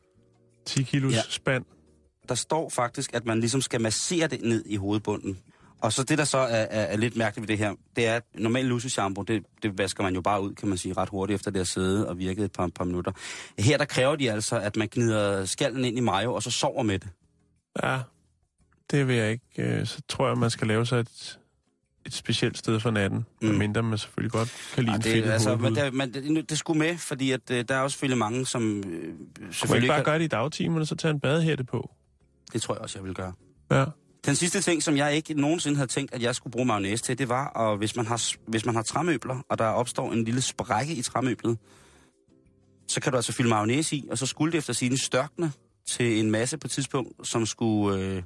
10 0.65 0.83
kilos 0.83 1.13
ja. 1.13 1.21
spand. 1.29 1.65
Der 2.29 2.35
står 2.35 2.69
faktisk, 2.69 3.13
at 3.13 3.25
man 3.25 3.39
ligesom 3.39 3.61
skal 3.61 3.81
massere 3.81 4.27
det 4.27 4.41
ned 4.41 4.63
i 4.65 4.75
hovedbunden. 4.75 5.39
Og 5.81 5.93
så 5.93 6.03
det, 6.03 6.17
der 6.17 6.23
så 6.23 6.37
er, 6.37 6.45
er, 6.45 6.81
er 6.81 6.97
lidt 6.97 7.15
mærkeligt 7.17 7.41
ved 7.49 7.57
det 7.57 7.65
her, 7.65 7.73
det 7.95 8.07
er, 8.07 8.15
at 8.15 8.23
normal 8.35 8.65
luseshampoo, 8.65 9.23
det, 9.23 9.43
det 9.63 9.77
vasker 9.77 10.03
man 10.03 10.15
jo 10.15 10.21
bare 10.21 10.41
ud, 10.41 10.53
kan 10.55 10.67
man 10.69 10.77
sige, 10.77 10.93
ret 10.93 11.09
hurtigt 11.09 11.35
efter 11.35 11.51
det 11.51 11.59
har 11.59 11.65
siddet 11.65 12.07
og 12.07 12.17
virket 12.19 12.45
et 12.45 12.51
par, 12.51 12.67
par 12.67 12.83
minutter. 12.85 13.11
Her, 13.59 13.77
der 13.77 13.85
kræver 13.85 14.15
de 14.15 14.31
altså, 14.31 14.59
at 14.59 14.75
man 14.75 14.87
gnider 14.91 15.45
skallen 15.45 15.85
ind 15.85 15.97
i 15.97 16.01
mayo, 16.01 16.33
og 16.33 16.43
så 16.43 16.51
sover 16.51 16.83
med 16.83 16.99
det. 16.99 17.09
Ja, 17.83 17.99
det 18.91 19.07
vil 19.07 19.15
jeg 19.15 19.31
ikke. 19.31 19.45
Øh, 19.57 19.87
Så 19.87 20.01
tror 20.09 20.27
jeg, 20.27 20.37
man 20.37 20.49
skal 20.49 20.67
lave 20.67 20.85
sig 20.85 20.99
et, 20.99 21.39
et 22.05 22.13
specielt 22.13 22.57
sted 22.57 22.79
for 22.79 22.91
natten. 22.91 23.25
Mm. 23.41 23.47
Mindre 23.47 23.83
man 23.83 23.97
selvfølgelig 23.97 24.31
godt 24.31 24.71
kan 24.75 24.83
lide 24.83 24.95
en 24.95 25.01
det, 25.01 25.11
fedt 25.11 25.25
altså, 25.25 25.55
men 25.55 25.75
det, 25.75 25.93
men 25.93 26.13
det, 26.13 26.49
det 26.49 26.57
skulle 26.57 26.79
med, 26.79 26.97
fordi 26.97 27.31
at, 27.31 27.51
øh, 27.51 27.65
der 27.67 27.75
er 27.75 27.81
jo 27.81 27.89
selvfølgelig 27.89 28.17
mange, 28.17 28.45
som 28.45 28.77
øh, 28.77 28.83
Kunne 28.83 29.15
man 29.39 29.53
selvfølgelig 29.53 29.83
ikke 29.83 29.87
bare 29.91 29.97
kan- 29.97 30.05
gøre 30.05 30.19
det 30.19 30.25
i 30.25 30.27
dagtimerne, 30.27 30.85
så 30.85 30.95
tage 30.95 31.11
en 31.11 31.19
badehætte 31.19 31.63
på? 31.63 31.91
Det 32.53 32.61
tror 32.61 32.73
jeg 32.73 32.81
også, 32.81 32.99
jeg 32.99 33.05
vil 33.05 33.13
gøre. 33.13 33.33
Ja. 33.71 33.85
Den 34.25 34.35
sidste 34.35 34.61
ting, 34.61 34.83
som 34.83 34.97
jeg 34.97 35.15
ikke 35.15 35.33
nogensinde 35.33 35.75
havde 35.75 35.87
tænkt, 35.87 36.13
at 36.13 36.21
jeg 36.21 36.35
skulle 36.35 36.51
bruge 36.51 36.65
mayonnaise 36.65 37.03
til, 37.03 37.17
det 37.17 37.29
var, 37.29 37.57
at 37.59 37.77
hvis 37.77 37.95
man 37.95 38.05
har, 38.05 38.33
hvis 38.47 38.65
man 38.65 38.75
har 38.75 38.81
træmøbler, 38.81 39.45
og 39.49 39.57
der 39.57 39.65
opstår 39.65 40.11
en 40.11 40.23
lille 40.23 40.41
sprække 40.41 40.93
i 40.93 41.01
træmøblet, 41.01 41.57
så 42.87 43.01
kan 43.01 43.11
du 43.11 43.15
altså 43.15 43.33
fylde 43.33 43.49
mayonnaise 43.49 43.95
i, 43.95 44.07
og 44.11 44.17
så 44.17 44.25
skulle 44.25 44.51
det 44.51 44.57
efter 44.57 44.73
sine 44.73 44.97
størkne 44.97 45.51
til 45.87 46.19
en 46.19 46.31
masse 46.31 46.57
på 46.57 46.67
et 46.67 46.71
tidspunkt, 46.71 47.27
som 47.27 47.45
skulle, 47.45 47.99
øh, 47.99 48.23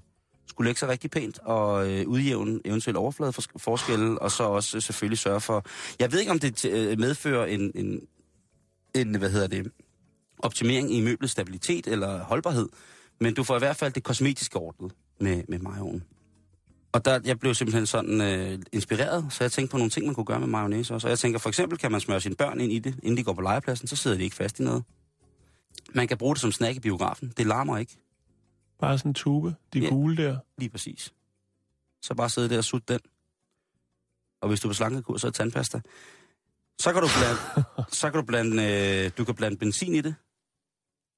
skulle 0.48 0.68
lægge 0.68 0.80
sig 0.80 0.90
rigtig 0.90 1.12
pænt 1.12 1.40
og 1.40 1.92
øh, 1.92 2.08
udjævne 2.08 2.60
eventuelle 2.66 3.00
overfladeforskelle, 3.00 4.22
og 4.22 4.32
så 4.32 4.44
også 4.44 4.78
øh, 4.78 4.82
selvfølgelig 4.82 5.18
sørge 5.18 5.42
for... 5.42 5.66
Jeg 6.00 6.12
ved 6.12 6.20
ikke, 6.20 6.32
om 6.32 6.40
det 6.40 6.66
øh, 6.66 7.00
medfører 7.00 7.46
en, 7.46 7.72
en, 7.76 8.02
en, 8.96 9.16
hvad 9.16 9.30
hedder 9.30 9.48
det, 9.48 9.72
optimering 10.40 10.94
i 10.94 11.02
møblets 11.02 11.32
stabilitet 11.32 11.88
eller 11.88 12.24
holdbarhed, 12.24 12.70
men 13.20 13.34
du 13.34 13.44
får 13.44 13.56
i 13.56 13.60
hvert 13.60 13.76
fald 13.76 13.94
det 13.94 14.04
kosmetiske 14.04 14.58
ordnet 14.58 14.92
med, 15.20 15.44
med 15.50 15.60
majoen. 15.60 16.04
Og 16.92 17.06
der, 17.06 17.20
jeg 17.26 17.40
blev 17.40 17.54
simpelthen 17.56 17.86
sådan 17.86 18.22
øh, 18.22 18.60
inspireret, 18.72 19.26
så 19.30 19.44
jeg 19.44 19.52
tænkte 19.52 19.72
på 19.72 19.78
nogle 19.78 19.90
ting, 19.90 20.06
man 20.06 20.16
kunne 20.16 20.26
gøre 20.26 20.40
med 20.40 20.48
mayonnaise 20.48 20.94
også. 20.94 21.08
Og 21.08 21.10
jeg 21.10 21.20
tænker, 21.20 21.40
for 21.40 21.50
eksempel 21.50 21.78
kan 21.78 21.92
man 21.92 22.02
smøre 22.02 22.22
sine 22.22 22.36
børn 22.36 22.60
ind 22.60 22.72
i 22.72 22.80
det, 22.80 22.96
inden 23.04 23.18
de 23.18 23.24
går 23.24 23.34
på 23.34 23.42
legepladsen, 23.42 23.88
så 23.88 23.96
sidder 23.96 24.18
de 24.18 24.24
ikke 24.24 24.36
fast 24.36 24.60
i 24.60 24.64
noget. 24.64 24.84
Man 25.96 26.08
kan 26.08 26.18
bruge 26.18 26.36
det 26.36 26.42
som 26.42 26.52
snack 26.52 26.78
i 26.78 26.80
biografen. 26.80 27.34
Det 27.38 27.46
larmer 27.46 27.78
ikke, 27.78 27.98
Bare 28.80 28.98
sådan 28.98 29.10
en 29.10 29.14
tube, 29.14 29.56
de 29.74 29.80
Ja. 29.80 29.90
gule 29.90 30.18
der. 30.18 30.38
lige 30.58 30.70
præcis. 30.70 31.14
Så 32.02 32.14
bare 32.16 32.30
sidde 32.30 32.50
der 32.50 32.58
og 32.58 32.64
sutte 32.64 32.94
den. 32.94 33.00
Og 34.42 34.48
hvis 34.50 34.60
du 34.60 34.68
er 34.68 34.70
på 34.70 34.74
slankekur, 34.74 35.18
så 35.18 35.28
er 35.28 35.32
tandpasta. 35.32 35.82
Så 36.80 36.94
kan 36.94 37.02
du 37.02 37.08
blande, 37.20 37.40
så 38.00 38.10
kan 38.12 38.20
du 38.20 38.26
blande, 38.26 38.64
øh, 39.06 39.12
du 39.18 39.26
kan 39.26 39.36
blande 39.36 39.58
benzin 39.58 39.96
i 39.96 40.02
det. 40.02 40.16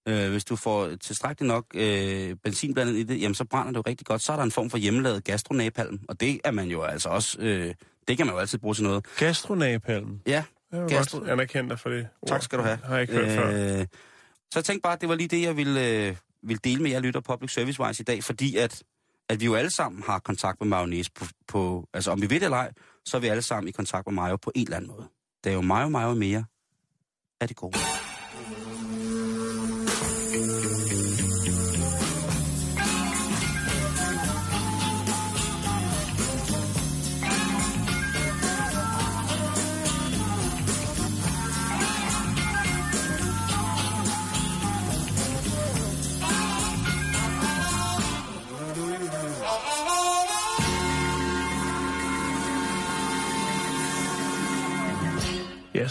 Øh, 0.09 0.31
hvis 0.31 0.45
du 0.45 0.55
får 0.55 0.95
tilstrækkeligt 0.95 1.47
nok 1.47 1.65
øh, 1.73 2.35
benzin 2.43 2.73
blandet 2.73 2.95
i 2.95 3.03
det, 3.03 3.21
jamen 3.21 3.35
så 3.35 3.45
brænder 3.45 3.71
det 3.71 3.77
jo 3.77 3.83
rigtig 3.87 4.07
godt. 4.07 4.21
Så 4.21 4.31
er 4.31 4.35
der 4.35 4.43
en 4.43 4.51
form 4.51 4.69
for 4.69 4.77
hjemmelavet 4.77 5.23
gastronapalm, 5.23 5.99
og 6.09 6.19
det 6.19 6.39
er 6.43 6.51
man 6.51 6.67
jo 6.67 6.81
altså 6.83 7.09
også, 7.09 7.37
øh, 7.41 7.73
det 8.07 8.17
kan 8.17 8.25
man 8.25 8.35
jo 8.35 8.39
altid 8.39 8.57
bruge 8.59 8.75
til 8.75 8.83
noget. 8.83 9.05
Gastronapalm. 9.17 10.19
Ja, 10.27 10.43
Jeg 10.71 10.81
vil 10.81 10.89
Gastro- 10.97 11.17
godt 11.19 11.29
anerkende 11.29 11.69
dig 11.69 11.79
for 11.79 11.89
det. 11.89 12.07
ord. 12.21 12.29
tak 12.29 12.43
skal 12.43 12.59
du 12.59 12.63
have. 12.63 12.77
Har 12.83 12.93
jeg 12.93 13.01
ikke 13.01 13.13
hørt 13.13 13.27
øh... 13.27 13.35
før. 13.35 13.85
Så 14.51 14.59
jeg 14.59 14.65
tænkte 14.65 14.81
bare, 14.81 14.93
at 14.93 15.01
det 15.01 15.09
var 15.09 15.15
lige 15.15 15.27
det, 15.27 15.41
jeg 15.41 15.57
ville, 15.57 15.87
øh, 16.07 16.15
ville 16.43 16.59
dele 16.63 16.81
med 16.83 16.91
jer 16.91 16.99
lytter 16.99 17.19
Public 17.21 17.53
Service 17.53 17.81
Wise 17.81 18.01
i 18.01 18.03
dag, 18.03 18.23
fordi 18.23 18.55
at, 18.55 18.83
at 19.29 19.39
vi 19.39 19.45
jo 19.45 19.55
alle 19.55 19.71
sammen 19.75 20.03
har 20.05 20.19
kontakt 20.19 20.61
med 20.61 20.67
mayonnaise 20.67 21.11
på, 21.15 21.25
på, 21.47 21.87
altså 21.93 22.11
om 22.11 22.21
vi 22.21 22.29
ved 22.29 22.39
det 22.39 22.43
eller 22.43 22.57
ej, 22.57 22.71
så 23.05 23.17
er 23.17 23.21
vi 23.21 23.27
alle 23.27 23.41
sammen 23.41 23.67
i 23.67 23.71
kontakt 23.71 24.07
med 24.07 24.13
mayo 24.13 24.35
på 24.35 24.51
en 24.55 24.63
eller 24.63 24.77
anden 24.77 24.91
måde. 24.91 25.07
Det 25.43 25.49
er 25.49 25.53
jo 25.53 25.61
mayo, 25.61 25.89
mayo 25.89 26.13
mere 26.13 26.43
af 27.41 27.47
det 27.47 27.57
gode. 27.57 27.77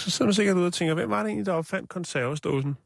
Så 0.00 0.10
sidder 0.10 0.24
man 0.26 0.34
sikkert 0.34 0.56
ude 0.56 0.66
og 0.66 0.72
tænker, 0.72 0.94
hvem 0.94 1.10
var 1.10 1.22
det 1.22 1.28
egentlig, 1.28 1.46
der 1.46 1.52
opfandt 1.52 1.88
konservesdåsen? 1.88 2.76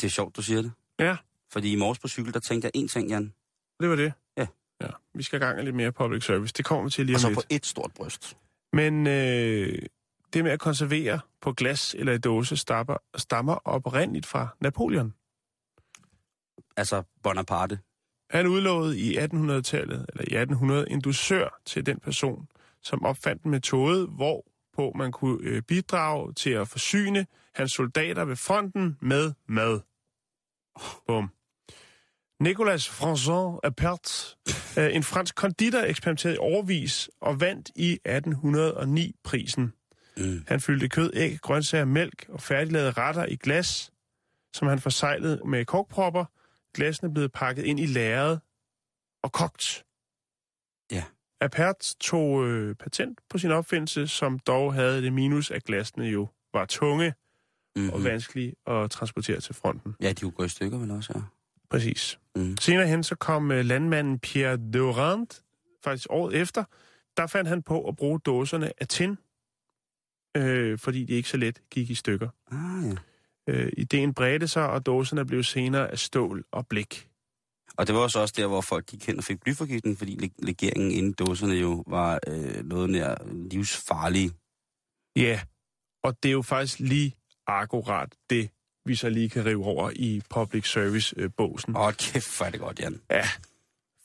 Det 0.00 0.06
er 0.06 0.10
sjovt, 0.10 0.36
du 0.36 0.42
siger 0.42 0.62
det. 0.62 0.72
Ja. 0.98 1.16
Fordi 1.52 1.72
i 1.72 1.76
morges 1.76 1.98
på 1.98 2.08
cykel, 2.08 2.34
der 2.34 2.40
tænkte 2.40 2.70
jeg 2.74 2.82
én 2.84 2.88
ting, 2.88 3.08
Jan. 3.08 3.32
Det 3.80 3.88
var 3.88 3.96
det. 3.96 4.12
Ja. 4.36 4.46
Ja, 4.80 4.88
vi 5.14 5.22
skal 5.22 5.36
i 5.40 5.44
gang 5.44 5.64
lidt 5.64 5.76
mere 5.76 5.92
public 5.92 6.24
service. 6.24 6.54
Det 6.56 6.64
kommer 6.64 6.84
vi 6.84 6.90
til 6.90 7.06
lige 7.06 7.16
Og 7.16 7.18
om 7.18 7.20
så 7.20 7.28
lidt. 7.28 7.36
på 7.38 7.42
et 7.50 7.66
stort 7.66 7.92
bryst. 7.96 8.36
Men 8.72 9.06
øh, 9.06 9.78
det 10.32 10.44
med 10.44 10.50
at 10.52 10.60
konservere 10.60 11.20
på 11.40 11.52
glas 11.52 11.94
eller 11.98 12.12
i 12.12 12.18
dåse 12.18 12.56
stammer, 12.56 12.96
stammer 13.16 13.54
oprindeligt 13.54 14.26
fra 14.26 14.48
Napoleon. 14.60 15.14
Altså 16.76 17.02
Bonaparte. 17.22 17.78
Han 18.30 18.46
udlovede 18.46 18.98
i 19.00 19.16
1800-tallet, 19.18 20.06
eller 20.08 20.22
i 20.22 20.34
1800, 20.42 20.90
en 20.90 21.00
dusør 21.00 21.60
til 21.64 21.86
den 21.86 22.00
person, 22.00 22.48
som 22.82 23.04
opfandt 23.04 23.42
en 23.42 23.50
metode, 23.50 24.06
hvorpå 24.78 24.98
man 24.98 25.12
kunne 25.12 25.38
øh, 25.42 25.62
bidrage 25.62 26.32
til 26.32 26.50
at 26.50 26.68
forsyne 26.68 27.26
hans 27.54 27.72
soldater 27.72 28.24
ved 28.24 28.36
fronten 28.36 28.96
med 29.00 29.32
mad. 29.46 29.80
Bum. 31.06 31.30
Nicolas 32.40 32.88
François 32.88 33.58
Appert, 33.62 34.36
øh, 34.78 34.94
en 34.94 35.02
fransk 35.02 35.34
konditor, 35.34 35.78
eksperimenterede 35.78 36.34
i 36.34 36.38
overvis 36.38 37.10
og 37.20 37.40
vandt 37.40 37.70
i 37.76 37.98
1809-prisen. 38.08 39.72
Mm. 40.16 40.44
Han 40.48 40.60
fyldte 40.60 40.88
kød, 40.88 41.10
æg, 41.14 41.38
grøntsager, 41.40 41.84
mælk 41.84 42.26
og 42.28 42.42
færdiglavede 42.42 42.90
retter 42.90 43.26
i 43.26 43.36
glas, 43.36 43.90
som 44.54 44.68
han 44.68 44.78
forsejlede 44.78 45.40
med 45.46 45.64
korkpropper. 45.64 46.24
Glassene 46.74 47.14
blev 47.14 47.28
pakket 47.28 47.64
ind 47.64 47.80
i 47.80 47.86
lærred 47.86 48.38
og 49.22 49.32
kogt. 49.32 49.84
Ja. 50.92 51.04
Apert 51.40 51.94
tog 52.00 52.46
øh, 52.48 52.74
patent 52.74 53.18
på 53.30 53.38
sin 53.38 53.50
opfindelse, 53.50 54.08
som 54.08 54.38
dog 54.38 54.74
havde 54.74 55.02
det 55.02 55.12
minus, 55.12 55.50
at 55.50 55.64
glasene 55.64 56.04
jo 56.06 56.28
var 56.54 56.64
tunge 56.66 57.14
Mm-hmm. 57.76 57.92
og 57.92 58.04
vanskelige 58.04 58.54
at 58.66 58.90
transportere 58.90 59.40
til 59.40 59.54
fronten. 59.54 59.94
Ja, 60.00 60.08
de 60.08 60.20
kunne 60.20 60.30
gå 60.30 60.44
i 60.44 60.48
stykker 60.48 60.78
vel 60.78 60.90
også, 60.90 61.12
ja. 61.14 61.20
Præcis. 61.70 62.18
Mm. 62.36 62.56
Senere 62.60 62.86
hen 62.86 63.02
så 63.02 63.14
kom 63.14 63.50
øh, 63.50 63.64
landmanden 63.64 64.18
Pierre 64.18 64.56
Durand, 64.72 65.26
faktisk 65.84 66.06
året 66.10 66.34
efter, 66.34 66.64
der 67.16 67.26
fandt 67.26 67.48
han 67.48 67.62
på 67.62 67.88
at 67.88 67.96
bruge 67.96 68.20
dåserne 68.20 68.72
af 68.80 68.88
tin, 68.88 69.18
øh, 70.36 70.78
fordi 70.78 71.04
de 71.04 71.12
ikke 71.12 71.28
så 71.28 71.36
let 71.36 71.60
gik 71.70 71.90
i 71.90 71.94
stykker. 71.94 72.28
Ah, 72.50 72.88
ja. 72.88 72.96
Øh, 73.52 73.72
ideen 73.76 74.14
bredte 74.14 74.48
sig, 74.48 74.70
og 74.70 74.86
dåserne 74.86 75.26
blev 75.26 75.42
senere 75.42 75.90
af 75.90 75.98
stål 75.98 76.44
og 76.52 76.66
blik. 76.66 77.08
Og 77.76 77.86
det 77.86 77.94
var 77.94 78.00
også 78.00 78.20
også 78.20 78.34
der, 78.36 78.46
hvor 78.46 78.60
folk 78.60 78.86
gik 78.86 79.06
hen 79.06 79.18
og 79.18 79.24
fik 79.24 79.40
blyforgiftning, 79.40 79.98
fordi 79.98 80.16
leg- 80.24 80.44
legeringen 80.46 80.90
inde 80.90 81.08
i 81.08 81.12
dåserne 81.12 81.54
jo 81.54 81.84
var 81.86 82.20
øh, 82.26 82.64
noget 82.64 82.90
nær 82.90 83.14
livsfarlig. 83.50 84.30
Ja, 85.16 85.40
og 86.02 86.22
det 86.22 86.28
er 86.28 86.32
jo 86.32 86.42
faktisk 86.42 86.78
lige 86.78 87.14
akkurat 87.46 88.14
det, 88.30 88.50
vi 88.84 88.94
så 88.94 89.08
lige 89.08 89.28
kan 89.28 89.44
rive 89.46 89.64
over 89.64 89.90
i 89.96 90.22
public 90.30 90.70
service-båsen. 90.72 91.76
Åh, 91.76 91.92
kæft, 91.92 92.36
hvor 92.38 92.46
er 92.46 92.50
det 92.50 92.60
godt, 92.60 92.80
Jan. 92.80 93.00
Ja, 93.10 93.28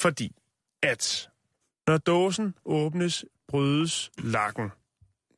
fordi 0.01 0.35
at 0.83 1.29
når 1.87 1.97
dåsen 1.97 2.55
åbnes, 2.65 3.25
brydes 3.47 4.11
lakken. 4.17 4.69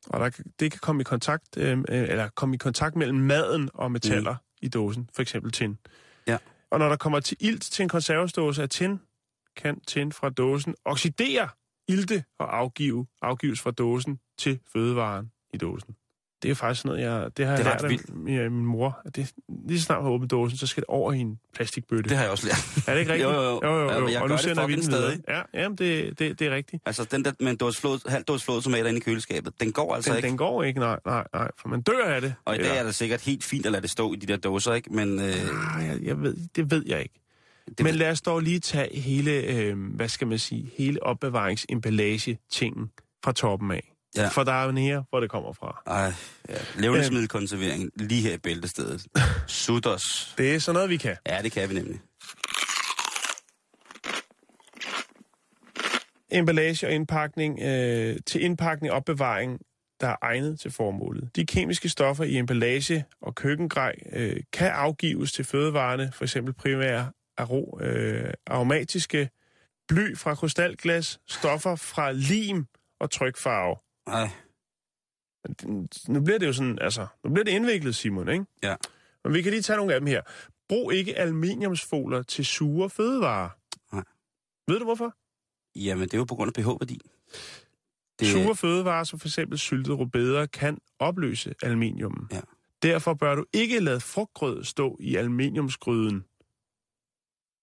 Og 0.06 0.20
der, 0.20 0.42
det 0.60 0.70
kan 0.70 0.80
komme 0.80 1.00
i 1.00 1.04
kontakt, 1.04 1.56
øh, 1.56 1.78
eller 1.88 2.28
komme 2.28 2.54
i 2.54 2.58
kontakt 2.58 2.96
mellem 2.96 3.18
maden 3.18 3.70
og 3.74 3.92
metaller 3.92 4.32
mm. 4.32 4.38
i 4.62 4.68
dåsen, 4.68 5.10
for 5.14 5.22
eksempel 5.22 5.52
tin. 5.52 5.78
Ja. 6.26 6.38
Og 6.70 6.78
når 6.78 6.88
der 6.88 6.96
kommer 6.96 7.20
til 7.20 7.36
ilt 7.40 7.62
til 7.62 7.82
en 7.82 7.88
konservesdåse 7.88 8.62
af 8.62 8.68
tin, 8.68 9.00
kan 9.56 9.80
tin 9.80 10.12
fra 10.12 10.30
dåsen 10.30 10.74
oxidere 10.84 11.48
ilte 11.88 12.24
og 12.38 12.56
afgive, 12.56 13.06
afgives 13.22 13.60
fra 13.60 13.70
dåsen 13.70 14.20
til 14.38 14.60
fødevaren 14.72 15.32
i 15.52 15.56
dåsen. 15.56 15.96
Det 16.46 16.50
er 16.52 16.54
faktisk 16.54 16.84
noget, 16.84 17.00
jeg, 17.00 17.30
det 17.36 17.46
har 17.46 17.56
Det 17.56 17.66
er 17.66 17.70
jeg 17.70 17.80
lært 17.82 17.92
af 17.92 18.00
min, 18.16 18.50
min 18.52 18.66
mor. 18.66 18.98
At 19.04 19.16
det, 19.16 19.32
lige 19.68 19.78
så 19.78 19.84
snart 19.84 20.02
man 20.02 20.12
åbner 20.12 20.28
dåsen, 20.28 20.58
så 20.58 20.66
skal 20.66 20.80
det 20.80 20.86
over 20.88 21.12
i 21.12 21.18
en 21.18 21.38
plastikbøtte. 21.54 22.08
Det 22.08 22.16
har 22.16 22.24
jeg 22.24 22.30
også 22.32 22.46
lært. 22.46 22.84
Er 22.88 22.92
det 22.92 23.00
ikke 23.00 23.12
rigtigt? 23.12 23.30
Jo, 23.30 23.34
jo, 23.34 23.42
jo. 23.42 23.60
jo, 23.64 23.78
jo, 23.80 23.90
Ja, 23.90 23.98
jo. 23.98 24.08
jeg 24.08 24.22
og 24.22 24.28
nu 24.28 24.38
sender 24.38 24.66
vi 24.66 24.72
den 24.76 24.82
videre. 24.82 25.00
stadig. 25.02 25.20
Ja, 25.28 25.60
jamen 25.62 25.78
det, 25.78 26.18
det, 26.18 26.38
det 26.38 26.46
er 26.46 26.54
rigtigt. 26.54 26.82
Altså, 26.86 27.04
den 27.04 27.24
der 27.24 27.32
med 27.40 27.50
en 27.50 27.56
dåse 27.56 27.80
flod, 27.80 28.10
halv 28.10 28.24
dåse 28.24 28.44
flådtomater 28.44 28.86
inde 28.88 28.98
i 28.98 29.02
køleskabet, 29.02 29.60
den 29.60 29.72
går 29.72 29.94
altså 29.94 30.10
Den, 30.10 30.16
ikke. 30.16 30.28
den 30.28 30.36
går 30.36 30.62
ikke, 30.62 30.80
nej, 30.80 30.98
nej, 31.06 31.24
nej, 31.34 31.50
for 31.58 31.68
man 31.68 31.82
dør 31.82 32.04
af 32.04 32.20
det. 32.20 32.34
Og 32.44 32.54
i 32.54 32.58
dag 32.58 32.78
er 32.78 32.82
det 32.82 32.94
sikkert 32.94 33.20
helt 33.20 33.44
fint 33.44 33.66
at 33.66 33.72
lade 33.72 33.82
det 33.82 33.90
stå 33.90 34.12
i 34.12 34.16
de 34.16 34.26
der 34.26 34.36
dåser, 34.36 34.72
ikke? 34.74 34.92
Men 34.94 35.18
øh, 35.20 35.24
Ah, 35.76 35.86
jeg, 35.86 35.98
jeg 36.02 36.22
ved, 36.22 36.36
det 36.56 36.70
ved 36.70 36.82
jeg 36.86 37.00
ikke. 37.02 37.14
Det 37.68 37.80
Men 37.80 37.94
lad 37.94 38.10
os 38.10 38.20
dog 38.20 38.40
lige 38.40 38.60
tage 38.60 39.00
hele, 39.00 39.30
øh, 39.30 39.76
hvad 39.94 40.08
skal 40.08 40.26
man 40.26 40.38
sige, 40.38 40.70
hele 40.78 41.02
opbevaringsemballage-tingen 41.02 42.90
fra 43.24 43.32
toppen 43.32 43.70
af. 43.70 43.92
Ja. 44.16 44.28
For 44.28 44.44
der 44.44 44.52
er 44.52 44.72
nære, 44.72 45.04
hvor 45.10 45.20
det 45.20 45.30
kommer 45.30 45.52
fra. 45.52 45.82
ej, 45.86 46.12
ja. 46.48 46.80
levnedsmiddelkonservering 46.80 47.90
lige 47.96 48.22
her 48.22 48.34
i 48.34 48.38
bæltestedet. 48.38 49.06
Sutters. 49.46 50.34
Det 50.38 50.54
er 50.54 50.58
sådan 50.58 50.74
noget, 50.74 50.90
vi 50.90 50.96
kan. 50.96 51.16
Ja, 51.26 51.42
det 51.42 51.52
kan 51.52 51.68
vi 51.68 51.74
nemlig. 51.74 52.00
emballage 56.30 56.86
og 56.86 56.92
indpakning 56.92 57.60
øh, 57.62 58.16
til 58.26 58.42
indpakning 58.42 58.90
og 58.90 58.96
opbevaring, 58.96 59.60
der 60.00 60.08
er 60.08 60.16
egnet 60.22 60.60
til 60.60 60.70
formålet. 60.70 61.30
De 61.36 61.46
kemiske 61.46 61.88
stoffer 61.88 62.24
i 62.24 62.36
emballage 62.36 63.04
og 63.22 63.34
køkkengrej 63.34 63.94
øh, 64.12 64.36
kan 64.52 64.70
afgives 64.70 65.32
til 65.32 65.44
fødevarene, 65.44 66.12
for 66.14 66.24
eksempel 66.24 66.54
primære 66.54 67.10
aro, 67.38 67.78
øh, 67.82 68.32
aromatiske 68.46 69.30
bly 69.88 70.16
fra 70.16 70.34
krystalglas, 70.34 71.18
stoffer 71.28 71.76
fra 71.76 72.12
lim 72.12 72.66
og 73.00 73.10
trykfarve. 73.10 73.76
Nej. 74.08 74.30
Nu 76.08 76.20
bliver 76.24 76.38
det 76.38 76.46
jo 76.46 76.52
sådan, 76.52 76.78
altså, 76.80 77.06
nu 77.24 77.30
bliver 77.30 77.44
det 77.44 77.52
indviklet, 77.52 77.96
Simon, 77.96 78.28
ikke? 78.28 78.44
Ja. 78.62 78.76
Men 79.24 79.34
vi 79.34 79.42
kan 79.42 79.52
lige 79.52 79.62
tage 79.62 79.76
nogle 79.76 79.94
af 79.94 80.00
dem 80.00 80.06
her. 80.06 80.22
Brug 80.68 80.92
ikke 80.92 81.18
aluminiumsfoler 81.18 82.22
til 82.22 82.46
sure 82.46 82.90
fødevarer. 82.90 83.50
Nej. 83.92 84.04
Ved 84.68 84.78
du 84.78 84.84
hvorfor? 84.84 85.16
Jamen, 85.76 86.04
det 86.04 86.14
er 86.14 86.18
jo 86.18 86.24
på 86.24 86.34
grund 86.34 86.48
af 86.48 86.62
pH-værdi. 86.62 87.00
Det... 88.20 88.28
Sure 88.28 88.56
fødevarer, 88.56 89.04
som 89.04 89.20
f.eks. 89.20 89.38
syltet 89.54 89.98
rødbeder, 89.98 90.46
kan 90.46 90.78
opløse 90.98 91.54
aluminium. 91.62 92.28
Ja. 92.32 92.40
Derfor 92.82 93.14
bør 93.14 93.34
du 93.34 93.44
ikke 93.52 93.80
lade 93.80 94.00
frugtgrød 94.00 94.64
stå 94.64 94.96
i 95.00 95.16
aluminiumsgryden. 95.16 96.24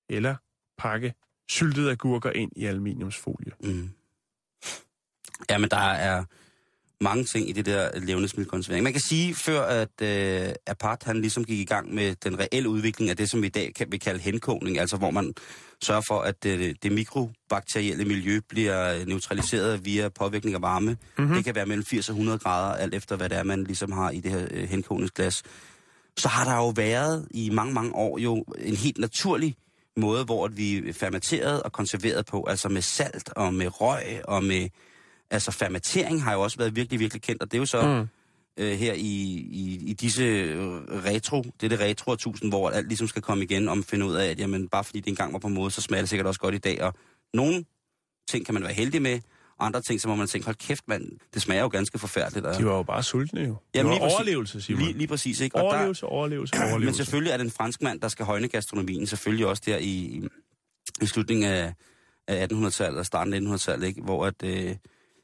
Eller 0.09 0.35
pakke 0.77 1.13
syltede 1.49 1.91
agurker 1.91 2.31
ind 2.31 2.51
i 2.55 2.65
aluminiumsfolie. 2.65 3.51
Mm. 3.63 3.89
Jamen, 5.49 5.69
der 5.69 5.77
er 5.77 6.23
mange 7.03 7.23
ting 7.23 7.49
i 7.49 7.51
det 7.51 7.65
der 7.65 7.99
levnedsmiddelkonservering. 7.99 8.83
Man 8.83 8.93
kan 8.93 9.01
sige, 9.01 9.35
før 9.35 9.61
at 9.61 10.01
øh, 10.01 10.53
Apart 10.67 11.03
han 11.03 11.21
ligesom 11.21 11.45
gik 11.45 11.59
i 11.59 11.65
gang 11.65 11.93
med 11.93 12.15
den 12.15 12.39
reelle 12.39 12.69
udvikling 12.69 13.09
af 13.09 13.17
det, 13.17 13.29
som 13.29 13.41
vi 13.41 13.47
i 13.47 13.49
dag 13.49 13.73
kan 13.75 13.87
vi 13.91 13.97
kalde 13.97 14.19
henkogning, 14.19 14.79
altså 14.79 14.97
hvor 14.97 15.11
man 15.11 15.33
sørger 15.81 16.01
for, 16.07 16.19
at 16.19 16.43
det, 16.43 16.83
det 16.83 16.91
mikrobakterielle 16.91 18.05
miljø 18.05 18.39
bliver 18.49 19.05
neutraliseret 19.05 19.85
via 19.85 20.09
påvirkning 20.09 20.55
af 20.55 20.61
varme. 20.61 20.97
Mm-hmm. 21.17 21.35
Det 21.35 21.45
kan 21.45 21.55
være 21.55 21.65
mellem 21.65 21.85
80 21.85 22.09
og 22.09 22.13
100 22.13 22.39
grader, 22.39 22.75
alt 22.75 22.93
efter 22.93 23.15
hvad 23.15 23.29
det 23.29 23.37
er, 23.37 23.43
man 23.43 23.63
ligesom 23.63 23.91
har 23.91 24.09
i 24.09 24.19
det 24.19 24.31
her 24.31 24.47
øh, 24.51 24.69
henkogningsglas. 24.69 25.43
Så 26.17 26.27
har 26.27 26.43
der 26.43 26.55
jo 26.55 26.69
været 26.69 27.27
i 27.31 27.49
mange, 27.49 27.73
mange 27.73 27.95
år 27.95 28.19
jo 28.19 28.45
en 28.57 28.75
helt 28.75 28.97
naturlig 28.97 29.55
måde, 29.97 30.23
hvor 30.25 30.47
vi 30.47 30.93
fermenterede 30.93 31.63
og 31.63 31.71
konserverede 31.71 32.23
på, 32.23 32.43
altså 32.43 32.69
med 32.69 32.81
salt 32.81 33.29
og 33.35 33.53
med 33.53 33.81
røg 33.81 34.21
og 34.23 34.43
med 34.43 34.69
altså 35.34 35.51
fermentering 35.51 36.23
har 36.23 36.34
jo 36.34 36.41
også 36.41 36.57
været 36.57 36.75
virkelig, 36.75 36.99
virkelig 36.99 37.21
kendt, 37.21 37.41
og 37.41 37.51
det 37.51 37.57
er 37.57 37.59
jo 37.59 37.65
så 37.65 37.81
mm. 37.81 38.63
øh, 38.63 38.77
her 38.77 38.93
i, 38.93 38.99
i, 39.51 39.84
i 39.86 39.93
disse 39.93 40.23
retro, 41.05 41.41
det 41.41 41.63
er 41.63 41.69
det 41.69 41.79
retro 41.79 42.15
tusind, 42.15 42.51
hvor 42.51 42.69
alt 42.69 42.88
ligesom 42.88 43.07
skal 43.07 43.21
komme 43.21 43.43
igen, 43.43 43.69
om 43.69 43.84
finde 43.84 44.05
ud 44.05 44.15
af, 44.15 44.29
at 44.29 44.39
jamen, 44.39 44.69
bare 44.69 44.84
fordi 44.84 44.99
det 44.99 45.07
engang 45.07 45.34
var 45.34 45.39
på 45.39 45.47
måde, 45.47 45.71
så 45.71 45.81
smager 45.81 46.01
det 46.01 46.09
sikkert 46.09 46.27
også 46.27 46.39
godt 46.39 46.55
i 46.55 46.57
dag, 46.57 46.81
og 46.81 46.93
nogle 47.34 47.65
ting 48.29 48.45
kan 48.45 48.53
man 48.53 48.63
være 48.63 48.73
heldig 48.73 49.01
med, 49.01 49.19
og 49.59 49.65
andre 49.65 49.81
ting, 49.81 50.01
så 50.01 50.07
må 50.07 50.15
man 50.15 50.27
tænke, 50.27 50.45
hold 50.45 50.55
kæft, 50.55 50.88
mand, 50.88 51.11
det 51.34 51.41
smager 51.41 51.61
jo 51.61 51.67
ganske 51.67 51.99
forfærdeligt. 51.99 52.45
Og... 52.45 52.57
De 52.57 52.65
var 52.65 52.75
jo 52.75 52.84
bare 52.84 53.03
sultne 53.03 53.41
jo. 53.41 53.55
Jamen, 53.75 53.91
det 53.91 54.01
var 54.01 54.07
lige 54.07 54.15
overlevelse, 54.15 54.61
Simon. 54.61 54.81
Lige, 54.81 54.97
lige 54.97 55.07
præcis, 55.07 55.41
ikke? 55.41 55.55
Og 55.55 55.61
overlevelse, 55.61 56.01
der... 56.01 56.07
overlevelse, 56.07 56.55
overlevelse. 56.55 56.86
Men 56.88 56.93
selvfølgelig 56.93 57.31
er 57.31 57.38
det 57.38 57.43
en 57.43 57.51
fransk 57.51 57.81
mand, 57.81 58.01
der 58.01 58.07
skal 58.07 58.25
højne 58.25 58.47
gastronomien, 58.47 59.07
selvfølgelig 59.07 59.45
også 59.47 59.63
der 59.65 59.77
i, 59.77 60.23
i 61.01 61.05
slutningen 61.05 61.49
af, 61.49 61.73
af 62.27 62.47
1800-tallet 62.51 62.99
og 62.99 63.05
starten 63.05 63.34
af 63.34 63.55
1900-tallet, 63.55 63.88
ikke? 63.88 64.01
hvor 64.01 64.25
at, 64.25 64.43
øh, 64.43 64.75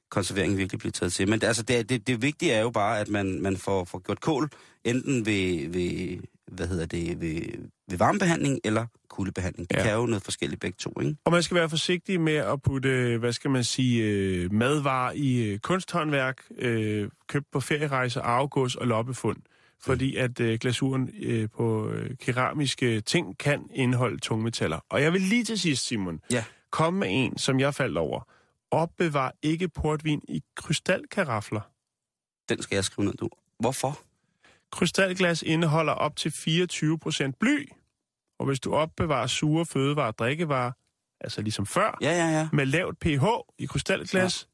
konserveringen 0.10 0.58
virkelig 0.58 0.80
bliver 0.80 0.92
taget 0.92 1.14
til. 1.14 1.30
Men 1.30 1.42
det, 1.42 1.48
altså, 1.48 1.64
det, 1.64 1.90
det, 1.90 2.08
det 2.08 2.22
vigtige 2.22 2.52
er 2.52 2.62
jo 2.62 2.70
bare, 2.70 3.00
at 3.00 3.10
man, 3.10 3.42
man 3.42 3.58
får, 3.58 3.84
får 3.86 4.00
gjort 4.00 4.22
kål, 4.22 4.50
enten 4.84 5.26
ved, 5.26 5.70
ved, 5.70 6.18
hvad 6.52 6.68
hedder 6.68 6.86
det, 6.86 7.22
ved, 7.22 7.42
ved 7.90 7.98
varmebehandling 7.98 8.60
eller 8.64 8.86
kuldebehandling. 9.10 9.70
Det 9.70 9.76
Ja. 9.78 9.84
kan 9.84 9.94
jo 9.96 10.06
noget 10.06 10.24
forskelligt 10.24 10.62
begge 10.62 10.76
to, 10.80 10.94
ikke? 11.02 11.16
Og 11.26 11.32
man 11.32 11.44
skal 11.44 11.56
være 11.56 11.70
forsigtig 11.70 12.22
med 12.22 12.34
at 12.36 12.62
putte, 12.62 13.18
hvad 13.18 13.34
skal 13.34 13.52
man 13.52 13.64
sige, 13.64 14.04
øh, 14.04 14.54
madvarer 14.54 15.12
i 15.16 15.44
øh, 15.44 15.60
kunsthåndværk, 15.60 16.38
øh, 16.58 17.10
købt 17.28 17.46
på 17.52 17.60
ferierejser, 17.60 18.22
arvegods 18.22 18.76
og 18.76 18.88
loppefund. 18.88 19.38
Fordi 19.82 20.16
at 20.16 20.40
øh, 20.40 20.60
glasuren 20.60 21.10
øh, 21.22 21.50
på 21.58 21.92
keramiske 22.22 23.02
ting 23.02 23.38
kan 23.38 23.60
indeholde 23.76 24.18
tungmetaller. 24.20 24.80
Og 24.90 25.02
jeg 25.02 25.14
vil 25.14 25.22
lige 25.22 25.44
til 25.44 25.60
sidst, 25.60 25.88
Simon, 25.88 26.20
Ja. 26.32 26.44
komme 26.72 27.00
med 27.00 27.08
en, 27.12 27.38
som 27.38 27.60
jeg 27.60 27.76
faldt 27.76 27.98
over. 27.98 28.28
Opbevar 28.72 29.34
ikke 29.42 29.70
portvin 29.70 30.22
i 30.28 30.44
krystalkarafler. 30.56 31.62
Den 32.50 32.62
skal 32.62 32.76
jeg 32.76 32.84
skrive 32.84 33.06
ned, 33.06 33.14
du. 33.14 33.30
Hvorfor? 33.60 34.00
Krystalglas 34.72 35.42
indeholder 35.42 35.94
op 35.94 36.16
til 36.16 36.30
24% 36.30 37.32
bly. 37.40 37.70
Og 38.40 38.46
hvis 38.46 38.60
du 38.60 38.74
opbevarer 38.74 39.28
sure 39.28 39.66
fødevarer 39.66 40.08
og 40.08 40.18
drikkevarer, 40.18 40.72
altså 41.22 41.42
ligesom 41.42 41.66
før, 41.66 41.98
Ja, 42.02 42.12
ja, 42.12 42.40
ja. 42.40 42.50
med 42.54 42.66
lavt 42.66 43.00
pH 43.00 43.24
i 43.58 43.66
krystalglas, 43.66 44.48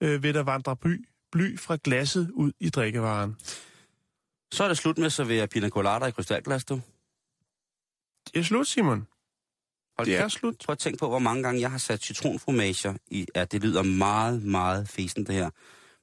ja. 0.00 0.06
øh, 0.06 0.22
vil 0.22 0.34
der 0.34 0.42
vandre 0.42 0.76
bly, 0.76 1.08
bly 1.32 1.58
fra 1.58 1.78
glasset 1.84 2.30
ud 2.30 2.52
i 2.60 2.70
drikkevaren. 2.70 3.36
Så 4.52 4.64
er 4.64 4.68
det 4.68 4.78
slut 4.78 4.98
med 4.98 5.06
at 5.06 5.12
servere 5.12 5.46
pina 5.48 5.68
colada 5.68 6.06
i 6.06 6.10
krystalglas, 6.10 6.64
du. 6.64 6.80
Det 8.34 8.40
er 8.40 8.44
slut, 8.44 8.66
Simon. 8.66 9.06
Hold 9.98 10.06
Det 10.06 10.16
er 10.16 10.22
kæft. 10.22 10.32
slut. 10.32 10.54
Prøv 10.66 10.72
at 10.72 10.78
tænke 10.78 10.98
på, 10.98 11.08
hvor 11.08 11.18
mange 11.18 11.42
gange 11.42 11.60
jeg 11.60 11.70
har 11.70 11.78
sat 11.78 12.02
citronfromager 12.02 12.94
i... 13.10 13.26
Ja, 13.36 13.44
det 13.44 13.62
lyder 13.62 13.82
meget, 13.82 14.42
meget 14.42 14.88
fesen, 14.88 15.26
det 15.26 15.34
her. 15.34 15.50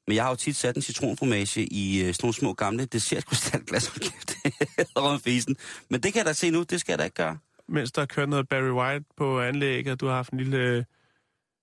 Men 0.07 0.15
jeg 0.15 0.23
har 0.23 0.29
jo 0.29 0.35
tit 0.35 0.55
sat 0.55 0.75
en 0.75 0.81
citronfromage 0.81 1.61
i 1.65 2.01
øh, 2.01 2.13
sådan 2.13 2.15
nogle 2.25 2.33
små 2.33 2.53
gamle 2.53 2.85
dessertkrystalglas. 2.85 3.87
Hold 3.87 3.99
kæft, 3.99 4.35
det 4.77 4.87
er 4.95 5.19
fesen. 5.23 5.55
Men 5.89 6.03
det 6.03 6.13
kan 6.13 6.19
jeg 6.19 6.25
da 6.25 6.33
se 6.33 6.49
nu, 6.49 6.63
det 6.63 6.79
skal 6.79 6.91
jeg 6.93 6.99
da 6.99 7.03
ikke 7.03 7.15
gøre. 7.15 7.37
Mens 7.69 7.91
der 7.91 8.05
kører 8.05 8.25
noget 8.25 8.49
Barry 8.49 8.69
White 8.71 9.05
på 9.17 9.41
anlægget, 9.41 9.91
og 9.93 9.99
du 9.99 10.07
har 10.07 10.15
haft 10.15 10.31
en 10.31 10.37
lille 10.39 10.57
øh, 10.57 10.83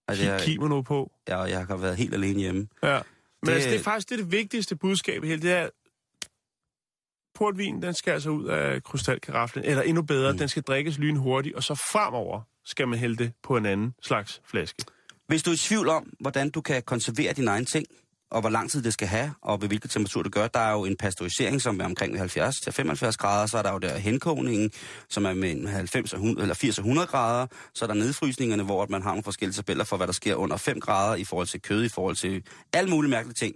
Altså, 0.08 0.24
ki- 0.24 0.26
jeg, 0.26 0.40
kimono 0.40 0.82
på. 0.82 1.12
jeg, 1.28 1.46
jeg 1.50 1.66
har 1.66 1.76
været 1.76 1.96
helt 1.96 2.14
alene 2.14 2.40
hjemme. 2.40 2.68
Ja. 2.82 2.98
Men 3.42 3.46
Det- 3.48 3.52
altså, 3.54 3.70
det 3.70 3.78
er 3.78 3.82
faktisk 3.82 4.10
det, 4.10 4.18
det 4.18 4.32
vigtigste 4.32 4.76
budskab 4.76 5.24
i 5.24 5.26
hele 5.26 5.42
det 5.42 5.52
er, 5.52 5.68
portvin, 7.38 7.82
den 7.82 7.94
skal 7.94 8.10
altså 8.10 8.30
ud 8.30 8.44
af 8.44 8.82
krystalkaraflen, 8.82 9.64
eller 9.64 9.82
endnu 9.82 10.02
bedre, 10.02 10.32
mm. 10.32 10.38
den 10.38 10.48
skal 10.48 10.62
drikkes 10.62 10.98
lynhurtigt, 10.98 11.56
og 11.56 11.62
så 11.62 11.74
fremover 11.74 12.40
skal 12.64 12.88
man 12.88 12.98
hælde 12.98 13.16
det 13.16 13.32
på 13.42 13.56
en 13.56 13.66
anden 13.66 13.94
slags 14.02 14.42
flaske. 14.46 14.84
Hvis 15.28 15.42
du 15.42 15.50
er 15.50 15.54
i 15.54 15.56
tvivl 15.56 15.88
om, 15.88 16.12
hvordan 16.20 16.50
du 16.50 16.60
kan 16.60 16.82
konservere 16.82 17.32
dine 17.32 17.50
egne 17.50 17.66
ting, 17.66 17.86
og 18.30 18.40
hvor 18.40 18.50
lang 18.50 18.70
tid 18.70 18.82
det 18.82 18.92
skal 18.92 19.08
have, 19.08 19.34
og 19.42 19.62
ved 19.62 19.68
hvilken 19.68 19.90
temperatur 19.90 20.22
det 20.22 20.32
gør, 20.32 20.46
der 20.46 20.60
er 20.60 20.72
jo 20.72 20.84
en 20.84 20.96
pasteurisering, 20.96 21.62
som 21.62 21.80
er 21.80 21.84
omkring 21.84 22.20
70-75 22.20 23.16
grader, 23.16 23.46
så 23.46 23.58
er 23.58 23.62
der 23.62 23.72
jo 23.72 23.78
der 23.78 23.98
henkogningen, 23.98 24.70
som 25.08 25.24
er 25.24 25.34
mellem 25.34 25.66
90 25.66 26.12
og 26.12 26.16
100, 26.16 26.44
eller 26.44 26.54
80 26.54 26.78
og 26.78 26.82
100 26.82 27.06
grader, 27.06 27.46
så 27.74 27.84
er 27.84 27.86
der 27.86 27.94
nedfrysningerne, 27.94 28.62
hvor 28.62 28.82
at 28.82 28.90
man 28.90 29.02
har 29.02 29.10
nogle 29.10 29.22
forskellige 29.22 29.54
tabeller 29.54 29.84
for, 29.84 29.96
hvad 29.96 30.06
der 30.06 30.12
sker 30.12 30.34
under 30.34 30.56
5 30.56 30.80
grader 30.80 31.16
i 31.16 31.24
forhold 31.24 31.46
til 31.46 31.62
kød, 31.62 31.84
i 31.84 31.88
forhold 31.88 32.16
til 32.16 32.42
alle 32.72 32.90
mulige 32.90 33.10
mærkelige 33.10 33.34
ting. 33.34 33.54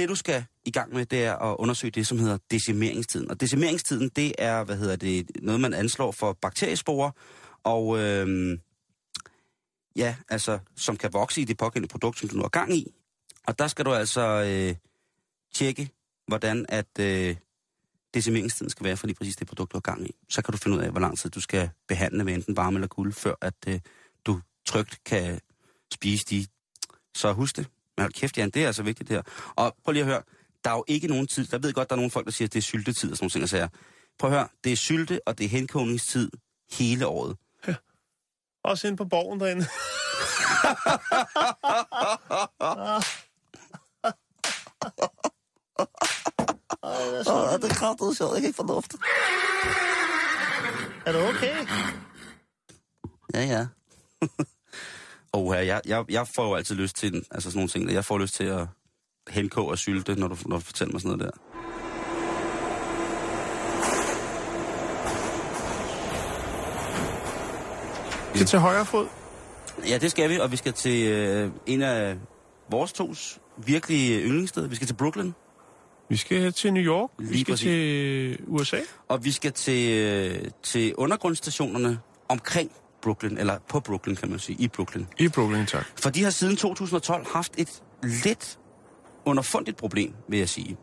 Det 0.00 0.08
du 0.08 0.14
skal 0.14 0.44
i 0.64 0.70
gang 0.70 0.94
med, 0.94 1.06
det 1.06 1.24
er 1.24 1.36
at 1.36 1.56
undersøge 1.58 1.90
det, 1.90 2.06
som 2.06 2.18
hedder 2.18 2.38
decimeringstiden. 2.50 3.30
Og 3.30 3.40
decimeringstiden, 3.40 4.08
det 4.08 4.32
er, 4.38 4.64
hvad 4.64 4.76
hedder 4.76 4.96
det, 4.96 5.30
noget 5.42 5.60
man 5.60 5.74
anslår 5.74 6.12
for 6.12 6.32
bakteriesporer, 6.32 7.10
og 7.64 7.98
øh, 7.98 8.58
ja, 9.96 10.16
altså, 10.28 10.58
som 10.76 10.96
kan 10.96 11.12
vokse 11.12 11.40
i 11.40 11.44
det 11.44 11.56
pågældende 11.56 11.92
produkt, 11.92 12.18
som 12.18 12.28
du 12.28 12.36
nu 12.36 12.42
har 12.42 12.48
gang 12.48 12.74
i. 12.76 12.86
Og 13.46 13.58
der 13.58 13.68
skal 13.68 13.84
du 13.84 13.92
altså 13.92 14.20
øh, 14.20 14.74
tjekke, 15.54 15.90
hvordan 16.26 16.66
at 16.68 16.98
øh, 17.00 17.36
decimeringstiden 18.14 18.70
skal 18.70 18.84
være 18.84 18.96
for 18.96 19.06
lige 19.06 19.16
præcis 19.16 19.36
det 19.36 19.46
produkt, 19.46 19.72
du 19.72 19.76
har 19.76 19.80
gang 19.80 20.06
i. 20.06 20.14
Så 20.28 20.42
kan 20.42 20.52
du 20.52 20.58
finde 20.58 20.76
ud 20.76 20.82
af, 20.82 20.90
hvor 20.90 21.00
lang 21.00 21.18
tid 21.18 21.30
du 21.30 21.40
skal 21.40 21.70
behandle 21.88 22.24
med 22.24 22.34
enten 22.34 22.56
varme 22.56 22.76
eller 22.76 22.88
kulde, 22.88 23.12
før 23.12 23.34
at 23.40 23.54
øh, 23.68 23.80
du 24.24 24.40
trygt 24.66 25.04
kan 25.04 25.40
spise 25.92 26.24
de. 26.30 26.46
Så 27.14 27.32
husk 27.32 27.56
det. 27.56 27.66
Men 28.00 28.04
hold 28.04 28.12
kæft, 28.12 28.38
Jan, 28.38 28.50
det 28.50 28.62
er 28.62 28.66
altså 28.66 28.82
vigtigt 28.82 29.08
det 29.08 29.16
her. 29.16 29.22
Og 29.56 29.76
prøv 29.84 29.92
lige 29.92 30.02
at 30.02 30.06
høre, 30.06 30.22
der 30.64 30.70
er 30.70 30.74
jo 30.74 30.84
ikke 30.88 31.08
nogen 31.08 31.26
tid. 31.26 31.48
Jeg 31.52 31.62
ved 31.62 31.72
godt, 31.72 31.90
der 31.90 31.94
er 31.94 31.96
nogle 31.96 32.10
folk, 32.10 32.26
der 32.26 32.32
siger, 32.32 32.48
at 32.48 32.52
det 32.52 32.58
er 32.58 32.62
syltetid 32.62 33.10
og 33.10 33.16
sådan 33.16 33.24
nogle 33.24 33.30
ting, 33.30 33.48
sager. 33.48 33.68
Prøv 34.18 34.30
at 34.30 34.36
høre, 34.36 34.48
det 34.64 34.72
er 34.72 34.76
sylte, 34.76 35.20
og 35.26 35.38
det 35.38 35.44
er 35.44 35.48
henkogningstid 35.48 36.30
hele 36.72 37.06
året. 37.06 37.36
Også 38.64 38.86
inde 38.86 38.96
på 38.96 39.04
borgen 39.04 39.40
derinde. 39.40 39.66
Åh, 47.32 47.52
det 47.62 47.70
er 47.70 47.74
kraftigt 47.74 48.16
sjovt. 48.16 48.30
Det 48.30 48.42
er 48.42 48.46
ikke 48.46 48.56
fornuftigt. 48.56 49.02
Er 51.06 51.12
du 51.12 51.18
okay? 51.18 51.66
Ja, 53.34 53.44
ja. 53.44 53.66
Og 55.32 55.66
jeg, 55.66 55.80
jeg, 55.86 56.04
jeg 56.08 56.26
får 56.28 56.48
jo 56.48 56.54
altid 56.54 56.74
lyst 56.76 56.96
til, 56.96 57.24
altså 57.30 57.50
sådan 57.50 57.58
nogle 57.58 57.68
ting, 57.68 57.92
jeg 57.92 58.04
får 58.04 58.18
lyst 58.18 58.34
til 58.34 58.44
at 58.44 58.66
henkå 59.28 59.62
og 59.70 59.78
sylte, 59.78 60.14
når 60.14 60.28
du, 60.28 60.36
når 60.46 60.56
du 60.56 60.62
fortæller 60.64 60.92
mig 60.92 61.00
sådan 61.00 61.18
noget 61.18 61.32
der. 61.34 61.40
Vi 68.32 68.38
skal 68.38 68.46
til 68.46 68.58
højre 68.58 68.84
fod. 68.86 69.06
Ja, 69.88 69.98
det 69.98 70.10
skal 70.10 70.30
vi, 70.30 70.38
og 70.38 70.52
vi 70.52 70.56
skal 70.56 70.72
til 70.72 71.06
øh, 71.08 71.50
en 71.66 71.82
af 71.82 72.16
vores 72.70 72.92
tos 72.92 73.38
virkelige 73.56 74.20
yndlingssteder. 74.22 74.68
Vi 74.68 74.74
skal 74.74 74.86
til 74.86 74.94
Brooklyn, 74.94 75.32
Vi 76.08 76.16
skal 76.16 76.52
til 76.52 76.72
New 76.72 76.82
York. 76.82 77.10
vi 77.18 77.24
Lige 77.24 77.40
skal 77.40 77.52
præcis. 77.52 77.64
til 77.64 78.38
USA. 78.46 78.76
og 79.08 79.24
vi 79.24 79.32
skal 79.32 79.52
til, 79.52 79.98
øh, 79.98 80.50
til 80.62 80.94
undergrundsstationerne 80.94 81.98
omkring 82.28 82.70
Brooklyn, 83.02 83.38
eller 83.38 83.58
på 83.68 83.80
Brooklyn, 83.80 84.16
kan 84.16 84.30
man 84.30 84.38
sige, 84.38 84.56
i 84.62 84.68
Brooklyn. 84.68 85.04
I 85.18 85.28
Brooklyn, 85.28 85.66
tak. 85.66 85.86
For 85.96 86.10
de 86.10 86.22
har 86.22 86.30
siden 86.30 86.56
2012 86.56 87.26
haft 87.32 87.52
et 87.58 87.82
lidt 88.02 88.58
underfundigt 89.24 89.76
problem, 89.76 90.14
vil 90.28 90.38
jeg 90.38 90.48
sige. 90.48 90.76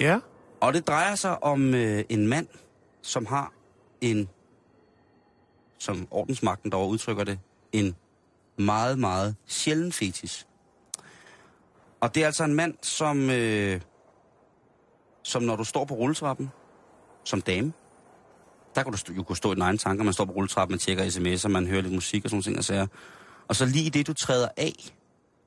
Ja. 0.00 0.18
Og 0.60 0.74
det 0.74 0.86
drejer 0.86 1.14
sig 1.14 1.42
om 1.42 1.74
øh, 1.74 2.04
en 2.08 2.26
mand, 2.26 2.46
som 3.02 3.26
har 3.26 3.52
en, 4.00 4.28
som 5.78 6.08
ordensmagten 6.10 6.70
derovre 6.70 6.90
udtrykker 6.90 7.24
det, 7.24 7.38
en 7.72 7.94
meget, 8.58 8.98
meget 8.98 9.36
sjælden 9.46 9.92
fetis. 9.92 10.46
Og 12.00 12.14
det 12.14 12.22
er 12.22 12.26
altså 12.26 12.44
en 12.44 12.54
mand, 12.54 12.74
som, 12.82 13.30
øh, 13.30 13.80
som 15.22 15.42
når 15.42 15.56
du 15.56 15.64
står 15.64 15.84
på 15.84 15.94
rulletrappen, 15.94 16.50
som 17.24 17.40
dame, 17.40 17.72
der 18.74 18.82
kan 18.82 18.92
du 18.92 18.98
stå, 18.98 19.12
jo 19.12 19.22
kunne 19.22 19.36
stå 19.36 19.52
i 19.52 19.54
dine 19.54 19.64
egne 19.64 19.78
tanker, 19.78 20.04
man 20.04 20.12
står 20.12 20.24
på 20.24 20.32
rulletrappen, 20.32 20.72
man 20.72 20.78
tjekker 20.78 21.04
sms'er, 21.04 21.48
man 21.48 21.66
hører 21.66 21.82
lidt 21.82 21.94
musik 21.94 22.24
og 22.24 22.30
sådan 22.30 22.42
ting 22.42 22.58
og 22.58 22.64
sager. 22.64 22.86
Og 23.48 23.56
så 23.56 23.66
lige 23.66 23.86
i 23.86 23.88
det, 23.88 24.06
du 24.06 24.12
træder 24.12 24.48
af 24.56 24.72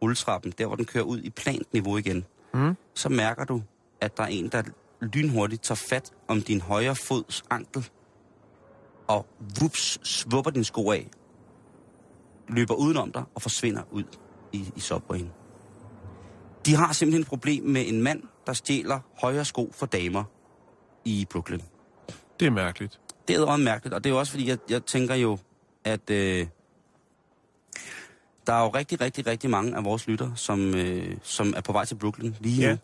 rulletrappen, 0.02 0.54
der 0.58 0.66
hvor 0.66 0.76
den 0.76 0.86
kører 0.86 1.04
ud 1.04 1.20
i 1.22 1.30
plant 1.30 1.74
niveau 1.74 1.98
igen, 1.98 2.26
Mm. 2.54 2.76
så 2.94 3.10
mærker 3.10 3.46
du, 3.46 3.62
at 4.02 4.18
der 4.18 4.24
er 4.24 4.28
en, 4.28 4.50
der 4.50 4.64
lynhurtigt 5.02 5.64
tager 5.64 5.84
fat 5.90 6.12
om 6.28 6.42
din 6.42 6.62
højre 6.62 6.96
fods 6.96 7.44
ankel, 7.50 7.90
og 9.08 9.26
vups, 9.60 10.00
svupper 10.04 10.52
din 10.52 10.64
sko 10.64 10.92
af, 10.92 11.10
løber 12.50 12.74
udenom 12.74 13.12
dig 13.12 13.24
og 13.36 13.42
forsvinder 13.42 13.82
ud 13.92 14.04
i, 14.52 14.72
i 14.76 14.80
subwayen. 14.80 15.32
De 16.66 16.76
har 16.76 16.94
simpelthen 16.94 17.22
et 17.22 17.28
problem 17.28 17.64
med 17.64 17.88
en 17.88 18.02
mand, 18.02 18.24
der 18.48 18.54
stjæler 18.54 19.00
højre 19.22 19.46
sko 19.46 19.72
for 19.74 19.86
damer 19.86 20.24
i 21.06 21.28
Brooklyn. 21.30 21.60
Det 22.40 22.46
er 22.46 22.52
mærkeligt. 22.52 23.00
Det 23.28 23.36
er 23.36 23.46
også 23.46 23.64
mærkeligt, 23.64 23.94
og 23.94 24.04
det 24.04 24.10
er 24.10 24.14
jo 24.14 24.20
også 24.20 24.32
fordi, 24.32 24.50
jeg, 24.50 24.58
jeg 24.70 24.86
tænker 24.86 25.16
jo, 25.16 25.38
at 25.84 26.10
øh, 26.10 26.48
der 28.48 28.54
er 28.54 28.62
jo 28.64 28.70
rigtig, 28.70 29.02
rigtig, 29.02 29.28
rigtig 29.28 29.50
mange 29.50 29.76
af 29.78 29.86
vores 29.86 30.08
lytter, 30.08 30.36
som, 30.36 30.76
øh, 30.76 31.18
som 31.24 31.54
er 31.58 31.62
på 31.62 31.72
vej 31.72 31.86
til 31.86 31.96
Brooklyn 31.96 32.34
lige 32.40 32.62
Ja. 32.62 32.72
nu, 32.72 32.78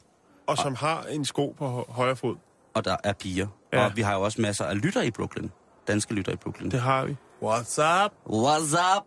Og 0.48 0.58
som 0.58 0.76
har 0.76 1.04
en 1.04 1.26
sko 1.26 1.56
på 1.58 1.68
hø- 1.70 1.84
højre 1.94 2.16
fod. 2.16 2.36
og 2.74 2.86
der 2.86 2.98
er 3.04 3.14
piger. 3.14 3.48
Ja. 3.74 3.86
Og 3.86 3.96
vi 3.96 4.02
har 4.02 4.14
jo 4.14 4.22
også 4.22 4.41
masser 4.41 4.66
af 4.66 4.82
lytter 4.82 5.02
i 5.02 5.12
Brooklyn. 5.12 5.50
Danske 5.88 6.14
lytter 6.14 6.32
i 6.32 6.36
Brooklyn. 6.36 6.72
Det 6.72 6.80
har 6.82 7.06
vi. 7.06 7.16
What's 7.44 7.82
up? 8.06 8.12
What's 8.30 8.98
up? 8.98 9.04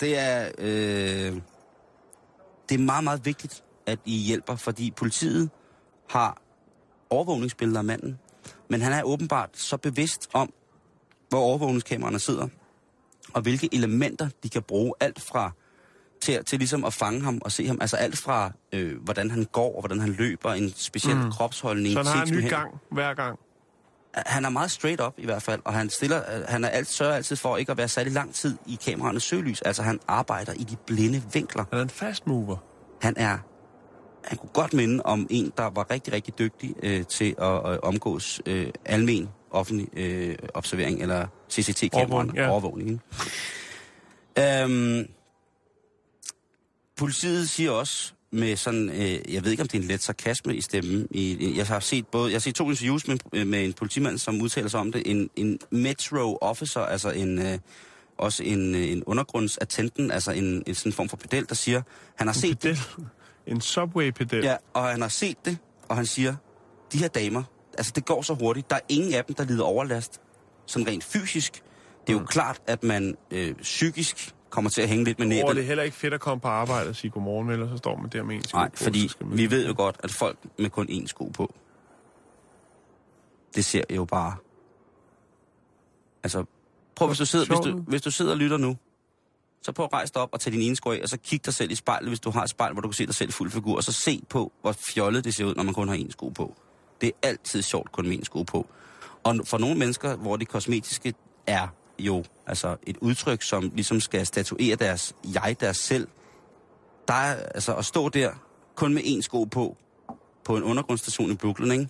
Det 0.00 0.18
er, 0.18 0.50
øh, 0.58 1.40
det 2.68 2.74
er 2.74 2.78
meget, 2.78 3.04
meget 3.04 3.24
vigtigt, 3.26 3.64
at 3.86 3.98
I 4.04 4.16
hjælper, 4.16 4.56
fordi 4.56 4.90
politiet 4.90 5.50
har 6.08 6.36
overvågningsbilleder 7.10 7.78
af 7.78 7.84
manden, 7.84 8.18
men 8.68 8.80
han 8.80 8.92
er 8.92 9.02
åbenbart 9.02 9.50
så 9.58 9.76
bevidst 9.76 10.28
om, 10.32 10.52
hvor 11.32 11.40
overvågningskameraerne 11.40 12.18
sidder, 12.18 12.48
og 13.32 13.42
hvilke 13.42 13.68
elementer 13.72 14.28
de 14.42 14.48
kan 14.48 14.62
bruge, 14.62 14.94
alt 15.00 15.20
fra 15.20 15.50
til, 16.20 16.44
til 16.44 16.58
ligesom 16.58 16.84
at 16.84 16.92
fange 16.92 17.20
ham 17.20 17.40
og 17.44 17.52
se 17.52 17.66
ham, 17.66 17.78
altså 17.80 17.96
alt 17.96 18.18
fra, 18.18 18.52
øh, 18.72 19.02
hvordan 19.02 19.30
han 19.30 19.44
går, 19.52 19.74
og 19.74 19.80
hvordan 19.80 20.00
han 20.00 20.10
løber, 20.10 20.52
en 20.52 20.72
speciel 20.76 21.16
mm. 21.16 21.30
kropsholdning. 21.30 21.92
Så 21.92 21.98
han 21.98 22.06
har 22.06 22.24
en 22.24 22.32
ny 22.32 22.40
hænder. 22.40 22.58
gang 22.58 22.80
hver 22.90 23.14
gang. 23.14 23.38
Han 24.14 24.44
er 24.44 24.48
meget 24.48 24.70
straight 24.70 25.00
up 25.00 25.14
i 25.18 25.24
hvert 25.24 25.42
fald, 25.42 25.60
og 25.64 25.72
han, 25.72 25.90
stiller, 25.90 26.18
øh, 26.18 26.44
han 26.48 26.64
er 26.64 26.68
alt, 26.68 26.88
sørger 26.88 27.14
altid 27.14 27.36
for 27.36 27.56
ikke 27.56 27.72
at 27.72 27.78
være 27.78 27.88
særlig 27.88 28.12
lang 28.12 28.34
tid 28.34 28.58
i 28.66 28.78
kameraernes 28.84 29.22
søgelys. 29.22 29.62
Altså 29.62 29.82
han 29.82 30.00
arbejder 30.08 30.52
i 30.52 30.64
de 30.64 30.76
blinde 30.86 31.22
vinkler. 31.32 31.64
Han 31.70 31.78
er 31.78 31.82
en 31.82 31.90
fast 31.90 32.26
mover. 32.26 32.56
Han 33.02 33.14
er 33.16 33.38
han 34.24 34.38
kunne 34.38 34.50
godt 34.52 34.74
minde 34.74 35.02
om 35.04 35.26
en, 35.30 35.52
der 35.56 35.70
var 35.70 35.90
rigtig, 35.90 36.12
rigtig 36.12 36.38
dygtig 36.38 36.74
øh, 36.82 37.04
til 37.06 37.34
at 37.38 37.72
øh, 37.72 37.78
omgås 37.82 38.42
øh, 38.46 38.66
almen 38.84 39.28
offentlig 39.52 39.88
øh, 39.96 40.34
observering, 40.54 41.02
eller 41.02 41.26
CCT-kameraerne, 41.50 42.12
Overvågning, 42.12 42.36
ja. 42.36 42.50
overvågning. 42.50 42.90
Ikke? 44.36 44.62
Øhm, 44.62 45.08
politiet 46.96 47.48
siger 47.48 47.70
også 47.70 48.12
med 48.30 48.56
sådan, 48.56 48.88
øh, 48.88 49.34
jeg 49.34 49.44
ved 49.44 49.50
ikke 49.50 49.62
om 49.62 49.68
det 49.68 49.78
er 49.78 49.82
en 49.82 49.88
let 49.88 50.02
sarkasme 50.02 50.56
i 50.56 50.60
stemmen. 50.60 51.08
I, 51.10 51.52
jeg 51.56 51.66
har 51.66 51.80
set 51.80 52.06
både, 52.06 52.30
jeg 52.30 52.34
har 52.34 52.40
set 52.40 52.54
to 52.54 52.70
interviews 52.70 53.08
med, 53.08 53.44
med 53.44 53.64
en 53.64 53.72
politimand, 53.72 54.18
som 54.18 54.40
udtaler 54.40 54.68
sig 54.68 54.80
om 54.80 54.92
det. 54.92 55.02
En, 55.06 55.30
en 55.36 55.58
metro 55.70 56.38
officer, 56.40 56.80
altså 56.80 57.10
en, 57.10 57.38
øh, 57.38 57.58
også 58.18 58.42
en, 58.42 58.74
øh, 58.74 58.90
en 58.90 59.04
undergrundsattenten, 59.04 60.10
altså 60.10 60.32
en, 60.32 60.62
en 60.66 60.74
sådan 60.74 60.92
form 60.92 61.08
for 61.08 61.16
pedel, 61.16 61.48
der 61.48 61.54
siger, 61.54 61.82
han 62.14 62.26
har 62.26 62.34
set 62.34 62.58
Pedel. 62.58 62.78
En 63.46 63.60
subway-pedel. 63.60 64.44
Ja, 64.44 64.56
og 64.74 64.84
han 64.84 65.00
har 65.00 65.08
set 65.08 65.44
det, 65.44 65.58
og 65.88 65.96
han 65.96 66.06
siger, 66.06 66.34
de 66.92 66.98
her 66.98 67.08
damer, 67.08 67.42
altså 67.78 67.92
det 67.94 68.04
går 68.04 68.22
så 68.22 68.34
hurtigt, 68.34 68.70
der 68.70 68.76
er 68.76 68.80
ingen 68.88 69.14
af 69.14 69.24
dem, 69.24 69.34
der 69.36 69.44
lider 69.44 69.64
overlast, 69.64 70.20
sådan 70.66 70.86
rent 70.88 71.04
fysisk. 71.04 71.62
Det 72.06 72.14
er 72.14 72.18
jo 72.18 72.24
klart, 72.26 72.62
at 72.66 72.82
man 72.82 73.16
øh, 73.30 73.54
psykisk 73.54 74.34
kommer 74.50 74.70
til 74.70 74.82
at 74.82 74.88
hænge 74.88 75.04
lidt 75.04 75.18
med 75.18 75.26
Og 75.26 75.30
det 75.32 75.44
næbet. 75.46 75.62
er 75.62 75.66
heller 75.66 75.84
ikke 75.84 75.96
fedt 75.96 76.14
at 76.14 76.20
komme 76.20 76.40
på 76.40 76.48
arbejde 76.48 76.88
og 76.88 76.96
sige 76.96 77.10
godmorgen, 77.10 77.50
eller 77.50 77.68
så 77.68 77.76
står 77.76 77.96
man 77.96 78.10
der 78.10 78.22
med 78.22 78.34
en 78.36 78.44
sko 78.44 78.56
Nej, 78.58 78.68
på, 78.68 78.76
fordi 78.76 79.10
man- 79.20 79.36
vi 79.38 79.50
ved 79.50 79.66
jo 79.66 79.74
godt, 79.76 79.96
at 79.98 80.10
folk 80.10 80.38
med 80.58 80.70
kun 80.70 80.88
én 80.90 81.06
sko 81.06 81.24
på, 81.24 81.54
det 83.54 83.64
ser 83.64 83.82
jo 83.90 84.04
bare... 84.04 84.34
Altså, 86.22 86.44
prøv 86.96 87.08
hvis 87.08 87.18
du, 87.18 87.26
sidder, 87.26 87.46
hvis, 87.46 87.58
du, 87.58 87.76
hvis 87.78 88.02
du 88.02 88.10
sidder 88.10 88.30
og 88.30 88.36
lytter 88.38 88.56
nu, 88.56 88.76
så 89.62 89.72
prøv 89.72 89.84
at 89.86 89.92
rejse 89.92 90.12
dig 90.12 90.22
op 90.22 90.28
og 90.32 90.40
tage 90.40 90.52
din 90.56 90.62
ene 90.62 90.76
sko 90.76 90.90
af, 90.90 91.00
og 91.02 91.08
så 91.08 91.16
kig 91.16 91.44
dig 91.46 91.54
selv 91.54 91.70
i 91.70 91.74
spejlet, 91.74 92.10
hvis 92.10 92.20
du 92.20 92.30
har 92.30 92.42
et 92.42 92.50
spejl, 92.50 92.72
hvor 92.72 92.80
du 92.80 92.88
kan 92.88 92.92
se 92.94 93.06
dig 93.06 93.14
selv 93.14 93.32
fuld 93.32 93.50
figur, 93.50 93.76
og 93.76 93.84
så 93.84 93.92
se 93.92 94.22
på, 94.28 94.52
hvor 94.60 94.72
fjollet 94.72 95.24
det 95.24 95.34
ser 95.34 95.44
ud, 95.44 95.54
når 95.54 95.62
man 95.62 95.74
kun 95.74 95.88
har 95.88 95.96
én 95.96 96.10
sko 96.10 96.28
på. 96.28 96.56
Det 97.02 97.12
er 97.22 97.28
altid 97.28 97.62
sjovt 97.62 97.92
kun 97.92 98.08
med 98.08 98.18
én 98.18 98.24
sko 98.24 98.42
på. 98.42 98.66
Og 99.24 99.36
for 99.44 99.58
nogle 99.58 99.78
mennesker, 99.78 100.16
hvor 100.16 100.36
det 100.36 100.48
kosmetiske 100.48 101.14
er 101.46 101.68
jo 101.98 102.24
altså 102.46 102.76
et 102.86 102.96
udtryk, 103.00 103.42
som 103.42 103.70
ligesom 103.74 104.00
skal 104.00 104.26
statuere 104.26 104.76
deres 104.76 105.14
jeg, 105.34 105.56
deres 105.60 105.76
selv, 105.76 106.08
der 107.08 107.14
er 107.14 107.36
altså 107.54 107.74
at 107.74 107.84
stå 107.84 108.08
der 108.08 108.30
kun 108.74 108.94
med 108.94 109.02
én 109.02 109.22
sko 109.22 109.44
på, 109.44 109.76
på 110.44 110.56
en 110.56 110.62
undergrundsstation 110.62 111.30
i 111.30 111.34
Brooklyn, 111.34 111.70
ikke? 111.70 111.88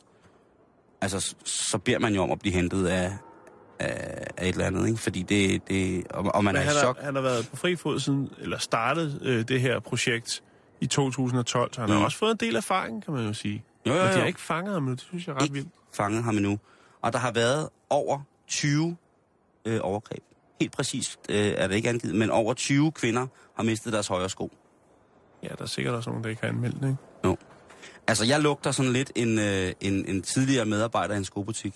Altså, 1.00 1.34
så 1.44 1.78
beder 1.78 1.98
man 1.98 2.14
jo 2.14 2.22
om 2.22 2.30
at 2.30 2.38
blive 2.38 2.54
hentet 2.54 2.86
af, 2.86 3.12
af, 3.78 4.26
af 4.36 4.48
et 4.48 4.52
eller 4.52 4.66
andet, 4.66 4.86
ikke? 4.86 4.98
Fordi 4.98 5.22
det, 5.22 5.68
det 5.68 6.06
og, 6.10 6.34
og 6.34 6.44
man 6.44 6.54
Men 6.54 6.62
er 6.62 6.64
i 6.64 6.66
han, 6.66 6.74
chok. 6.74 6.96
har, 6.96 7.04
han 7.04 7.14
har 7.14 7.22
været 7.22 7.48
på 7.48 7.56
fri 7.56 7.76
fod 7.76 8.00
siden, 8.00 8.30
eller 8.38 8.58
startet 8.58 9.18
øh, 9.22 9.48
det 9.48 9.60
her 9.60 9.80
projekt 9.80 10.42
i 10.80 10.86
2012, 10.86 11.72
så 11.72 11.80
han. 11.80 11.90
Mm. 11.90 11.96
har 11.96 12.04
også 12.04 12.18
fået 12.18 12.30
en 12.30 12.36
del 12.36 12.56
erfaring, 12.56 13.04
kan 13.04 13.14
man 13.14 13.26
jo 13.26 13.32
sige. 13.32 13.64
Jo, 13.87 13.93
jo, 13.93 13.99
Men 13.99 14.09
de 14.09 14.12
jo. 14.12 14.18
har 14.18 14.26
ikke 14.26 14.41
fanget 14.41 14.74
ham 14.74 14.83
nu, 14.83 14.91
det 14.91 15.01
synes 15.01 15.26
jeg 15.26 15.33
er 15.33 15.37
ret 15.37 15.43
ikke 15.43 15.53
vildt. 15.55 15.68
fanget 15.93 16.24
ham 16.24 16.37
endnu. 16.37 16.59
Og 17.03 17.12
der 17.12 17.18
har 17.18 17.33
været 17.33 17.68
over 17.91 18.20
20 18.49 18.97
øh, 19.64 19.80
overgreb. 19.83 20.22
Helt 20.61 20.72
præcist 20.72 21.18
øh, 21.28 21.37
er 21.37 21.66
det 21.66 21.74
ikke 21.74 21.89
angivet, 21.89 22.14
men 22.14 22.30
over 22.30 22.55
20 22.55 22.93
kvinder 22.93 23.26
har 23.57 23.62
mistet 23.62 23.93
deres 23.93 24.07
højre 24.07 24.28
sko. 24.28 24.53
Ja, 25.43 25.49
der 25.49 25.62
er 25.62 25.66
sikkert 25.66 25.95
også 25.95 26.11
nogen, 26.11 26.24
der 26.24 26.30
ikke 26.30 26.43
har 26.43 26.49
anmeldt 26.49 26.76
det, 26.80 26.83
ikke? 26.89 26.97
Jo. 27.24 27.37
Altså, 28.07 28.24
jeg 28.24 28.41
lugter 28.41 28.70
sådan 28.70 28.93
lidt 28.93 29.12
en, 29.14 29.39
øh, 29.39 29.72
en, 29.80 30.07
en 30.09 30.22
tidligere 30.22 30.64
medarbejder 30.64 31.14
i 31.14 31.18
en 31.18 31.24
skobutik, 31.24 31.74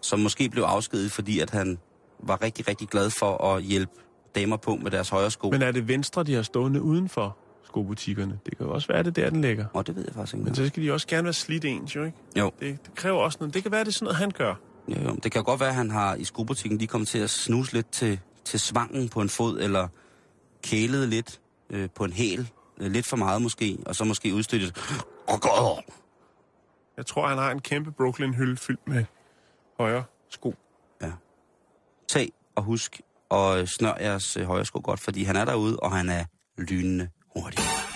som 0.00 0.18
måske 0.20 0.48
blev 0.48 0.62
afskediget, 0.62 1.12
fordi 1.12 1.40
at 1.40 1.50
han 1.50 1.78
var 2.20 2.42
rigtig, 2.42 2.68
rigtig 2.68 2.88
glad 2.88 3.10
for 3.10 3.44
at 3.54 3.62
hjælpe 3.62 3.92
damer 4.34 4.56
på 4.56 4.76
med 4.76 4.90
deres 4.90 5.08
højre 5.08 5.30
sko. 5.30 5.50
Men 5.50 5.62
er 5.62 5.72
det 5.72 5.88
venstre, 5.88 6.22
de 6.24 6.34
har 6.34 6.42
stående 6.42 6.82
uden 6.82 7.08
for 7.08 7.36
skobutikkerne? 7.68 8.38
Det 8.46 8.56
kan 8.56 8.66
jo 8.66 8.72
også 8.72 8.88
være, 8.88 9.02
det 9.02 9.18
er 9.18 9.22
der, 9.22 9.30
den 9.30 9.40
ligger. 9.40 9.66
Og 9.72 9.86
det 9.86 9.96
ved 9.96 10.04
jeg 10.04 10.14
faktisk 10.14 10.34
ikke. 10.34 10.44
Men 10.44 10.54
så 10.54 10.66
skal 10.66 10.82
de 10.82 10.92
også 10.92 11.06
gerne 11.06 11.24
være 11.24 11.32
slidt 11.32 11.64
ens, 11.64 11.96
jo 11.96 12.04
ikke? 12.04 12.18
Jo. 12.36 12.52
Det, 12.60 12.78
det 12.86 12.94
kræver 12.94 13.18
også 13.18 13.38
noget. 13.40 13.54
Det 13.54 13.62
kan 13.62 13.72
være, 13.72 13.80
det 13.80 13.88
er 13.88 13.92
sådan 13.92 14.04
noget, 14.04 14.16
han 14.16 14.30
gør. 14.30 14.54
Jo, 14.88 15.02
jo. 15.02 15.16
Det 15.22 15.32
kan 15.32 15.44
godt 15.44 15.60
være, 15.60 15.68
at 15.68 15.74
han 15.74 15.90
har 15.90 16.14
i 16.14 16.24
skobutikken 16.24 16.78
lige 16.78 16.88
kommet 16.88 17.08
til 17.08 17.18
at 17.18 17.30
snuse 17.30 17.72
lidt 17.72 17.90
til, 17.90 18.20
til 18.44 18.60
svangen 18.60 19.08
på 19.08 19.20
en 19.20 19.28
fod, 19.28 19.60
eller 19.60 19.88
kælet 20.62 21.08
lidt 21.08 21.40
øh, 21.70 21.88
på 21.94 22.04
en 22.04 22.12
hæl. 22.12 22.50
Øh, 22.78 22.90
lidt 22.90 23.06
for 23.06 23.16
meget 23.16 23.42
måske, 23.42 23.78
og 23.86 23.96
så 23.96 24.04
måske 24.04 24.34
udstøttet. 24.34 24.76
Jeg 26.96 27.06
tror, 27.06 27.28
han 27.28 27.38
har 27.38 27.50
en 27.50 27.60
kæmpe 27.60 27.92
Brooklyn-hylde 27.92 28.56
fyldt 28.56 28.88
med 28.88 29.04
højre 29.78 30.04
sko. 30.30 30.54
Tag 32.08 32.32
og 32.54 32.62
husk 32.62 33.00
og 33.28 33.68
snør 33.68 33.94
jeres 34.00 34.36
øh, 34.36 34.46
højre 34.46 34.64
sko 34.64 34.80
godt, 34.84 35.00
fordi 35.00 35.22
han 35.22 35.36
er 35.36 35.44
derude, 35.44 35.76
og 35.76 35.92
han 35.96 36.08
er 36.08 36.24
lynende 36.58 37.08
audio. 37.44 37.87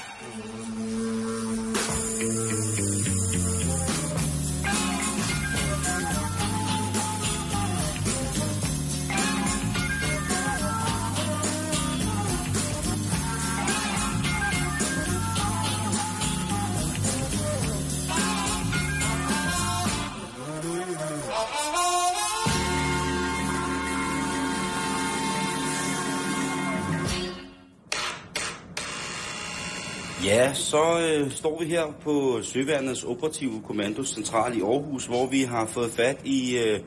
Så 30.73 30.85
øh, 31.01 31.31
står 31.31 31.59
vi 31.59 31.65
her 31.65 31.85
på 32.03 32.43
Søværnets 32.43 33.05
Operative 33.05 33.63
Kommandocentral 33.67 34.59
i 34.59 34.61
Aarhus, 34.61 35.07
hvor 35.07 35.27
vi 35.27 35.43
har 35.43 35.67
fået 35.67 35.91
fat 35.91 36.19
i 36.25 36.59
øh, 36.59 36.81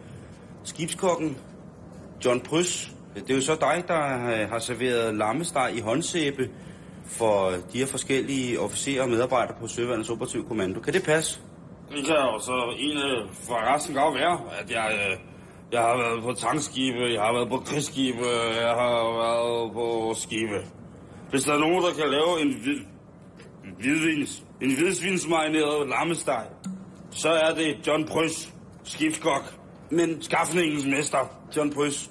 skibskokken 0.64 1.38
John 2.26 2.40
Prys. 2.40 2.92
Det 3.16 3.30
er 3.32 3.36
jo 3.36 3.42
så 3.42 3.56
dig, 3.62 3.84
der 3.88 4.04
øh, 4.28 4.50
har 4.50 4.60
serveret 4.60 5.16
lammesteg 5.16 5.72
i 5.76 5.80
håndsæbe 5.80 6.50
for 7.06 7.52
de 7.74 7.78
her 7.78 7.86
forskellige 7.86 8.60
officerer 8.60 9.04
og 9.04 9.10
medarbejdere 9.10 9.56
på 9.62 9.68
Søværnets 9.68 10.10
Operative 10.10 10.44
Kommando. 10.44 10.80
Kan 10.80 10.94
det 10.94 11.04
passe? 11.04 11.40
Det 11.90 12.06
kan 12.06 12.16
jo 12.16 12.40
så 12.40 12.76
en 12.80 12.98
øh, 12.98 13.30
fra 13.48 13.76
resten 13.76 13.96
godt 13.96 14.16
være, 14.16 14.40
at 14.62 14.72
jeg, 14.72 14.92
øh, 14.94 15.18
jeg 15.72 15.82
har 15.82 15.98
været 15.98 16.24
på 16.24 16.34
tankskibe, 16.34 17.04
jeg 17.14 17.22
har 17.22 17.34
været 17.34 17.50
på 17.50 17.58
krigsskibe, 17.58 18.28
jeg 18.62 18.74
har 18.82 18.96
været 19.24 19.74
på 19.74 20.14
skibe. 20.16 20.60
hvis 21.30 21.44
der 21.44 21.54
er 21.54 21.60
nogen, 21.60 21.84
der 21.84 21.94
kan 22.00 22.10
lave 22.10 22.42
en, 22.42 22.52
hvid, 23.78 24.00
hvidvins, 24.00 24.44
en 24.62 24.76
hvidsvinsmarineret 24.76 25.90
lammesteg, 25.90 26.46
så 27.12 27.30
er 27.30 27.56
det 27.56 27.88
John 27.88 28.06
Prys, 28.06 28.54
skibskok, 28.84 29.60
men 29.92 30.22
skaffningens 30.22 30.86
mester. 30.86 31.18
John 31.58 31.74
Brys, 31.74 32.10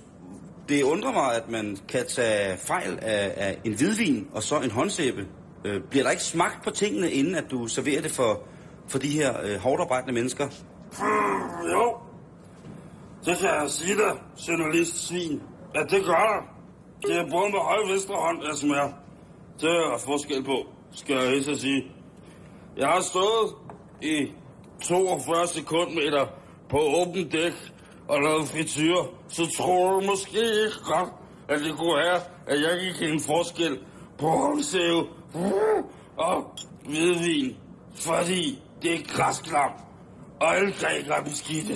det 0.68 0.82
undrer 0.82 1.12
mig, 1.12 1.36
at 1.36 1.50
man 1.50 1.78
kan 1.88 2.06
tage 2.08 2.58
fejl 2.58 2.98
af, 3.02 3.32
af 3.36 3.58
en 3.64 3.74
hvidvin 3.74 4.28
og 4.32 4.42
så 4.42 4.60
en 4.60 4.70
håndsæbe. 4.70 5.26
Øh, 5.64 5.80
bliver 5.90 6.02
der 6.02 6.10
ikke 6.10 6.22
smagt 6.22 6.64
på 6.64 6.70
tingene, 6.70 7.10
inden 7.10 7.34
at 7.34 7.44
du 7.50 7.66
serverer 7.66 8.02
det 8.02 8.10
for, 8.10 8.42
for 8.88 8.98
de 8.98 9.08
her 9.08 9.34
øh, 9.42 9.56
hårdarbejdende 9.56 10.14
mennesker? 10.14 10.48
Hmm, 10.98 11.70
jo, 11.72 11.96
det 13.24 13.38
kan 13.38 13.48
jeg 13.48 13.64
sige 13.68 13.94
dig, 13.94 14.12
journalist 14.48 15.08
svin, 15.08 15.42
at 15.74 15.90
det 15.90 16.04
gør 16.04 16.12
der. 16.12 16.54
Det 17.06 17.16
er 17.16 17.30
både 17.30 17.50
med 17.50 17.58
høj 17.58 17.92
venstre 17.92 18.14
hånd, 18.14 18.44
jeg 18.44 18.54
smager. 18.56 18.92
Det 19.60 19.70
er 19.70 19.98
forskel 20.04 20.44
på, 20.44 20.66
skal 20.94 21.16
jeg 21.16 21.44
så 21.44 21.54
sige. 21.54 21.84
Jeg 22.76 22.88
har 22.88 23.00
stået 23.00 23.54
i 24.02 24.32
42 24.82 25.46
sekundmeter 25.46 26.26
på 26.68 26.78
åben 26.78 27.28
dæk 27.28 27.52
og 28.08 28.22
lavet 28.22 28.48
frityr, 28.48 28.96
så 29.28 29.56
tror 29.56 29.90
du 29.90 30.06
måske 30.06 30.38
ikke 30.38 30.80
godt, 30.84 31.08
at 31.48 31.60
det 31.60 31.76
kunne 31.78 31.96
være, 31.96 32.20
at 32.46 32.60
jeg 32.60 32.88
ikke 32.88 33.12
en 33.12 33.20
forskel 33.20 33.78
på 34.18 34.26
håndsæve 34.26 35.06
hm, 35.32 35.84
og 36.16 36.54
hvidvin. 36.84 37.56
Fordi 37.94 38.62
det 38.82 38.94
er 38.94 38.98
græsklam, 39.16 39.70
og 40.40 40.56
alle 40.56 40.72
grækere 40.72 41.18
er 41.18 41.24
beskidte. 41.24 41.74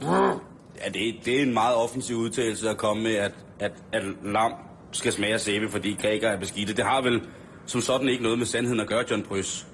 Hm. 0.00 0.40
Ja, 0.84 0.88
det, 0.94 1.14
det 1.24 1.38
er 1.38 1.42
en 1.42 1.54
meget 1.54 1.76
offensiv 1.76 2.16
udtalelse 2.16 2.70
at 2.70 2.76
komme 2.76 3.02
med, 3.02 3.14
at, 3.14 3.32
at, 3.60 3.72
at 3.92 4.02
lam 4.22 4.52
skal 4.92 5.12
smage 5.12 5.32
af 5.32 5.40
sæbe, 5.40 5.68
fordi 5.68 5.96
grækere 6.02 6.32
er 6.32 6.38
beskidte. 6.38 6.74
Det 6.74 6.84
har 6.84 7.02
vel 7.02 7.22
som 7.66 7.80
sådan 7.80 8.08
ikke 8.08 8.22
noget 8.22 8.38
med 8.38 8.46
sandheden 8.46 8.80
at 8.80 8.86
gøre, 8.86 9.04
John 9.10 9.22
Brys. 9.22 9.66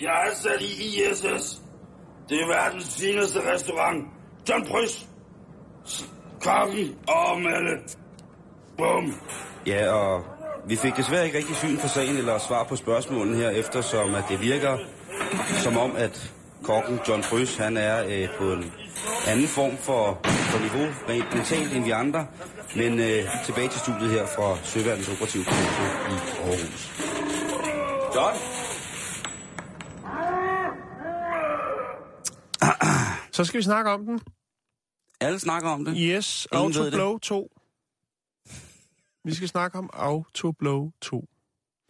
Jeg 0.00 0.28
er 0.30 0.34
sat 0.34 0.60
i 0.60 0.64
ISS. 0.64 1.62
Det 2.28 2.40
er 2.40 2.46
verdens 2.46 3.00
fineste 3.00 3.52
restaurant. 3.52 4.04
John 4.48 4.66
Prys. 4.66 5.06
Kokken 6.42 6.96
og 7.08 7.40
Mette. 7.40 7.96
Bum. 8.78 9.14
Ja, 9.66 9.92
og 9.92 10.24
vi 10.66 10.76
fik 10.76 10.96
desværre 10.96 11.26
ikke 11.26 11.38
rigtig 11.38 11.56
syn 11.56 11.78
for 11.78 11.88
sagen 11.88 12.16
eller 12.16 12.38
svar 12.38 12.64
på 12.64 12.76
spørgsmålene 12.76 13.36
her, 13.36 13.50
eftersom 13.50 14.14
at 14.14 14.24
det 14.28 14.40
virker 14.40 14.78
som 15.62 15.76
om, 15.76 15.96
at 15.96 16.32
kokken 16.62 17.00
John 17.08 17.24
Brys, 17.30 17.56
han 17.56 17.76
er 17.76 18.04
øh, 18.06 18.28
på 18.38 18.52
en 18.52 18.72
anden 19.26 19.48
form 19.48 19.76
for, 19.76 20.20
for 20.24 20.58
niveau, 20.58 20.86
rent 21.08 21.34
mentalt 21.34 21.72
end 21.76 21.84
vi 21.84 21.90
andre. 21.90 22.26
Men 22.76 23.00
øh, 23.00 23.24
tilbage 23.46 23.68
til 23.68 23.80
studiet 23.80 24.10
her 24.10 24.26
fra 24.26 24.58
Søværnens 24.64 25.08
Operative 25.08 25.44
Kommando 25.44 25.84
i 26.12 26.16
Aarhus. 26.44 26.90
John? 28.14 28.36
Så 33.32 33.44
skal 33.44 33.58
vi 33.58 33.62
snakke 33.64 33.90
om 33.90 34.06
den. 34.06 34.20
Alle 35.20 35.38
snakker 35.38 35.68
om 35.70 35.84
det. 35.84 35.94
Yes, 35.98 36.48
Ingen 36.52 36.76
Autoblow 36.76 37.18
2. 37.18 37.50
Vi 39.24 39.34
skal 39.34 39.48
snakke 39.48 39.78
om 39.78 39.90
Autoblow 39.92 40.90
2. 41.00 41.24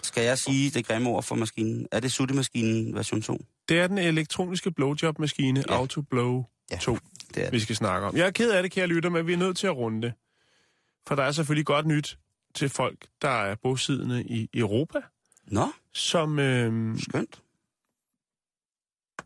Skal 0.02 0.24
jeg 0.24 0.38
sige 0.38 0.70
det 0.70 0.86
grimme 0.86 1.10
ord 1.10 1.22
for 1.22 1.34
maskinen? 1.34 1.86
Er 1.92 2.00
det 2.00 2.12
suttemaskinen 2.12 2.94
version 2.94 3.22
2? 3.22 3.38
Det 3.68 3.80
er 3.80 3.86
den 3.86 3.98
elektroniske 3.98 4.70
blowjob-maskine 4.70 5.64
Ja. 5.68 5.74
Autoblow 5.74 6.44
Ja, 6.70 6.76
2, 6.76 6.98
det 7.34 7.46
er 7.46 7.50
vi 7.50 7.56
det. 7.56 7.62
skal 7.62 7.76
snakke 7.76 8.06
om. 8.06 8.16
Jeg 8.16 8.26
er 8.26 8.30
ked 8.30 8.50
af 8.52 8.62
det, 8.62 8.72
kære 8.72 8.86
lytter, 8.86 9.10
men 9.10 9.26
vi 9.26 9.32
er 9.32 9.36
nødt 9.36 9.56
til 9.56 9.66
at 9.66 9.76
runde 9.76 10.02
det. 10.02 10.12
For 11.08 11.14
der 11.14 11.22
er 11.22 11.32
selvfølgelig 11.32 11.66
godt 11.66 11.86
nyt 11.86 12.18
til 12.54 12.68
folk, 12.68 13.06
der 13.22 13.28
er 13.28 13.54
bosiddende 13.62 14.24
i 14.24 14.48
Europa, 14.54 15.00
Nå, 15.46 15.66
som 15.92 16.38
øh, 16.38 16.98
skønt. 16.98 17.42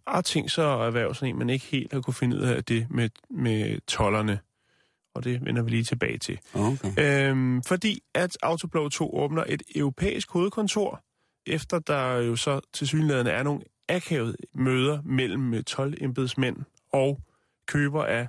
har 0.07 0.21
tænkt 0.21 0.51
sig 0.51 0.75
at 0.75 0.81
erhverve 0.87 1.15
sådan 1.15 1.29
en, 1.29 1.39
men 1.39 1.51
ikke 1.51 1.65
helt 1.67 1.93
har 1.93 2.01
kunne 2.01 2.15
finde 2.15 2.37
ud 2.37 2.43
af 2.43 2.65
det 2.65 2.87
med, 2.91 3.11
med 3.31 3.81
tollerne. 3.87 4.39
Og 5.15 5.25
det 5.25 5.45
vender 5.45 5.63
vi 5.63 5.71
lige 5.71 5.85
tilbage 5.85 6.19
til. 6.19 6.39
Okay. 6.55 6.93
Øhm, 7.31 7.63
fordi 7.63 8.03
at 8.15 8.39
Autoblow 8.43 8.89
2 8.89 9.15
åbner 9.17 9.45
et 9.49 9.63
europæisk 9.75 10.31
hovedkontor, 10.31 11.03
efter 11.47 11.79
der 11.79 12.13
jo 12.17 12.37
så 12.37 12.61
til 12.73 12.89
synligheden 12.89 13.27
er 13.27 13.43
nogle 13.43 13.63
akavede 13.89 14.37
møder 14.55 15.03
mellem 15.03 15.65
12 15.65 15.95
embedsmænd 16.01 16.57
og 16.93 17.21
køber 17.69 18.05
af 18.05 18.29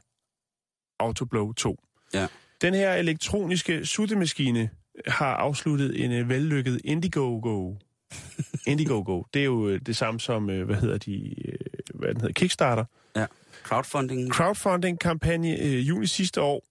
Autoblow 0.99 1.53
2. 1.53 1.83
Ja. 2.13 2.27
Den 2.61 2.73
her 2.73 2.93
elektroniske 2.93 3.85
suttemaskine 3.85 4.69
har 5.07 5.35
afsluttet 5.35 6.05
en 6.05 6.11
øh, 6.11 6.29
vellykket 6.29 6.81
Indiegogo. 6.83 7.75
Indiegogo, 8.67 9.23
det 9.33 9.39
er 9.39 9.45
jo 9.45 9.67
øh, 9.67 9.81
det 9.85 9.95
samme 9.95 10.19
som, 10.19 10.49
øh, 10.49 10.65
hvad 10.65 10.75
hedder 10.75 10.97
de, 10.97 11.35
hvad 11.93 12.09
den 12.09 12.21
hedder, 12.21 12.33
Kickstarter 12.33 12.85
Ja. 13.15 13.25
Crowdfunding 13.63 14.33
crowdfunding-kampagne 14.33 15.59
øh, 15.61 15.87
juni 15.87 16.07
sidste 16.07 16.41
år. 16.41 16.63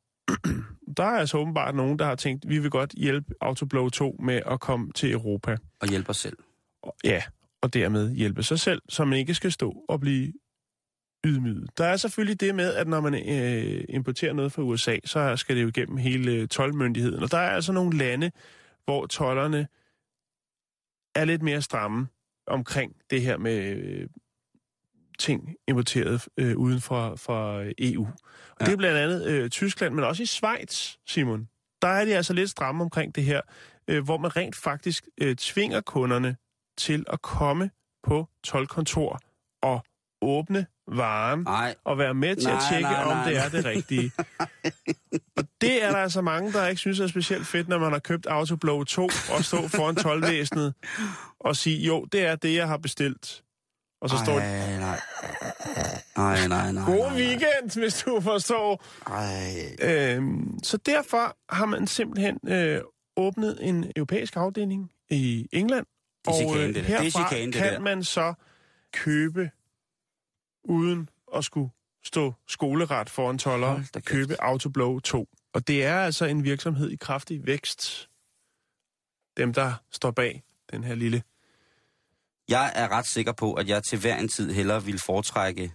der 0.96 1.04
er 1.04 1.18
altså 1.18 1.38
åbenbart 1.38 1.74
nogen, 1.74 1.98
der 1.98 2.04
har 2.04 2.14
tænkt, 2.14 2.48
vi 2.48 2.58
vil 2.58 2.70
godt 2.70 2.92
hjælpe 2.92 3.34
Autoblow 3.40 3.88
2 3.88 4.16
med 4.22 4.40
at 4.46 4.60
komme 4.60 4.92
til 4.92 5.12
Europa. 5.12 5.56
og 5.80 5.88
hjælper 5.88 6.12
selv. 6.12 6.36
Og, 6.82 6.96
ja, 7.04 7.22
og 7.60 7.74
dermed 7.74 8.14
hjælpe 8.14 8.42
sig 8.42 8.60
selv, 8.60 8.82
så 8.88 9.04
man 9.04 9.18
ikke 9.18 9.34
skal 9.34 9.52
stå 9.52 9.84
og 9.88 10.00
blive 10.00 10.32
ydmyget. 11.26 11.70
Der 11.78 11.84
er 11.84 11.96
selvfølgelig 11.96 12.40
det 12.40 12.54
med, 12.54 12.74
at 12.74 12.88
når 12.88 13.00
man 13.00 13.14
øh, 13.14 13.84
importerer 13.88 14.32
noget 14.32 14.52
fra 14.52 14.62
USA, 14.62 14.96
så 15.04 15.36
skal 15.36 15.56
det 15.56 15.62
jo 15.62 15.68
igennem 15.68 15.96
hele 15.96 16.32
øh, 16.32 16.48
tolvmyndigheden. 16.48 17.22
Og 17.22 17.30
der 17.30 17.38
er 17.38 17.50
altså 17.50 17.72
nogle 17.72 17.98
lande, 17.98 18.30
hvor 18.84 19.06
tollerne 19.06 19.68
er 21.14 21.24
lidt 21.24 21.42
mere 21.42 21.62
stramme 21.62 22.08
omkring 22.46 22.96
det 23.10 23.22
her 23.22 23.36
med 23.36 23.76
øh, 23.76 24.08
ting 25.18 25.54
importeret 25.68 26.28
øh, 26.36 26.56
uden 26.56 26.80
for, 26.80 27.16
for 27.16 27.64
EU. 27.78 28.06
Og 28.06 28.56
ja. 28.60 28.64
Det 28.64 28.72
er 28.72 28.76
blandt 28.76 28.98
andet 28.98 29.26
øh, 29.26 29.50
Tyskland, 29.50 29.94
men 29.94 30.04
også 30.04 30.22
i 30.22 30.26
Schweiz, 30.26 30.96
Simon. 31.06 31.48
Der 31.82 31.88
er 31.88 32.04
de 32.04 32.16
altså 32.16 32.32
lidt 32.32 32.50
stramme 32.50 32.84
omkring 32.84 33.14
det 33.14 33.24
her, 33.24 33.40
øh, 33.88 34.04
hvor 34.04 34.18
man 34.18 34.36
rent 34.36 34.56
faktisk 34.56 35.08
øh, 35.20 35.36
tvinger 35.36 35.80
kunderne 35.80 36.36
til 36.78 37.04
at 37.06 37.22
komme 37.22 37.70
på 38.02 38.28
tolkontor 38.44 39.20
og 39.62 39.84
åbne 40.22 40.66
varen 40.96 41.40
Nej, 41.40 41.74
og 41.84 41.98
være 41.98 42.14
med 42.14 42.36
til 42.36 42.48
Nej, 42.48 42.56
at 42.56 42.62
tjekke, 42.70 42.88
nej, 42.88 43.02
om 43.02 43.16
nej, 43.16 43.24
det 43.24 43.34
nej. 43.34 43.44
er 43.44 43.48
det 43.48 43.64
rigtige. 43.64 44.12
og 45.38 45.44
det 45.60 45.84
er 45.84 45.90
der 45.90 45.98
altså 45.98 46.20
mange, 46.22 46.52
der 46.52 46.66
ikke 46.66 46.80
synes 46.80 47.00
er 47.00 47.06
specielt 47.06 47.46
fedt, 47.46 47.68
når 47.68 47.78
man 47.78 47.92
har 47.92 47.98
købt 47.98 48.26
Autoblow 48.26 48.84
2 48.84 49.02
og 49.04 49.44
stå 49.44 49.68
foran 49.68 49.96
tolvvæsenet 50.04 50.74
og 51.40 51.56
sige, 51.56 51.86
jo, 51.86 52.04
det 52.12 52.26
er 52.26 52.36
det, 52.36 52.54
jeg 52.54 52.68
har 52.68 52.76
bestilt. 52.76 53.42
Og 54.00 54.10
så 54.10 54.16
står 54.24 54.34
det, 54.34 54.42
Ej, 54.42 54.78
nej. 54.78 55.00
Nej, 56.16 56.48
nej, 56.48 56.72
nej. 56.72 56.84
god 56.84 56.98
nej, 56.98 57.08
nej. 57.08 57.20
weekend, 57.20 57.80
hvis 57.80 58.02
du 58.02 58.20
forstår. 58.20 58.84
Ej. 59.06 59.76
Øhm, 59.82 60.58
så 60.62 60.76
derfor 60.76 61.36
har 61.48 61.66
man 61.66 61.86
simpelthen 61.86 62.38
øh, 62.48 62.80
åbnet 63.16 63.58
en 63.60 63.92
europæisk 63.96 64.36
afdeling 64.36 64.90
i 65.10 65.48
England. 65.52 65.86
Det 66.24 66.30
er 66.30 66.30
og 66.30 66.36
chikane, 66.36 66.66
det 66.66 66.74
der. 66.74 66.82
Det 66.82 66.92
er 66.92 67.02
herfra 67.02 67.28
chikane, 67.28 67.52
det 67.52 67.54
kan 67.62 67.72
der. 67.72 67.80
man 67.80 68.04
så 68.04 68.34
købe, 68.92 69.50
uden 70.64 71.08
at 71.34 71.44
skulle 71.44 71.70
stå 72.04 72.32
skoleret 72.48 73.10
foran 73.10 73.38
toller, 73.38 73.66
Hold 73.66 73.92
da 73.94 74.00
kæft. 74.00 74.04
købe 74.04 74.42
Autoblow 74.42 74.98
2. 74.98 75.28
Og 75.52 75.68
det 75.68 75.84
er 75.84 76.00
altså 76.00 76.24
en 76.24 76.44
virksomhed 76.44 76.90
i 76.90 76.96
kraftig 76.96 77.46
vækst. 77.46 78.08
Dem, 79.36 79.52
der 79.54 79.74
står 79.90 80.10
bag 80.10 80.42
den 80.72 80.84
her 80.84 80.94
lille... 80.94 81.22
Jeg 82.48 82.72
er 82.74 82.88
ret 82.88 83.06
sikker 83.06 83.32
på, 83.32 83.54
at 83.54 83.68
jeg 83.68 83.82
til 83.84 84.00
hver 84.00 84.16
en 84.16 84.28
tid 84.28 84.52
hellere 84.52 84.84
vil 84.84 84.98
foretrække... 84.98 85.72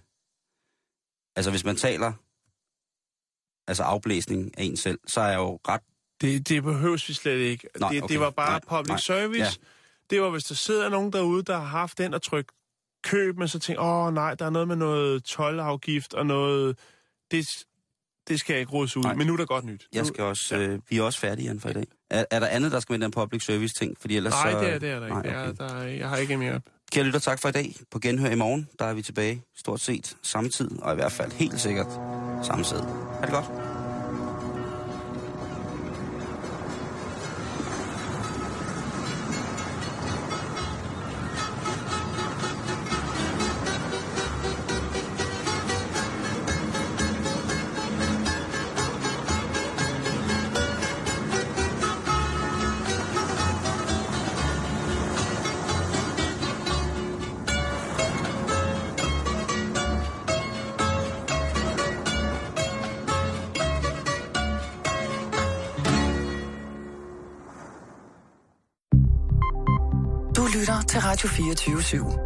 Altså, 1.36 1.50
hvis 1.50 1.64
man 1.64 1.76
taler 1.76 2.12
altså 3.66 3.82
afblæsning 3.82 4.58
af 4.58 4.64
en 4.64 4.76
selv, 4.76 4.98
så 5.06 5.20
er 5.20 5.28
jeg 5.28 5.36
jo 5.36 5.60
ret... 5.68 5.80
Det, 6.20 6.48
det 6.48 6.62
behøves 6.62 7.08
vi 7.08 7.14
slet 7.14 7.38
ikke. 7.38 7.68
Nej, 7.78 7.90
det, 7.92 8.02
okay. 8.02 8.12
det 8.12 8.20
var 8.20 8.30
bare 8.30 8.50
Nej, 8.50 8.60
public 8.68 8.88
nej. 8.88 8.98
service. 8.98 9.40
Ja. 9.40 9.50
Det 10.10 10.22
var, 10.22 10.30
hvis 10.30 10.44
der 10.44 10.54
sidder 10.54 10.88
nogen 10.88 11.12
derude, 11.12 11.42
der 11.42 11.58
har 11.58 11.64
haft 11.64 11.98
den 11.98 12.14
og 12.14 12.22
trykt 12.22 12.50
køb, 13.04 13.38
men 13.38 13.48
så 13.48 13.58
tænker, 13.58 13.82
åh 13.82 14.14
nej, 14.14 14.34
der 14.34 14.46
er 14.46 14.50
noget 14.50 14.68
med 14.68 14.76
noget 14.76 15.24
tolvafgift 15.24 16.14
og 16.14 16.26
noget... 16.26 16.78
Det, 17.30 17.46
det 18.28 18.40
skal 18.40 18.54
jeg 18.54 18.60
ikke 18.60 18.72
rådes 18.72 18.96
ud. 18.96 19.02
Nej. 19.02 19.14
Men 19.14 19.26
nu 19.26 19.32
er 19.32 19.36
der 19.36 19.44
godt 19.44 19.64
nyt. 19.64 19.86
Jeg 19.92 20.06
skal 20.06 20.24
også... 20.24 20.56
Øh, 20.56 20.78
vi 20.88 20.98
er 20.98 21.02
også 21.02 21.18
færdige, 21.18 21.46
Jan, 21.46 21.60
for 21.60 21.68
i 21.68 21.72
dag. 21.72 21.86
Er, 22.10 22.24
er 22.30 22.40
der 22.40 22.46
andet, 22.46 22.72
der 22.72 22.80
skal 22.80 22.92
med 22.92 23.00
den 23.00 23.10
public 23.10 23.44
service 23.44 23.74
ting? 23.74 23.96
Fordi 24.00 24.16
ellers 24.16 24.32
Nej, 24.32 24.52
så... 24.52 24.60
det 24.60 24.68
er, 24.74 24.78
det 24.78 24.90
er 24.90 24.98
der 24.98 25.06
ikke. 25.06 25.18
Nej, 25.18 25.48
okay. 25.48 25.56
der, 25.58 25.74
er, 25.74 25.88
jeg 25.88 26.08
har 26.08 26.16
ikke 26.16 26.36
mere. 26.36 26.60
Kære 26.92 27.04
lytter, 27.04 27.20
tak 27.20 27.40
for 27.40 27.48
i 27.48 27.52
dag. 27.52 27.74
På 27.90 27.98
genhør 27.98 28.30
i 28.30 28.34
morgen, 28.34 28.68
der 28.78 28.84
er 28.84 28.94
vi 28.94 29.02
tilbage 29.02 29.42
stort 29.56 29.80
set 29.80 30.16
samme 30.22 30.50
tid, 30.50 30.70
og 30.82 30.92
i 30.92 30.94
hvert 30.94 31.12
fald 31.12 31.32
helt 31.32 31.60
sikkert 31.60 31.92
samme 32.42 32.64
sted. 32.64 32.80
Ha' 32.80 33.26
det 33.26 33.30
godt. 33.30 33.83
Lytter 71.94 72.23